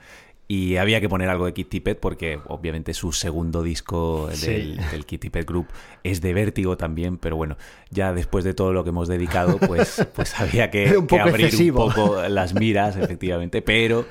Y 0.53 0.77
había 0.77 1.01
que 1.01 1.09
poner 1.09 1.29
algo 1.29 1.47
de 1.47 1.53
Keith 1.53 1.69
Tippett 1.69 1.99
porque 1.99 2.39
obviamente 2.47 2.93
su 2.93 3.11
segundo 3.11 3.63
disco 3.63 4.29
del, 4.41 4.79
del 4.91 5.05
Keith 5.07 5.21
Tippett 5.21 5.47
Group 5.47 5.65
es 6.03 6.21
de 6.21 6.31
vértigo 6.35 6.77
también, 6.77 7.17
pero 7.17 7.35
bueno, 7.35 7.57
ya 7.89 8.13
después 8.13 8.43
de 8.43 8.53
todo 8.53 8.71
lo 8.71 8.83
que 8.83 8.91
hemos 8.91 9.07
dedicado, 9.07 9.57
pues, 9.57 10.07
pues 10.13 10.39
había 10.39 10.69
que, 10.69 10.95
Un 10.95 11.07
poco 11.07 11.23
que 11.23 11.29
abrir 11.29 11.45
excesivo. 11.47 11.87
un 11.87 11.93
poco 11.93 12.21
las 12.29 12.53
miras, 12.53 12.97
efectivamente, 12.97 13.63
pero, 13.63 14.05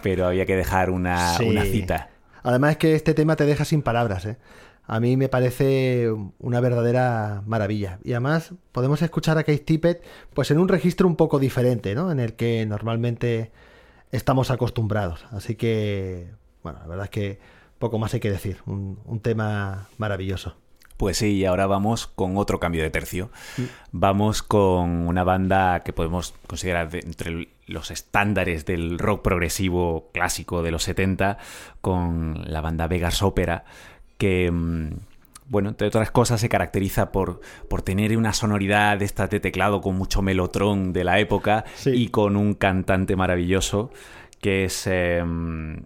pero 0.00 0.26
había 0.26 0.46
que 0.46 0.54
dejar 0.54 0.90
una, 0.90 1.36
Sí. 1.36 1.48
una 1.48 1.64
cita. 1.64 2.10
Además 2.44 2.72
es 2.72 2.76
que 2.76 2.94
este 2.94 3.12
tema 3.12 3.34
te 3.34 3.44
deja 3.44 3.64
sin 3.64 3.82
palabras, 3.82 4.24
¿eh? 4.26 4.36
A 4.86 5.00
mí 5.00 5.16
me 5.16 5.28
parece 5.28 6.08
una 6.38 6.60
verdadera 6.60 7.42
maravilla. 7.46 7.98
Y 8.04 8.12
además 8.12 8.52
podemos 8.70 9.02
escuchar 9.02 9.38
a 9.38 9.42
Keith 9.44 9.64
Tippett 9.64 10.04
pues 10.34 10.52
en 10.52 10.58
un 10.58 10.68
registro 10.68 11.08
un 11.08 11.16
poco 11.16 11.40
diferente, 11.40 11.96
¿no? 11.96 12.12
En 12.12 12.20
el 12.20 12.34
que 12.34 12.64
normalmente 12.66 13.50
estamos 14.12 14.50
acostumbrados. 14.50 15.24
Así 15.30 15.54
que, 15.56 16.30
bueno, 16.62 16.78
la 16.80 16.86
verdad 16.86 17.04
es 17.04 17.10
que 17.10 17.38
poco 17.78 17.98
más 17.98 18.12
hay 18.14 18.20
que 18.20 18.30
decir. 18.30 18.58
Un, 18.66 18.98
un 19.04 19.20
tema 19.20 19.88
maravilloso. 19.98 20.56
Pues 20.96 21.16
sí, 21.16 21.32
y 21.36 21.44
ahora 21.46 21.66
vamos 21.66 22.06
con 22.08 22.36
otro 22.36 22.60
cambio 22.60 22.82
de 22.82 22.90
tercio. 22.90 23.30
Vamos 23.90 24.42
con 24.42 25.08
una 25.08 25.24
banda 25.24 25.80
que 25.82 25.94
podemos 25.94 26.34
considerar 26.46 26.90
de- 26.90 26.98
entre 26.98 27.48
los 27.66 27.90
estándares 27.90 28.66
del 28.66 28.98
rock 28.98 29.22
progresivo 29.22 30.10
clásico 30.12 30.62
de 30.62 30.70
los 30.72 30.82
70, 30.82 31.38
con 31.80 32.42
la 32.52 32.60
banda 32.60 32.86
Vegas 32.86 33.22
Opera, 33.22 33.64
que, 34.18 34.50
mm, 34.50 34.90
bueno, 35.50 35.68
entre 35.68 35.88
otras 35.88 36.10
cosas 36.10 36.40
se 36.40 36.48
caracteriza 36.48 37.12
por, 37.12 37.40
por 37.68 37.82
tener 37.82 38.16
una 38.16 38.32
sonoridad 38.32 38.96
de 38.98 39.04
estas 39.04 39.28
de 39.28 39.40
teclado 39.40 39.80
con 39.82 39.96
mucho 39.96 40.22
melotrón 40.22 40.92
de 40.94 41.04
la 41.04 41.18
época 41.18 41.64
Sí. 41.74 41.90
y 41.90 42.08
con 42.08 42.36
un 42.36 42.54
cantante 42.54 43.16
maravilloso 43.16 43.90
que 44.40 44.64
es... 44.64 44.86
em, 44.86 45.82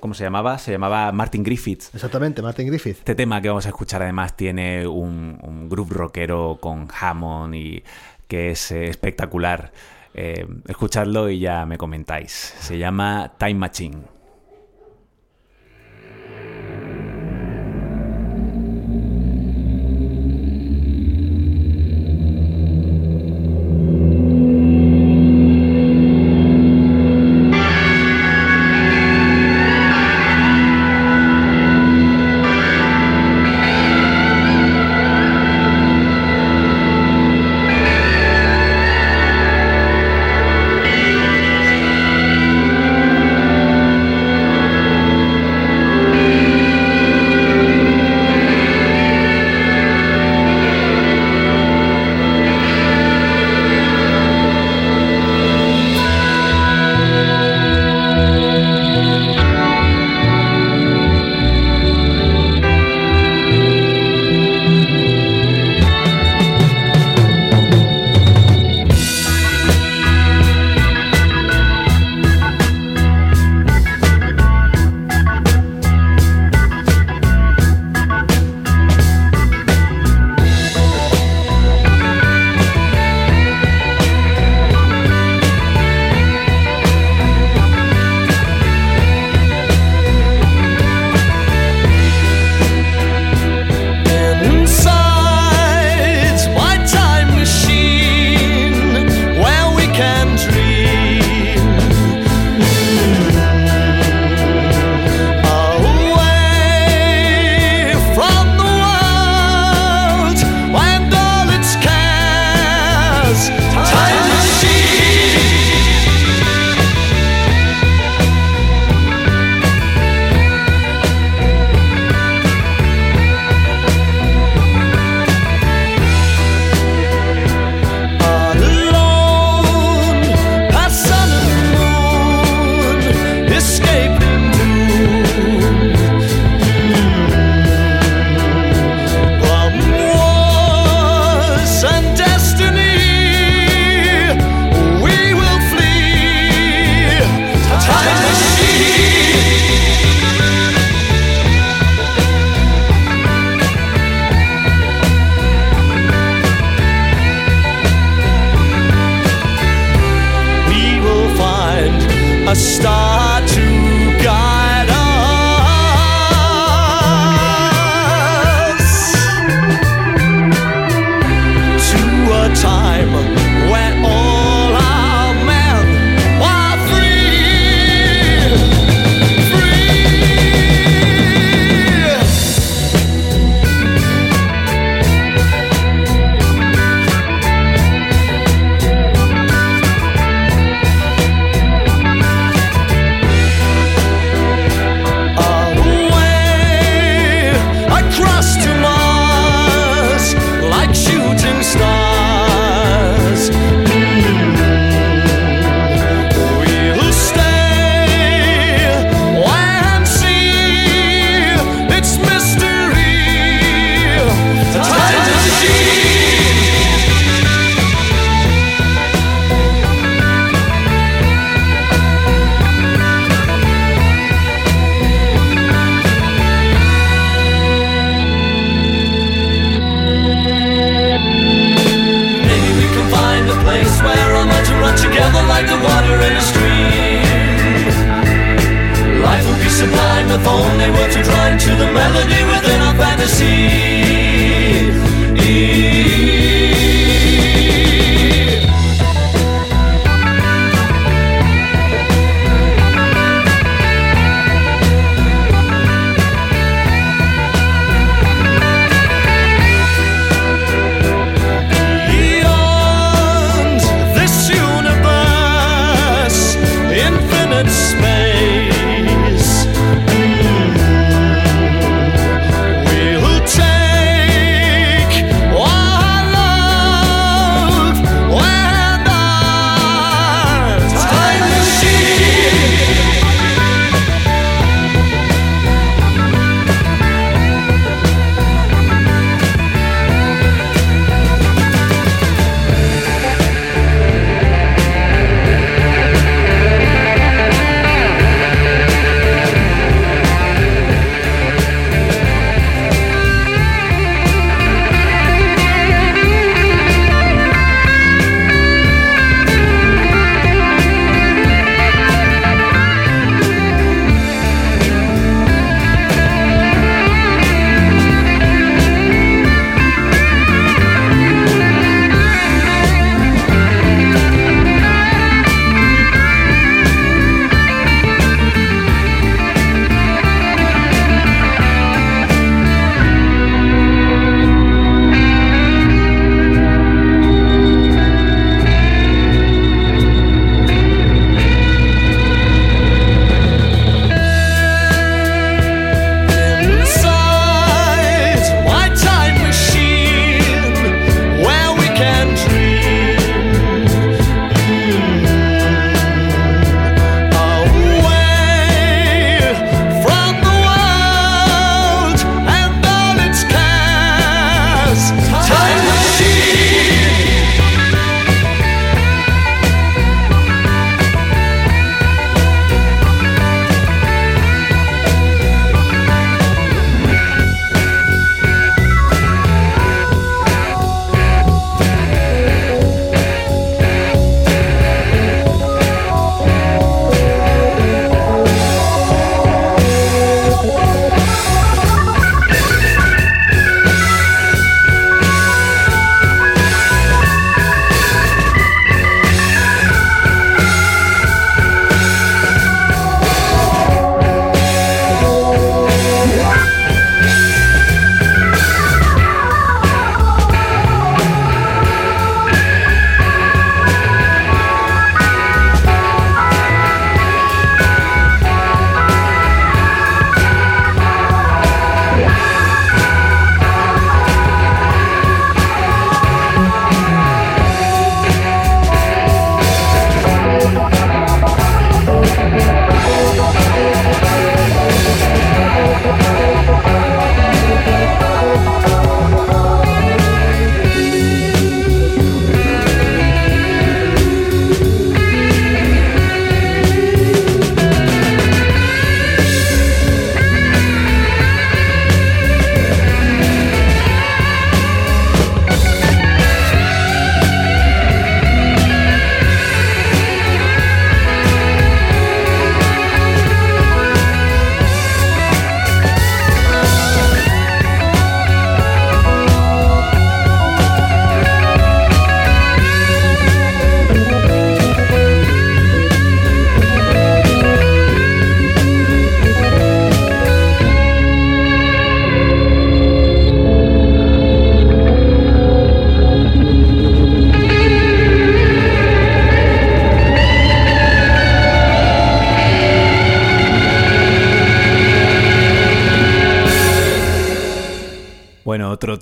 ¿Cómo 0.00 0.14
se 0.14 0.24
llamaba? 0.24 0.58
Se 0.58 0.72
llamaba 0.72 1.12
Martin 1.12 1.44
Griffiths. 1.44 1.94
Exactamente, 1.94 2.42
Martin 2.42 2.66
Griffith. 2.66 2.98
Este 2.98 3.14
tema 3.14 3.40
que 3.40 3.48
vamos 3.48 3.66
a 3.66 3.68
escuchar 3.68 4.02
además 4.02 4.36
tiene 4.36 4.84
un, 4.86 5.38
un 5.42 5.68
groove 5.68 5.94
rockero 5.94 6.58
con 6.60 6.88
Hammond 7.00 7.54
y 7.54 7.84
que 8.26 8.50
es 8.50 8.72
eh, 8.72 8.86
espectacular. 8.88 9.70
Eh, 10.14 10.44
escuchadlo 10.66 11.30
y 11.30 11.38
ya 11.38 11.66
me 11.66 11.78
comentáis. 11.78 12.32
Se 12.32 12.78
llama 12.78 13.32
Time 13.38 13.54
Machine. 13.54 13.98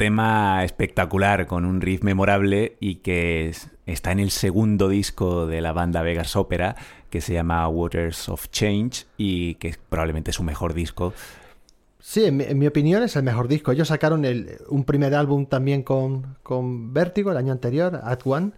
Tema 0.00 0.64
espectacular 0.64 1.46
con 1.46 1.66
un 1.66 1.82
riff 1.82 2.02
memorable 2.02 2.78
y 2.80 2.96
que 2.96 3.54
está 3.84 4.12
en 4.12 4.18
el 4.18 4.30
segundo 4.30 4.88
disco 4.88 5.46
de 5.46 5.60
la 5.60 5.72
banda 5.72 6.00
Vegas 6.00 6.36
Opera 6.36 6.74
que 7.10 7.20
se 7.20 7.34
llama 7.34 7.68
Waters 7.68 8.30
of 8.30 8.48
Change 8.48 9.04
y 9.18 9.56
que 9.56 9.76
probablemente 9.90 10.30
es 10.30 10.36
su 10.36 10.42
mejor 10.42 10.72
disco. 10.72 11.12
Sí, 11.98 12.24
en 12.24 12.58
mi, 12.58 12.66
opinión 12.66 13.02
es 13.02 13.14
el 13.16 13.24
mejor 13.24 13.46
disco. 13.46 13.72
Ellos 13.72 13.88
sacaron 13.88 14.24
un 14.70 14.84
primer 14.84 15.14
álbum 15.14 15.44
también 15.44 15.82
con, 15.82 16.38
con 16.42 16.94
Vértigo 16.94 17.30
el 17.30 17.36
año 17.36 17.52
anterior, 17.52 18.00
At 18.02 18.20
One. 18.24 18.52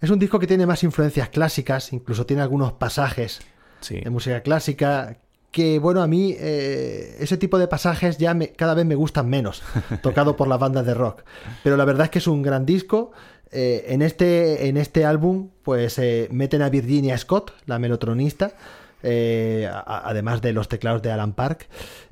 Es 0.00 0.10
un 0.10 0.18
disco 0.18 0.40
que 0.40 0.48
tiene 0.48 0.66
más 0.66 0.82
influencias 0.82 1.28
clásicas, 1.28 1.92
incluso 1.92 2.26
tiene 2.26 2.42
algunos 2.42 2.72
pasajes 2.72 3.40
de 3.88 4.10
música 4.10 4.40
clásica 4.42 5.16
que 5.50 5.78
bueno, 5.78 6.02
a 6.02 6.06
mí 6.06 6.34
eh, 6.38 7.16
ese 7.20 7.36
tipo 7.36 7.58
de 7.58 7.68
pasajes 7.68 8.18
ya 8.18 8.36
cada 8.56 8.74
vez 8.74 8.84
me 8.84 8.94
gustan 8.94 9.28
menos, 9.28 9.62
tocado 10.02 10.36
por 10.36 10.48
las 10.48 10.58
bandas 10.58 10.84
de 10.86 10.94
rock. 10.94 11.22
Pero 11.62 11.76
la 11.76 11.84
verdad 11.84 12.04
es 12.04 12.10
que 12.10 12.18
es 12.18 12.26
un 12.26 12.42
gran 12.42 12.66
disco. 12.66 13.12
Eh, 13.50 13.86
en, 13.88 14.02
este, 14.02 14.68
en 14.68 14.76
este 14.76 15.06
álbum, 15.06 15.48
pues 15.62 15.98
eh, 15.98 16.28
meten 16.30 16.60
a 16.60 16.68
Virginia 16.68 17.16
Scott, 17.16 17.52
la 17.64 17.78
melotronista, 17.78 18.52
además 19.02 20.42
de 20.42 20.52
los 20.52 20.68
teclados 20.68 21.00
de 21.00 21.12
Alan 21.12 21.32
Park. 21.32 21.66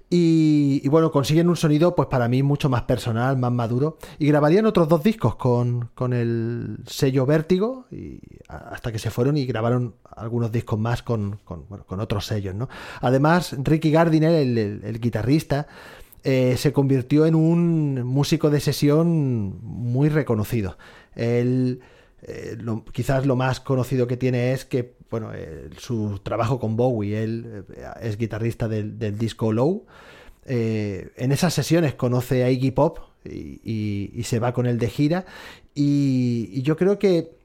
Y, 0.09 0.89
bueno, 0.89 1.11
consiguen 1.11 1.49
un 1.49 1.57
sonido, 1.57 1.97
pues 1.97 2.09
para 2.09 2.29
mí, 2.29 2.43
mucho 2.45 2.69
más 2.69 2.83
personal, 2.83 3.37
más 3.37 3.51
maduro. 3.51 3.99
Y 4.19 4.29
grabarían 4.29 4.67
otros 4.67 4.89
dos 4.89 5.03
discos 5.03 5.35
con, 5.35 5.91
el 6.13 6.79
sello 6.87 7.27
Vértigo, 7.27 7.87
y 7.91 8.21
hasta 8.49 8.93
que 8.93 9.01
se 9.01 9.11
fueron 9.11 9.37
y 9.37 9.47
grabaron 9.47 9.97
algunos 10.17 10.53
discos 10.53 10.79
más 10.79 11.03
con, 11.03 11.41
otros 11.89 12.27
sellos, 12.27 12.55
¿no? 12.55 12.69
Además, 13.01 13.57
Ricky 13.59 13.91
Gardiner, 13.91 14.33
el, 14.33 15.01
guitarrista, 15.01 15.67
eh, 16.23 16.57
se 16.57 16.73
convirtió 16.73 17.27
en 17.27 17.35
un 17.35 18.05
músico 18.05 18.49
de 18.49 18.61
sesión 18.61 19.59
muy 19.61 20.09
reconocido. 20.09 20.79
Él, 21.17 21.81
eh, 22.23 22.57
quizás 22.93 23.27
lo 23.27 23.35
más 23.35 23.59
conocido 23.59 24.07
que 24.07 24.17
tiene 24.17 24.53
es 24.53 24.65
que 24.65 24.96
bueno, 25.11 25.31
su 25.79 26.19
trabajo 26.23 26.59
con 26.59 26.77
Bowie, 26.77 27.23
él 27.23 27.65
eh, 27.77 27.85
es 28.03 28.19
guitarrista 28.19 28.69
del, 28.69 29.19
disco 29.19 29.53
Low. 29.53 29.87
Eh, 30.45 31.11
en 31.17 31.33
esas 31.33 31.55
sesiones 31.55 31.95
conoce 31.95 32.45
a 32.45 32.51
Iggy 32.51 32.71
Pop 32.71 32.99
y, 33.25 34.23
se 34.25 34.39
va 34.39 34.53
con 34.53 34.67
él 34.67 34.79
de 34.79 34.89
gira. 34.89 35.25
Y, 35.75 36.63
yo 36.63 36.77
creo 36.77 36.99
que 36.99 37.37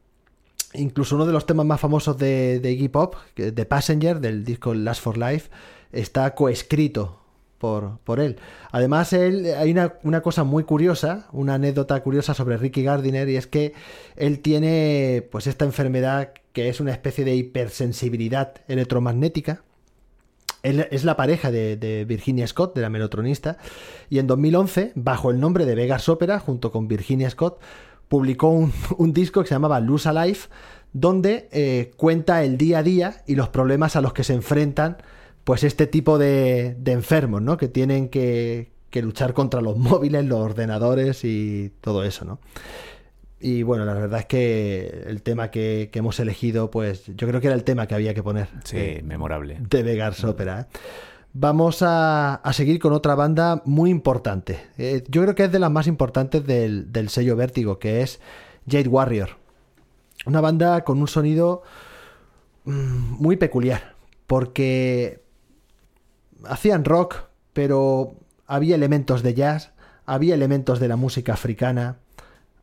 incluso 0.74 1.16
uno 1.16 1.26
de 1.26 1.34
los 1.34 1.46
temas 1.46 1.66
más 1.66 1.80
famosos 1.80 2.18
de, 2.18 2.60
de 2.60 2.72
Iggy 2.72 2.90
Pop, 2.90 3.16
de 3.36 3.66
Passenger, 3.66 4.20
del 4.20 4.44
disco 4.44 4.74
Last 4.74 5.02
for 5.02 5.18
Life, 5.18 5.50
está 5.92 6.34
coescrito 6.34 7.20
por, 7.62 8.00
por 8.00 8.20
él. 8.20 8.38
Además, 8.72 9.14
él, 9.14 9.54
hay 9.56 9.72
una, 9.72 9.94
una, 10.02 10.22
cosa 10.22 10.44
muy 10.44 10.64
curiosa, 10.64 11.28
una 11.32 11.54
anécdota 11.56 12.02
curiosa 12.02 12.34
sobre 12.34 12.58
Ricky 12.58 12.82
Gardiner, 12.82 13.30
y 13.30 13.36
es 13.36 13.46
que 13.46 13.74
él 14.16 14.40
tiene 14.40 15.28
pues 15.32 15.46
esta 15.46 15.66
enfermedad 15.66 16.34
que 16.54 16.70
es 16.70 16.80
una 16.80 16.92
especie 16.92 17.26
de 17.26 17.36
hipersensibilidad 17.36 18.54
electromagnética. 18.68 19.64
Es 20.64 21.04
la 21.04 21.18
pareja 21.18 21.50
de, 21.50 22.06
Virginia 22.08 22.46
Scott, 22.46 22.76
de 22.76 22.82
la 22.82 22.90
melotronista, 22.90 23.58
y 24.10 24.20
en 24.20 24.28
2011, 24.28 24.92
bajo 24.94 25.32
el 25.32 25.40
nombre 25.40 25.66
de 25.66 25.74
Vegas 25.74 26.08
Opera, 26.08 26.40
junto 26.40 26.72
con 26.72 26.88
Virginia 26.88 27.30
Scott, 27.30 27.60
publicó 28.08 28.50
un, 28.50 29.14
disco 29.14 29.42
que 29.42 29.48
se 29.48 29.56
llamaba 29.56 29.80
Lose 29.80 30.10
Alive, 30.10 30.40
donde 30.94 31.50
eh, 31.52 31.92
cuenta 31.98 32.44
el 32.44 32.58
día 32.58 32.80
a 32.80 32.84
día 32.84 33.24
y 33.26 33.36
los 33.36 33.50
problemas 33.50 33.96
a 33.96 34.02
los 34.02 34.14
que 34.14 34.24
se 34.24 34.34
enfrentan 34.34 34.98
pues 35.44 35.64
este 35.64 35.88
tipo 35.88 36.18
de, 36.18 36.78
enfermos, 36.86 37.42
¿no? 37.42 37.58
Que 37.58 37.68
tienen 37.68 38.10
que, 38.10 38.72
luchar 38.94 39.34
contra 39.34 39.62
los 39.62 39.78
móviles, 39.80 40.26
los 40.26 40.40
ordenadores 40.40 41.24
y 41.24 41.72
todo 41.82 42.04
eso, 42.04 42.26
¿no? 42.26 42.40
Y 43.42 43.64
bueno, 43.64 43.86
la 43.86 43.94
verdad 43.94 44.20
es 44.20 44.26
que 44.28 45.04
el 45.08 45.24
tema 45.24 45.50
que, 45.50 45.90
hemos 45.94 46.20
elegido, 46.20 46.70
pues 46.70 47.08
yo 47.08 47.28
creo 47.28 47.42
que 47.42 47.48
era 47.48 47.56
el 47.56 47.64
tema 47.64 47.88
que 47.88 47.96
había 47.96 48.14
que 48.14 48.22
poner. 48.22 48.48
Sí, 48.64 49.00
memorable. 49.04 49.58
De 49.68 49.82
Vegas 49.82 50.24
Opera. 50.24 50.62
¿eh? 50.62 50.78
Vamos 51.34 51.80
a, 51.82 52.42
seguir 52.54 52.80
con 52.80 52.94
otra 52.94 53.16
banda 53.16 53.64
muy 53.66 53.90
importante. 53.90 54.60
Eh, 54.78 55.04
yo 55.08 55.24
creo 55.24 55.34
que 55.34 55.46
es 55.46 55.52
de 55.52 55.60
las 55.60 55.72
más 55.72 55.88
importantes 55.88 56.46
del, 56.46 56.92
del 56.92 57.10
sello 57.10 57.36
Vértigo, 57.36 57.80
que 57.80 58.02
es 58.02 58.20
Jade 58.70 58.90
Warrior. 58.90 59.30
Una 60.26 60.42
banda 60.42 60.84
con 60.84 61.00
un 61.00 61.08
sonido 61.08 61.64
mm, 62.66 63.22
muy 63.22 63.38
peculiar, 63.38 63.96
porque 64.28 65.24
hacían 66.46 66.86
rock, 66.86 67.16
pero 67.54 68.16
había 68.46 68.76
elementos 68.76 69.24
de 69.24 69.34
jazz, 69.34 69.72
había 70.06 70.36
elementos 70.36 70.80
de 70.80 70.88
la 70.88 70.96
música 70.96 71.34
africana, 71.34 71.98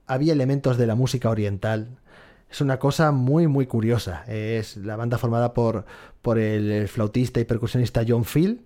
había 0.08 0.32
elementos 0.32 0.76
de 0.78 0.86
la 0.86 0.96
música 0.96 1.30
oriental. 1.30 1.98
Es 2.50 2.60
una 2.60 2.78
cosa 2.78 3.12
muy, 3.12 3.46
muy 3.46 3.66
curiosa. 3.66 4.24
Es 4.26 4.76
la 4.78 4.96
banda 4.96 5.18
formada 5.18 5.54
por, 5.54 5.84
por 6.22 6.38
el 6.38 6.88
flautista 6.88 7.38
y 7.40 7.44
percusionista 7.44 8.04
John 8.08 8.24
Field 8.24 8.60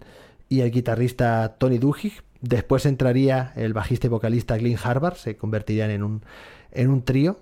y 0.48 0.60
el 0.60 0.70
guitarrista 0.70 1.56
Tony 1.58 1.78
Duhigg. 1.78 2.22
Después 2.40 2.86
entraría 2.86 3.52
el 3.56 3.72
bajista 3.72 4.06
y 4.06 4.10
vocalista 4.10 4.56
Glenn 4.56 4.78
Harvard, 4.82 5.16
se 5.16 5.36
convertirían 5.36 5.90
en 5.90 6.02
un, 6.02 6.22
en 6.70 6.90
un 6.90 7.02
trío. 7.02 7.38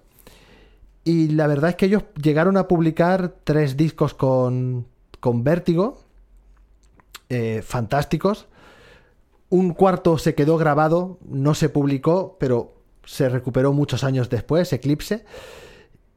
Y 1.05 1.29
la 1.29 1.47
verdad 1.47 1.71
es 1.71 1.77
que 1.77 1.87
ellos 1.87 2.05
llegaron 2.23 2.57
a 2.57 2.69
publicar 2.69 3.35
tres 3.45 3.77
discos 3.77 4.15
con, 4.15 4.87
con 5.21 5.45
Vértigo, 5.45 6.03
eh, 7.29 7.63
fantásticos. 7.65 8.49
Un 9.49 9.73
cuarto 9.75 10.19
se 10.19 10.35
quedó 10.35 10.59
grabado, 10.59 11.19
no 11.27 11.55
se 11.55 11.69
publicó, 11.69 12.37
pero 12.39 12.80
se 13.05 13.29
recuperó 13.29 13.73
muchos 13.73 14.05
años 14.05 14.31
después, 14.31 14.73
Eclipse. 14.73 15.25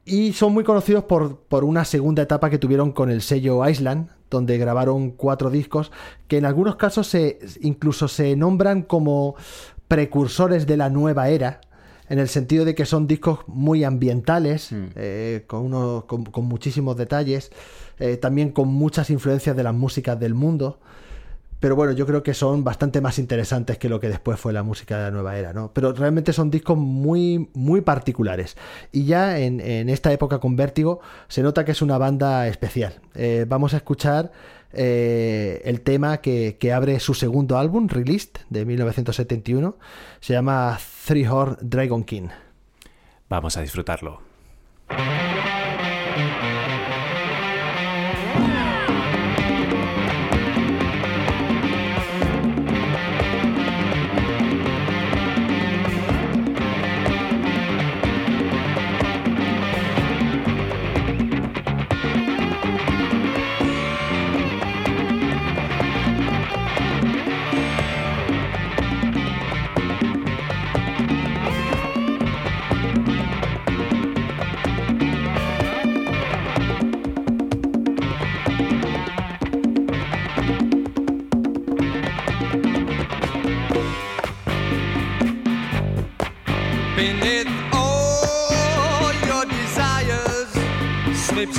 Y 0.05 0.33
son 0.33 0.53
muy 0.53 0.63
conocidos 0.65 1.05
por, 1.05 1.39
por, 1.39 1.63
una 1.63 1.85
segunda 1.85 2.23
etapa 2.23 2.49
que 2.49 2.57
tuvieron 2.57 2.91
con 2.91 3.09
el 3.09 3.21
sello 3.21 3.67
Island, 3.67 4.09
donde 4.29 4.57
grabaron 4.57 5.11
cuatro 5.11 5.49
discos 5.49 5.91
que 6.27 6.37
en 6.37 6.45
algunos 6.45 6.75
casos 6.75 7.07
se, 7.07 7.39
incluso 7.61 8.07
se 8.09 8.35
nombran 8.35 8.81
como 8.81 9.35
precursores 9.87 10.67
de 10.67 10.75
la 10.75 10.89
nueva 10.89 11.29
era, 11.29 11.61
en 12.09 12.19
el 12.19 12.27
sentido 12.27 12.65
de 12.65 12.75
que 12.75 12.85
son 12.85 13.07
discos 13.07 13.39
muy 13.47 13.83
ambientales, 13.83 14.71
mm. 14.71 14.85
eh, 14.95 15.43
con, 15.47 15.65
uno, 15.65 16.05
con, 16.07 16.45
muchísimos 16.45 16.97
detalles, 16.97 17.51
eh, 17.99 18.17
también 18.17 18.51
con 18.51 18.67
muchas 18.67 19.09
influencias 19.09 19.55
de 19.55 19.63
las 19.63 19.73
músicas 19.73 20.19
del 20.19 20.33
mundo 20.33 20.79
pero 21.63 21.77
bueno, 21.77 21.93
yo 21.93 22.05
creo 22.05 22.23
que 22.23 22.33
son 22.33 22.65
bastante 22.65 22.99
más 22.99 23.17
interesantes 23.19 23.77
que 23.77 23.87
lo 23.87 24.01
que 24.01 24.09
después 24.09 24.37
fue 24.37 24.51
la 24.51 24.63
música 24.63 24.97
de 24.97 25.03
la 25.03 25.11
nueva 25.11 25.37
era, 25.37 25.53
¿no? 25.53 25.71
Pero 25.71 25.93
realmente 25.93 26.33
son 26.33 26.51
discos 26.51 26.77
muy, 26.77 27.49
muy 27.53 27.79
particulares. 27.79 28.57
Y 28.91 29.05
ya 29.05 29.39
en, 29.39 29.61
esta 29.87 30.11
época 30.11 30.39
con 30.39 30.57
Vértigo 30.57 30.99
se 31.29 31.41
nota 31.41 31.63
que 31.63 31.71
es 31.71 31.81
una 31.81 31.97
banda 31.97 32.49
especial. 32.49 32.95
Eh, 33.15 33.45
vamos 33.47 33.73
a 33.73 33.77
escuchar 33.77 34.33
eh, 34.73 35.61
el 35.63 35.79
tema 35.79 36.17
que, 36.17 36.57
que, 36.59 36.73
abre 36.73 36.99
su 36.99 37.13
segundo 37.13 37.57
álbum, 37.57 37.87
Released, 37.87 38.41
de 38.49 38.65
1971. 38.65 39.77
Se 40.19 40.33
llama 40.33 40.77
Three 41.07 41.25
Horn 41.25 41.59
Dragon 41.61 42.03
King. 42.03 42.27
Vamos 43.29 43.55
a 43.55 43.61
disfrutarlo. 43.61 44.19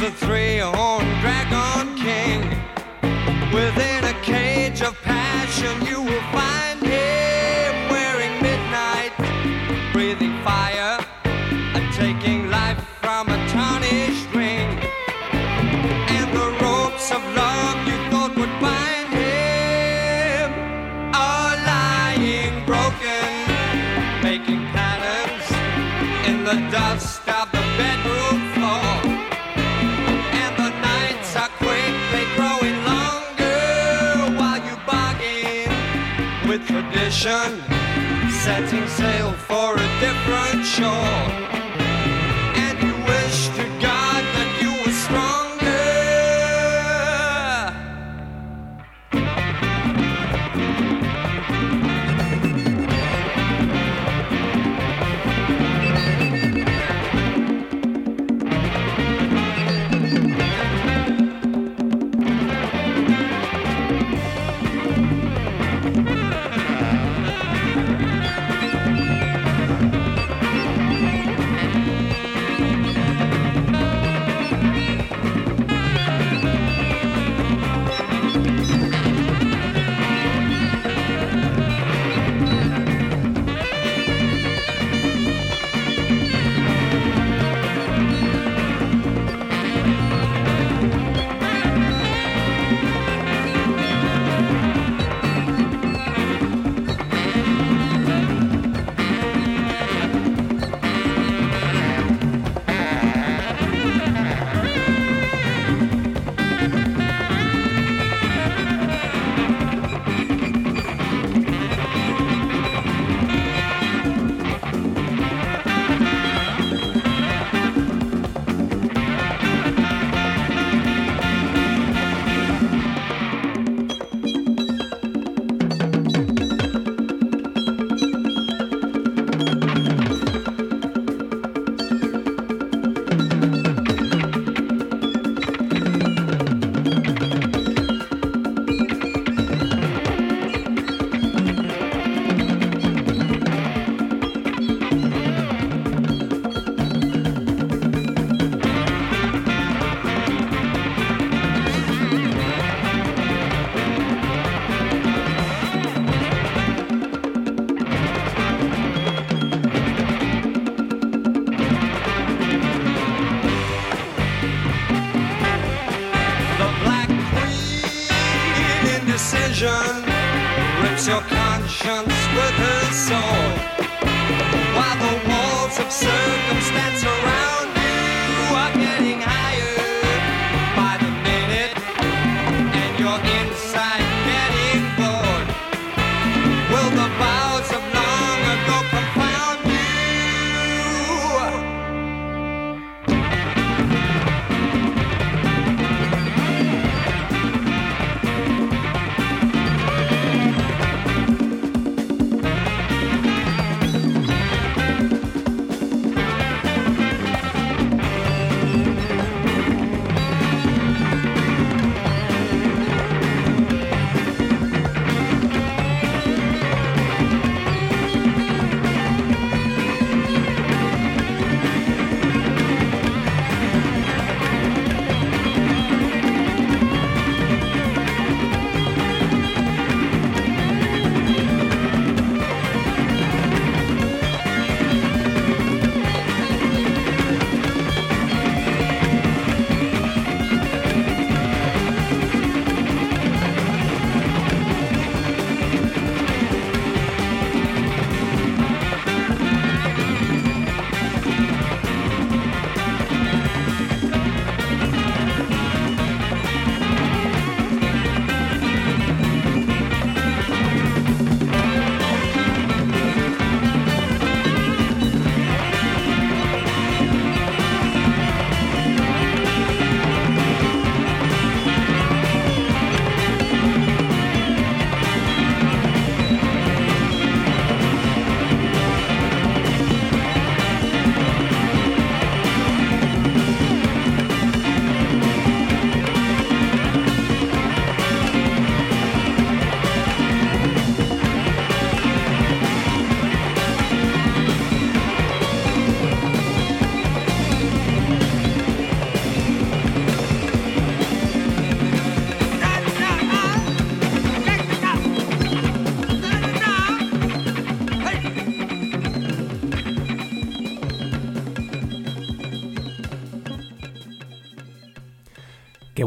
The 0.05 0.11
thrill. 0.11 0.74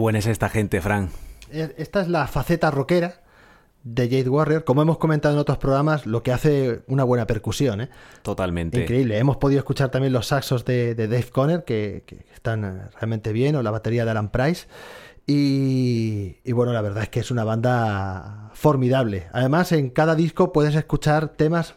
Buena 0.07 0.19
es 0.19 0.27
esta 0.27 0.47
gente, 0.47 0.79
Fran. 0.79 1.09
E- 1.51 1.75
Esta 1.77 1.99
es 2.01 2.07
la 2.07 2.27
faceta 2.27 2.71
rockera 2.71 3.21
de 3.84 4.03
Jade 4.09 4.29
Warrior. 4.29 4.63
Como 4.63 4.81
hemos 4.81 4.97
comentado 4.99 5.34
en 5.34 5.39
otros 5.41 5.57
programas, 5.57 6.05
lo 6.05 6.23
que 6.23 6.31
hace 6.31 6.81
una 6.88 7.03
buena 7.03 7.27
percusión. 7.27 7.81
¿eh? 7.81 7.89
Totalmente. 8.21 8.81
Increíble. 8.84 9.17
Hemos 9.17 9.35
podido 9.35 9.59
escuchar 9.59 9.89
también 9.91 10.13
los 10.13 10.27
saxos 10.27 10.63
de, 10.63 10.95
de 10.95 11.09
Dave 11.09 11.29
Conner, 11.29 11.63
que, 11.65 12.03
que 12.05 12.25
están 12.34 12.63
eh, 12.63 12.81
realmente 12.95 13.34
bien, 13.34 13.57
o 13.57 13.61
la 13.63 13.71
batería 13.71 14.05
de 14.05 14.11
Alan 14.11 14.29
Price. 14.29 14.67
Y, 15.25 16.38
y 16.45 16.51
bueno, 16.53 16.71
la 16.71 16.81
verdad 16.81 17.03
es 17.03 17.09
que 17.09 17.19
es 17.19 17.29
una 17.31 17.43
banda 17.43 18.49
formidable. 18.53 19.27
Además, 19.34 19.73
en 19.73 19.89
cada 19.89 20.15
disco 20.15 20.53
puedes 20.53 20.73
escuchar 20.73 21.27
temas 21.29 21.75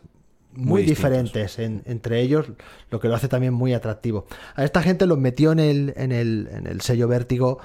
muy, 0.52 0.82
diferentes 0.84 1.58
en- 1.58 1.82
entre 1.86 2.20
ellos, 2.20 2.46
lo 2.90 3.00
que 3.00 3.08
lo 3.08 3.14
hace 3.16 3.26
también 3.28 3.52
muy 3.52 3.74
atractivo. 3.74 4.26
A 4.54 4.64
esta 4.64 4.82
gente 4.82 5.06
los 5.06 5.18
metió 5.18 5.50
en 5.52 5.58
el, 5.58 5.92
en 5.96 6.12
el, 6.12 6.48
en 6.52 6.66
el 6.68 6.80
sello 6.80 7.06
Vértigo 7.08 7.58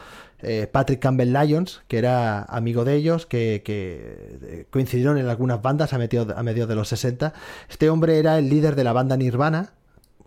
eh, 0.48 0.68
Patrick 0.68 1.00
Campbell 1.00 1.34
Lyons, 1.34 1.82
que 1.88 1.98
era 1.98 2.44
amigo 2.44 2.86
de 2.86 2.94
ellos, 2.94 3.26
que, 3.26 3.64
eh, 3.66 4.68
coincidieron 4.70 5.18
en 5.18 5.28
algunas 5.28 5.60
bandas 5.64 5.92
a 5.94 5.98
mediados 5.98 6.70
de 6.70 6.76
los 6.76 6.88
60. 6.90 7.34
Este 7.68 7.90
hombre 7.90 8.20
era 8.20 8.38
el 8.38 8.48
líder 8.48 8.76
de 8.76 8.84
la 8.84 8.94
banda 8.94 9.18
Nirvana, 9.18 9.74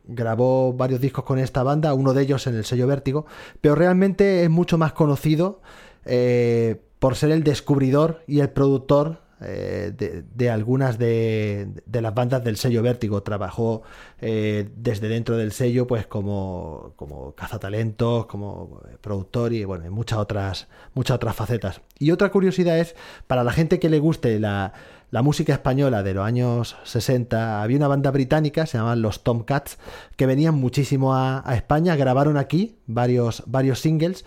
grabó 0.09 0.73
varios 0.73 1.01
discos 1.01 1.25
con 1.25 1.39
esta 1.39 1.63
banda, 1.63 1.95
uno 1.95 2.15
de 2.15 2.23
ellos 2.23 2.49
en 2.49 2.57
el 2.57 2.65
sello 2.65 2.89
Vértigo, 2.89 3.27
pero 3.61 3.77
realmente 3.77 4.43
es 4.43 4.51
mucho 4.51 4.77
más 4.77 4.93
conocido 4.93 5.61
eh, 6.05 6.83
por 6.99 7.15
ser 7.15 7.31
el 7.31 7.45
descubridor 7.45 8.25
y 8.27 8.41
el 8.41 8.51
productor 8.51 9.21
eh, 9.41 10.25
de, 10.35 10.51
algunas 10.51 10.99
de, 10.99 11.69
de 11.87 12.03
las 12.03 12.15
bandas 12.15 12.43
del 12.43 12.57
sello 12.57 12.83
Vértigo. 12.83 13.23
Trabajó 13.23 13.83
eh, 14.21 14.69
desde 14.77 15.09
dentro 15.09 15.37
del 15.37 15.53
sello, 15.53 15.87
pues 15.87 16.07
como, 16.07 16.93
como 16.97 17.35
cazatalentos, 17.35 18.27
como 18.27 18.81
eh, 18.89 18.97
productor 19.01 19.53
y 19.53 19.65
bueno, 19.65 19.85
en 19.85 19.93
muchas 19.93 20.19
otras, 20.19 20.69
muchas 20.95 21.17
otras 21.17 21.37
facetas. 21.37 21.81
Y 21.99 22.11
otra 22.11 22.31
curiosidad 22.31 22.79
es, 22.79 22.97
para 23.27 23.45
la 23.45 23.53
gente 23.53 23.79
que 23.79 23.89
le 23.89 24.01
guste 24.01 24.41
la, 24.41 24.73
la 25.11 25.23
música 25.23 25.53
española 25.53 26.03
de 26.03 26.15
los 26.15 26.27
años 26.27 26.77
60, 26.85 27.63
había 27.63 27.77
una 27.77 27.89
banda 27.89 28.11
británica, 28.11 28.67
se 28.67 28.79
llamaban 28.79 29.03
los 29.03 29.23
Tomcats, 29.23 29.79
que 30.17 30.27
venían 30.27 30.55
muchísimo 30.55 31.15
a, 31.15 31.49
a 31.49 31.55
España, 31.55 31.95
grabaron 31.97 32.37
aquí 32.37 32.77
varios, 32.87 33.45
varios 33.47 33.81
singles 33.81 34.25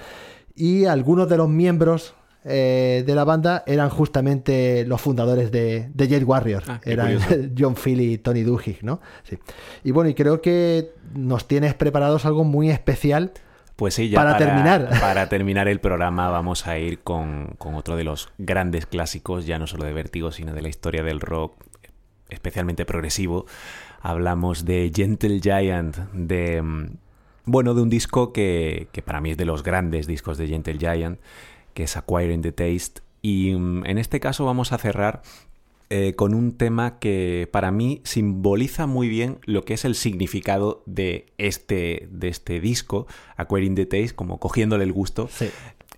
y 0.55 0.85
algunos 0.85 1.29
de 1.29 1.37
los 1.37 1.49
miembros 1.49 2.13
eh, 2.43 3.03
de 3.05 3.15
la 3.15 3.23
banda 3.23 3.63
eran 3.67 3.89
justamente 3.89 4.85
los 4.85 4.99
fundadores 5.01 5.51
de, 5.51 5.89
de 5.93 6.05
Jade 6.09 6.23
Warrior. 6.25 6.63
Ah, 6.67 6.81
eran 6.83 7.19
curioso. 7.19 7.49
John 7.57 7.75
Philly 7.75 8.13
y 8.13 8.17
Tony 8.17 8.41
Duhigg, 8.43 8.83
¿no? 8.83 8.99
Sí. 9.23 9.37
Y 9.83 9.91
bueno, 9.91 10.09
y 10.09 10.15
creo 10.15 10.41
que 10.41 10.91
nos 11.13 11.47
tienes 11.47 11.73
preparados 11.75 12.25
algo 12.25 12.43
muy 12.43 12.69
especial. 12.69 13.31
Pues 13.75 13.93
sí, 13.95 14.09
ya 14.09 14.17
Para 14.19 14.37
terminar. 14.37 14.89
Para 15.01 15.29
terminar 15.29 15.67
el 15.67 15.79
programa 15.79 16.29
vamos 16.29 16.67
a 16.67 16.77
ir 16.77 16.99
con, 16.99 17.55
con 17.57 17.75
otro 17.75 17.95
de 17.95 18.03
los 18.03 18.29
grandes 18.37 18.85
clásicos, 18.85 19.45
ya 19.45 19.59
no 19.59 19.67
solo 19.67 19.85
de 19.85 19.93
Vértigo, 19.93 20.31
sino 20.31 20.53
de 20.53 20.61
la 20.61 20.69
historia 20.69 21.03
del 21.03 21.19
rock, 21.19 21.53
especialmente 22.29 22.85
progresivo. 22.85 23.45
Hablamos 24.01 24.65
de 24.65 24.91
Gentle 24.93 25.39
Giant, 25.41 25.95
de... 26.13 26.61
mm, 26.61 26.85
Bueno, 27.45 27.73
de 27.73 27.81
un 27.81 27.89
disco 27.89 28.33
que, 28.33 28.87
que 28.91 29.01
para 29.01 29.21
mí 29.21 29.31
es 29.31 29.37
de 29.37 29.45
los 29.45 29.63
grandes 29.63 30.05
discos 30.07 30.37
de 30.37 30.47
Gentle 30.47 30.77
Giant, 30.79 31.19
que 31.73 31.83
es 31.83 31.97
Acquiring 31.97 32.41
the 32.41 32.51
Taste. 32.51 33.01
Y 33.21 33.53
mm, 33.53 33.85
en 33.85 33.97
este 33.97 34.19
caso 34.19 34.45
vamos 34.45 34.71
a 34.71 34.77
cerrar 34.77 35.21
eh, 35.89 36.13
con 36.15 36.33
un 36.33 36.53
tema 36.53 36.99
que 36.99 37.49
para 37.51 37.71
mí 37.71 38.01
simboliza 38.05 38.87
muy 38.87 39.09
bien 39.09 39.39
lo 39.43 39.65
que 39.65 39.73
es 39.73 39.83
el 39.83 39.95
significado 39.95 40.83
de 40.85 41.25
este, 41.37 42.07
de 42.11 42.29
este 42.29 42.61
disco, 42.61 43.07
Acquiring 43.35 43.75
the 43.75 43.85
Taste, 43.85 44.15
como 44.15 44.39
cogiéndole 44.39 44.85
el 44.85 44.93
gusto. 44.93 45.29
Sí. 45.29 45.49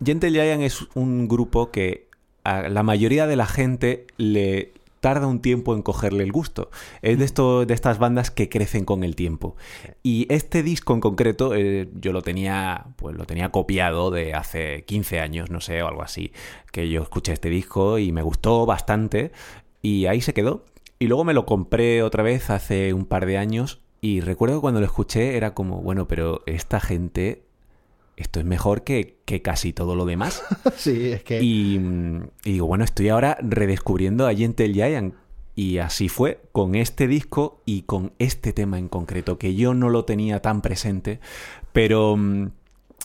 Gentle 0.03 0.31
Giant 0.31 0.63
es 0.63 0.87
un 0.95 1.27
grupo 1.27 1.69
que 1.69 2.07
a 2.43 2.69
la 2.69 2.83
mayoría 2.83 3.27
de 3.27 3.35
la 3.35 3.45
gente 3.45 4.07
le 4.17 4.73
tarda 5.03 5.27
un 5.27 5.41
tiempo 5.41 5.75
en 5.75 5.81
cogerle 5.81 6.23
el 6.23 6.31
gusto. 6.31 6.71
Es 7.01 7.19
de, 7.19 7.25
esto, 7.25 7.65
de 7.65 7.73
estas 7.73 7.99
bandas 7.99 8.31
que 8.31 8.47
crecen 8.47 8.85
con 8.85 9.03
el 9.03 9.17
tiempo. 9.17 9.57
Y 10.01 10.27
este 10.29 10.63
disco 10.63 10.93
en 10.93 11.01
concreto, 11.01 11.53
eh, 11.53 11.89
yo 11.93 12.13
lo 12.13 12.21
tenía, 12.21 12.85
pues 12.95 13.13
lo 13.17 13.25
tenía 13.25 13.51
copiado 13.51 14.11
de 14.11 14.33
hace 14.33 14.85
15 14.85 15.19
años, 15.19 15.49
no 15.49 15.59
sé, 15.59 15.83
o 15.83 15.89
algo 15.89 16.03
así, 16.03 16.31
que 16.71 16.89
yo 16.89 17.01
escuché 17.01 17.33
este 17.33 17.49
disco 17.49 17.99
y 17.99 18.13
me 18.13 18.21
gustó 18.21 18.65
bastante. 18.65 19.33
Y 19.81 20.05
ahí 20.05 20.21
se 20.21 20.33
quedó. 20.33 20.63
Y 20.99 21.07
luego 21.07 21.25
me 21.25 21.33
lo 21.33 21.45
compré 21.45 22.01
otra 22.01 22.23
vez 22.23 22.49
hace 22.49 22.93
un 22.93 23.03
par 23.03 23.25
de 23.25 23.37
años. 23.37 23.81
Y 23.99 24.21
recuerdo 24.21 24.55
que 24.55 24.61
cuando 24.61 24.79
lo 24.79 24.85
escuché 24.85 25.35
era 25.35 25.53
como, 25.53 25.81
bueno, 25.81 26.07
pero 26.07 26.43
esta 26.45 26.79
gente, 26.79 27.43
esto 28.15 28.39
es 28.39 28.45
mejor 28.45 28.83
que, 28.83 29.19
que 29.25 29.41
casi 29.41 29.73
todo 29.73 29.95
lo 29.95 30.05
demás. 30.05 30.43
sí, 30.77 31.11
es 31.11 31.23
que... 31.23 31.41
Y, 31.41 31.79
y 32.43 32.51
digo, 32.53 32.67
bueno, 32.67 32.83
estoy 32.83 33.09
ahora 33.09 33.37
redescubriendo 33.41 34.27
a 34.27 34.33
Gentle 34.33 34.73
Giant. 34.73 35.15
Y 35.55 35.77
así 35.77 36.09
fue 36.09 36.41
con 36.51 36.73
este 36.73 37.07
disco 37.07 37.61
y 37.65 37.83
con 37.83 38.13
este 38.17 38.53
tema 38.53 38.79
en 38.79 38.87
concreto, 38.87 39.37
que 39.37 39.53
yo 39.53 39.75
no 39.75 39.89
lo 39.89 40.03
tenía 40.03 40.41
tan 40.41 40.63
presente, 40.63 41.19
pero 41.73 42.17
mm, 42.17 42.47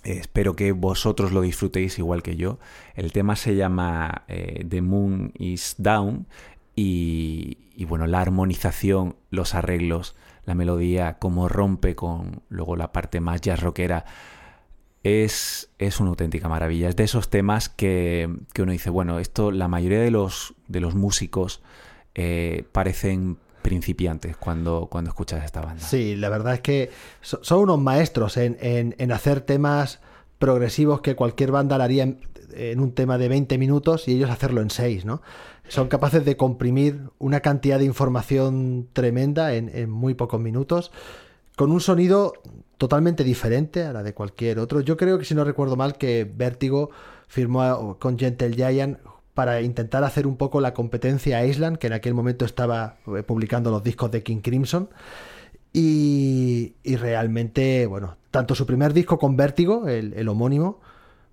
espero 0.04 0.56
que 0.56 0.72
vosotros 0.72 1.32
lo 1.32 1.42
disfrutéis 1.42 1.98
igual 1.98 2.22
que 2.22 2.36
yo. 2.36 2.58
El 2.94 3.12
tema 3.12 3.36
se 3.36 3.54
llama 3.54 4.24
eh, 4.28 4.64
The 4.66 4.80
Moon 4.80 5.32
is 5.38 5.74
Down 5.76 6.26
y, 6.74 7.58
y 7.74 7.84
bueno, 7.84 8.06
la 8.06 8.22
armonización, 8.22 9.16
los 9.30 9.54
arreglos, 9.54 10.16
la 10.46 10.54
melodía, 10.54 11.18
cómo 11.18 11.50
rompe 11.50 11.94
con 11.94 12.42
luego 12.48 12.76
la 12.76 12.92
parte 12.92 13.20
más 13.20 13.42
jazz 13.42 13.60
rockera 13.60 14.06
es, 15.04 15.70
es 15.78 16.00
una 16.00 16.10
auténtica 16.10 16.48
maravilla. 16.48 16.88
Es 16.88 16.96
de 16.96 17.04
esos 17.04 17.28
temas 17.30 17.68
que, 17.68 18.28
que 18.52 18.62
uno 18.62 18.72
dice, 18.72 18.90
bueno, 18.90 19.18
esto 19.18 19.50
la 19.50 19.68
mayoría 19.68 20.00
de 20.00 20.10
los, 20.10 20.54
de 20.66 20.80
los 20.80 20.94
músicos 20.94 21.62
eh, 22.14 22.64
parecen 22.72 23.38
principiantes 23.62 24.36
cuando, 24.36 24.88
cuando 24.90 25.10
escuchas 25.10 25.44
esta 25.44 25.60
banda. 25.60 25.82
Sí, 25.82 26.16
la 26.16 26.28
verdad 26.28 26.54
es 26.54 26.60
que 26.60 26.90
so- 27.20 27.40
son 27.42 27.60
unos 27.60 27.78
maestros 27.80 28.36
en, 28.36 28.56
en- 28.60 29.12
hacer 29.12 29.40
temas 29.40 30.00
progresivos 30.38 31.00
que 31.00 31.14
cualquier 31.16 31.50
banda 31.50 31.76
haría 31.82 32.04
en, 32.04 32.80
un 32.80 32.92
tema 32.92 33.18
de 33.18 33.28
20 33.28 33.58
minutos 33.58 34.08
y 34.08 34.14
ellos 34.14 34.30
hacerlo 34.30 34.62
en 34.62 34.70
6, 34.70 35.04
¿no? 35.04 35.20
Son 35.68 35.88
capaces 35.88 36.24
de 36.24 36.36
comprimir 36.36 37.10
una 37.18 37.40
cantidad 37.40 37.78
de 37.78 37.84
información 37.84 38.88
tremenda 38.94 39.54
en, 39.54 39.68
en 39.74 39.90
muy 39.90 40.14
pocos 40.14 40.40
minutos, 40.40 40.90
con 41.58 41.72
un 41.72 41.80
sonido 41.80 42.34
totalmente 42.76 43.24
diferente 43.24 43.82
a 43.82 43.92
la 43.92 44.04
de 44.04 44.14
cualquier 44.14 44.60
otro. 44.60 44.80
Yo 44.80 44.96
creo 44.96 45.18
que, 45.18 45.24
si 45.24 45.34
no 45.34 45.42
recuerdo 45.42 45.74
mal, 45.74 45.98
que 45.98 46.24
Vértigo 46.24 46.90
firmó 47.26 47.98
con 47.98 48.16
Gentle 48.16 48.54
Giant 48.54 48.98
para 49.34 49.60
intentar 49.60 50.04
hacer 50.04 50.28
un 50.28 50.36
poco 50.36 50.60
la 50.60 50.72
competencia 50.72 51.38
a 51.38 51.44
Island, 51.44 51.78
que 51.78 51.88
en 51.88 51.94
aquel 51.94 52.14
momento 52.14 52.44
estaba 52.44 52.98
eh, 53.08 53.24
publicando 53.24 53.72
los 53.72 53.82
discos 53.82 54.12
de 54.12 54.22
King 54.22 54.40
Crimson. 54.40 54.88
Y, 55.72 56.74
y 56.84 56.94
realmente, 56.94 57.86
bueno, 57.86 58.16
tanto 58.30 58.54
su 58.54 58.64
primer 58.64 58.92
disco 58.92 59.18
con 59.18 59.36
Vértigo, 59.36 59.88
el 59.88 60.28
homónimo, 60.28 60.78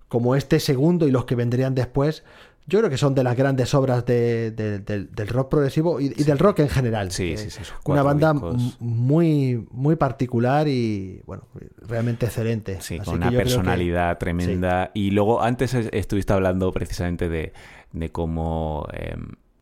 como 0.08 0.34
este 0.34 0.58
segundo 0.58 1.06
y 1.06 1.12
los 1.12 1.24
que 1.24 1.36
vendrían 1.36 1.76
después, 1.76 2.24
yo 2.66 2.78
creo 2.80 2.90
que 2.90 2.96
son 2.98 3.14
de 3.14 3.22
las 3.22 3.36
grandes 3.36 3.72
obras 3.74 4.04
de- 4.06 4.50
de- 4.50 4.78
del, 4.80 5.10
del 5.14 5.28
rock 5.28 5.48
progresivo 5.50 6.00
y, 6.00 6.06
y 6.16 6.24
del 6.24 6.38
rock 6.38 6.58
en 6.60 6.68
general. 6.68 7.12
Sí, 7.12 7.32
Eh, 7.32 7.36
sí, 7.36 7.50
sí, 7.50 7.62
Una 7.84 8.02
banda 8.02 8.34
muy, 8.80 9.66
muy 9.70 9.96
particular 9.96 10.68
y, 10.68 11.22
bueno, 11.26 11.44
realmente 11.86 12.26
excelente. 12.26 12.80
Sí, 12.80 12.96
Así 12.98 13.04
con 13.10 13.16
una 13.18 13.30
que- 13.30 13.36
personalidad 13.36 14.18
tremenda. 14.18 14.90
Y 14.94 15.10
luego, 15.12 15.42
antes 15.42 15.74
es- 15.74 15.88
estuviste 15.92 16.32
hablando 16.32 16.72
precisamente 16.72 17.28
de, 17.28 17.52
de 17.92 18.10
cómo 18.10 18.86
eh, 18.92 19.16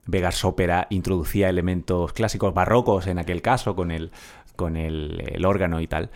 Vegas 0.07 0.45
Opera 0.45 0.87
introducía 0.91 1.49
elementos 1.49 2.13
clásicos 2.13 2.53
barrocos, 2.55 3.07
en 3.07 3.19
aquel 3.19 3.43
caso, 3.43 3.75
con 3.77 3.91
el, 3.91 4.11
con 4.57 4.77
el, 4.77 5.23
el 5.33 5.45
órgano 5.45 5.81
y 5.81 5.87
tal. 5.87 6.11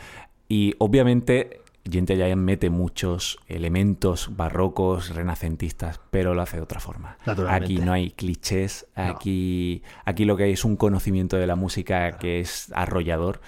Y 0.48 0.74
obviamente, 0.78 1.60
Gentle 1.90 2.16
Giant 2.16 2.42
mete 2.42 2.70
muchos 2.70 3.38
elementos 3.46 4.36
barrocos, 4.36 5.14
renacentistas, 5.14 6.00
pero 6.10 6.34
lo 6.34 6.42
hace 6.42 6.56
de 6.56 6.62
otra 6.62 6.80
forma. 6.80 7.18
Aquí 7.48 7.78
no 7.78 7.92
hay 7.92 8.10
clichés, 8.10 8.86
aquí, 8.94 9.82
aquí 10.04 10.24
lo 10.24 10.36
que 10.36 10.44
hay 10.44 10.52
es 10.52 10.64
un 10.64 10.76
conocimiento 10.76 11.36
de 11.36 11.46
la 11.46 11.56
música 11.56 12.18
que 12.18 12.40
es 12.40 12.72
arrollador 12.74 13.40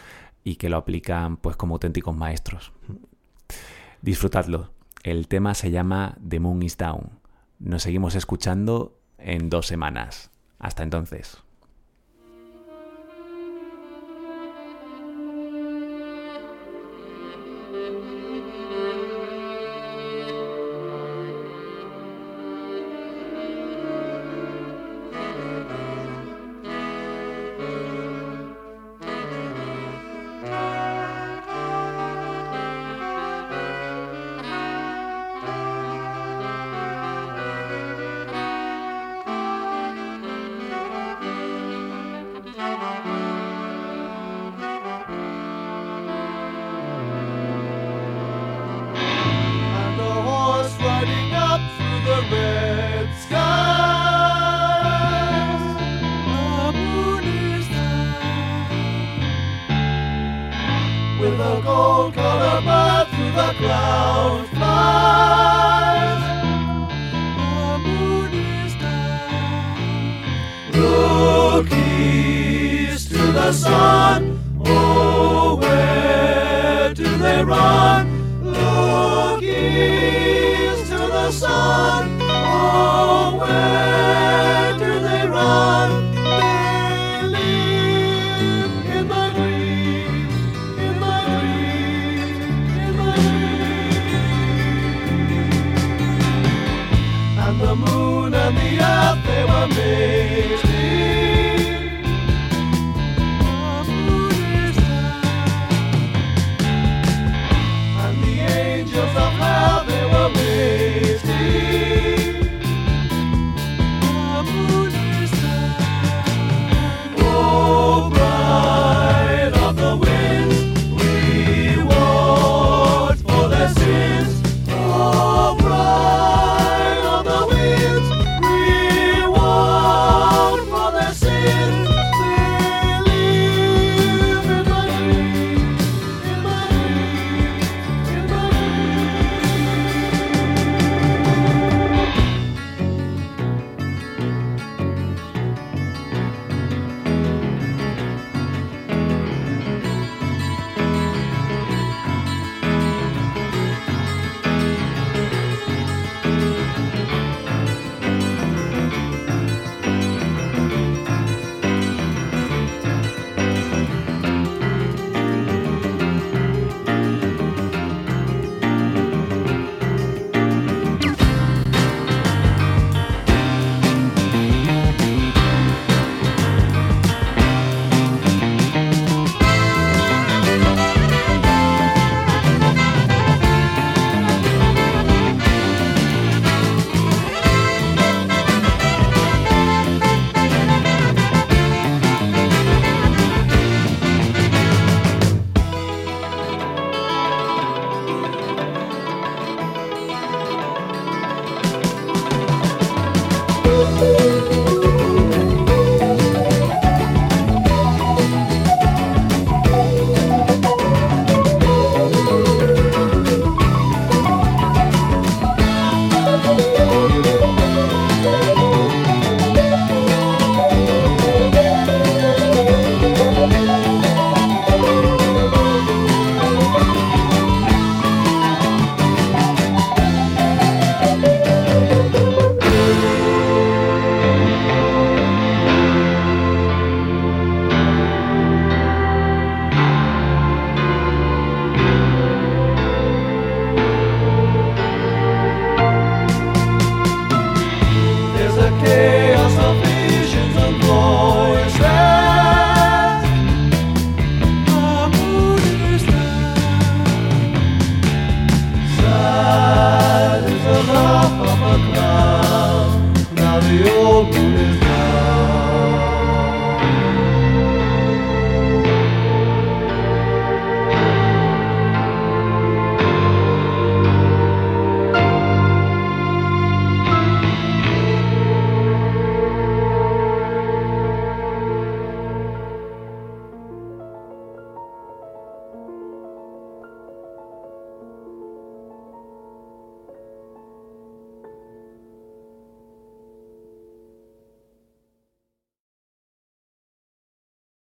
y 0.44 0.56
que 0.56 0.68
lo 0.68 0.76
aplican 0.76 1.36
pues 1.36 1.56
como 1.56 1.74
auténticos 1.74 2.16
maestros. 2.16 2.72
Disfrutadlo. 4.02 4.72
El 5.02 5.28
tema 5.28 5.54
se 5.54 5.70
llama 5.70 6.16
The 6.26 6.40
Moon 6.40 6.62
is 6.62 6.76
Down. 6.76 7.20
Nos 7.58 7.82
seguimos 7.82 8.14
escuchando 8.14 8.98
en 9.18 9.50
dos 9.50 9.66
semanas. 9.66 10.30
Hasta 10.58 10.82
entonces. 10.82 11.42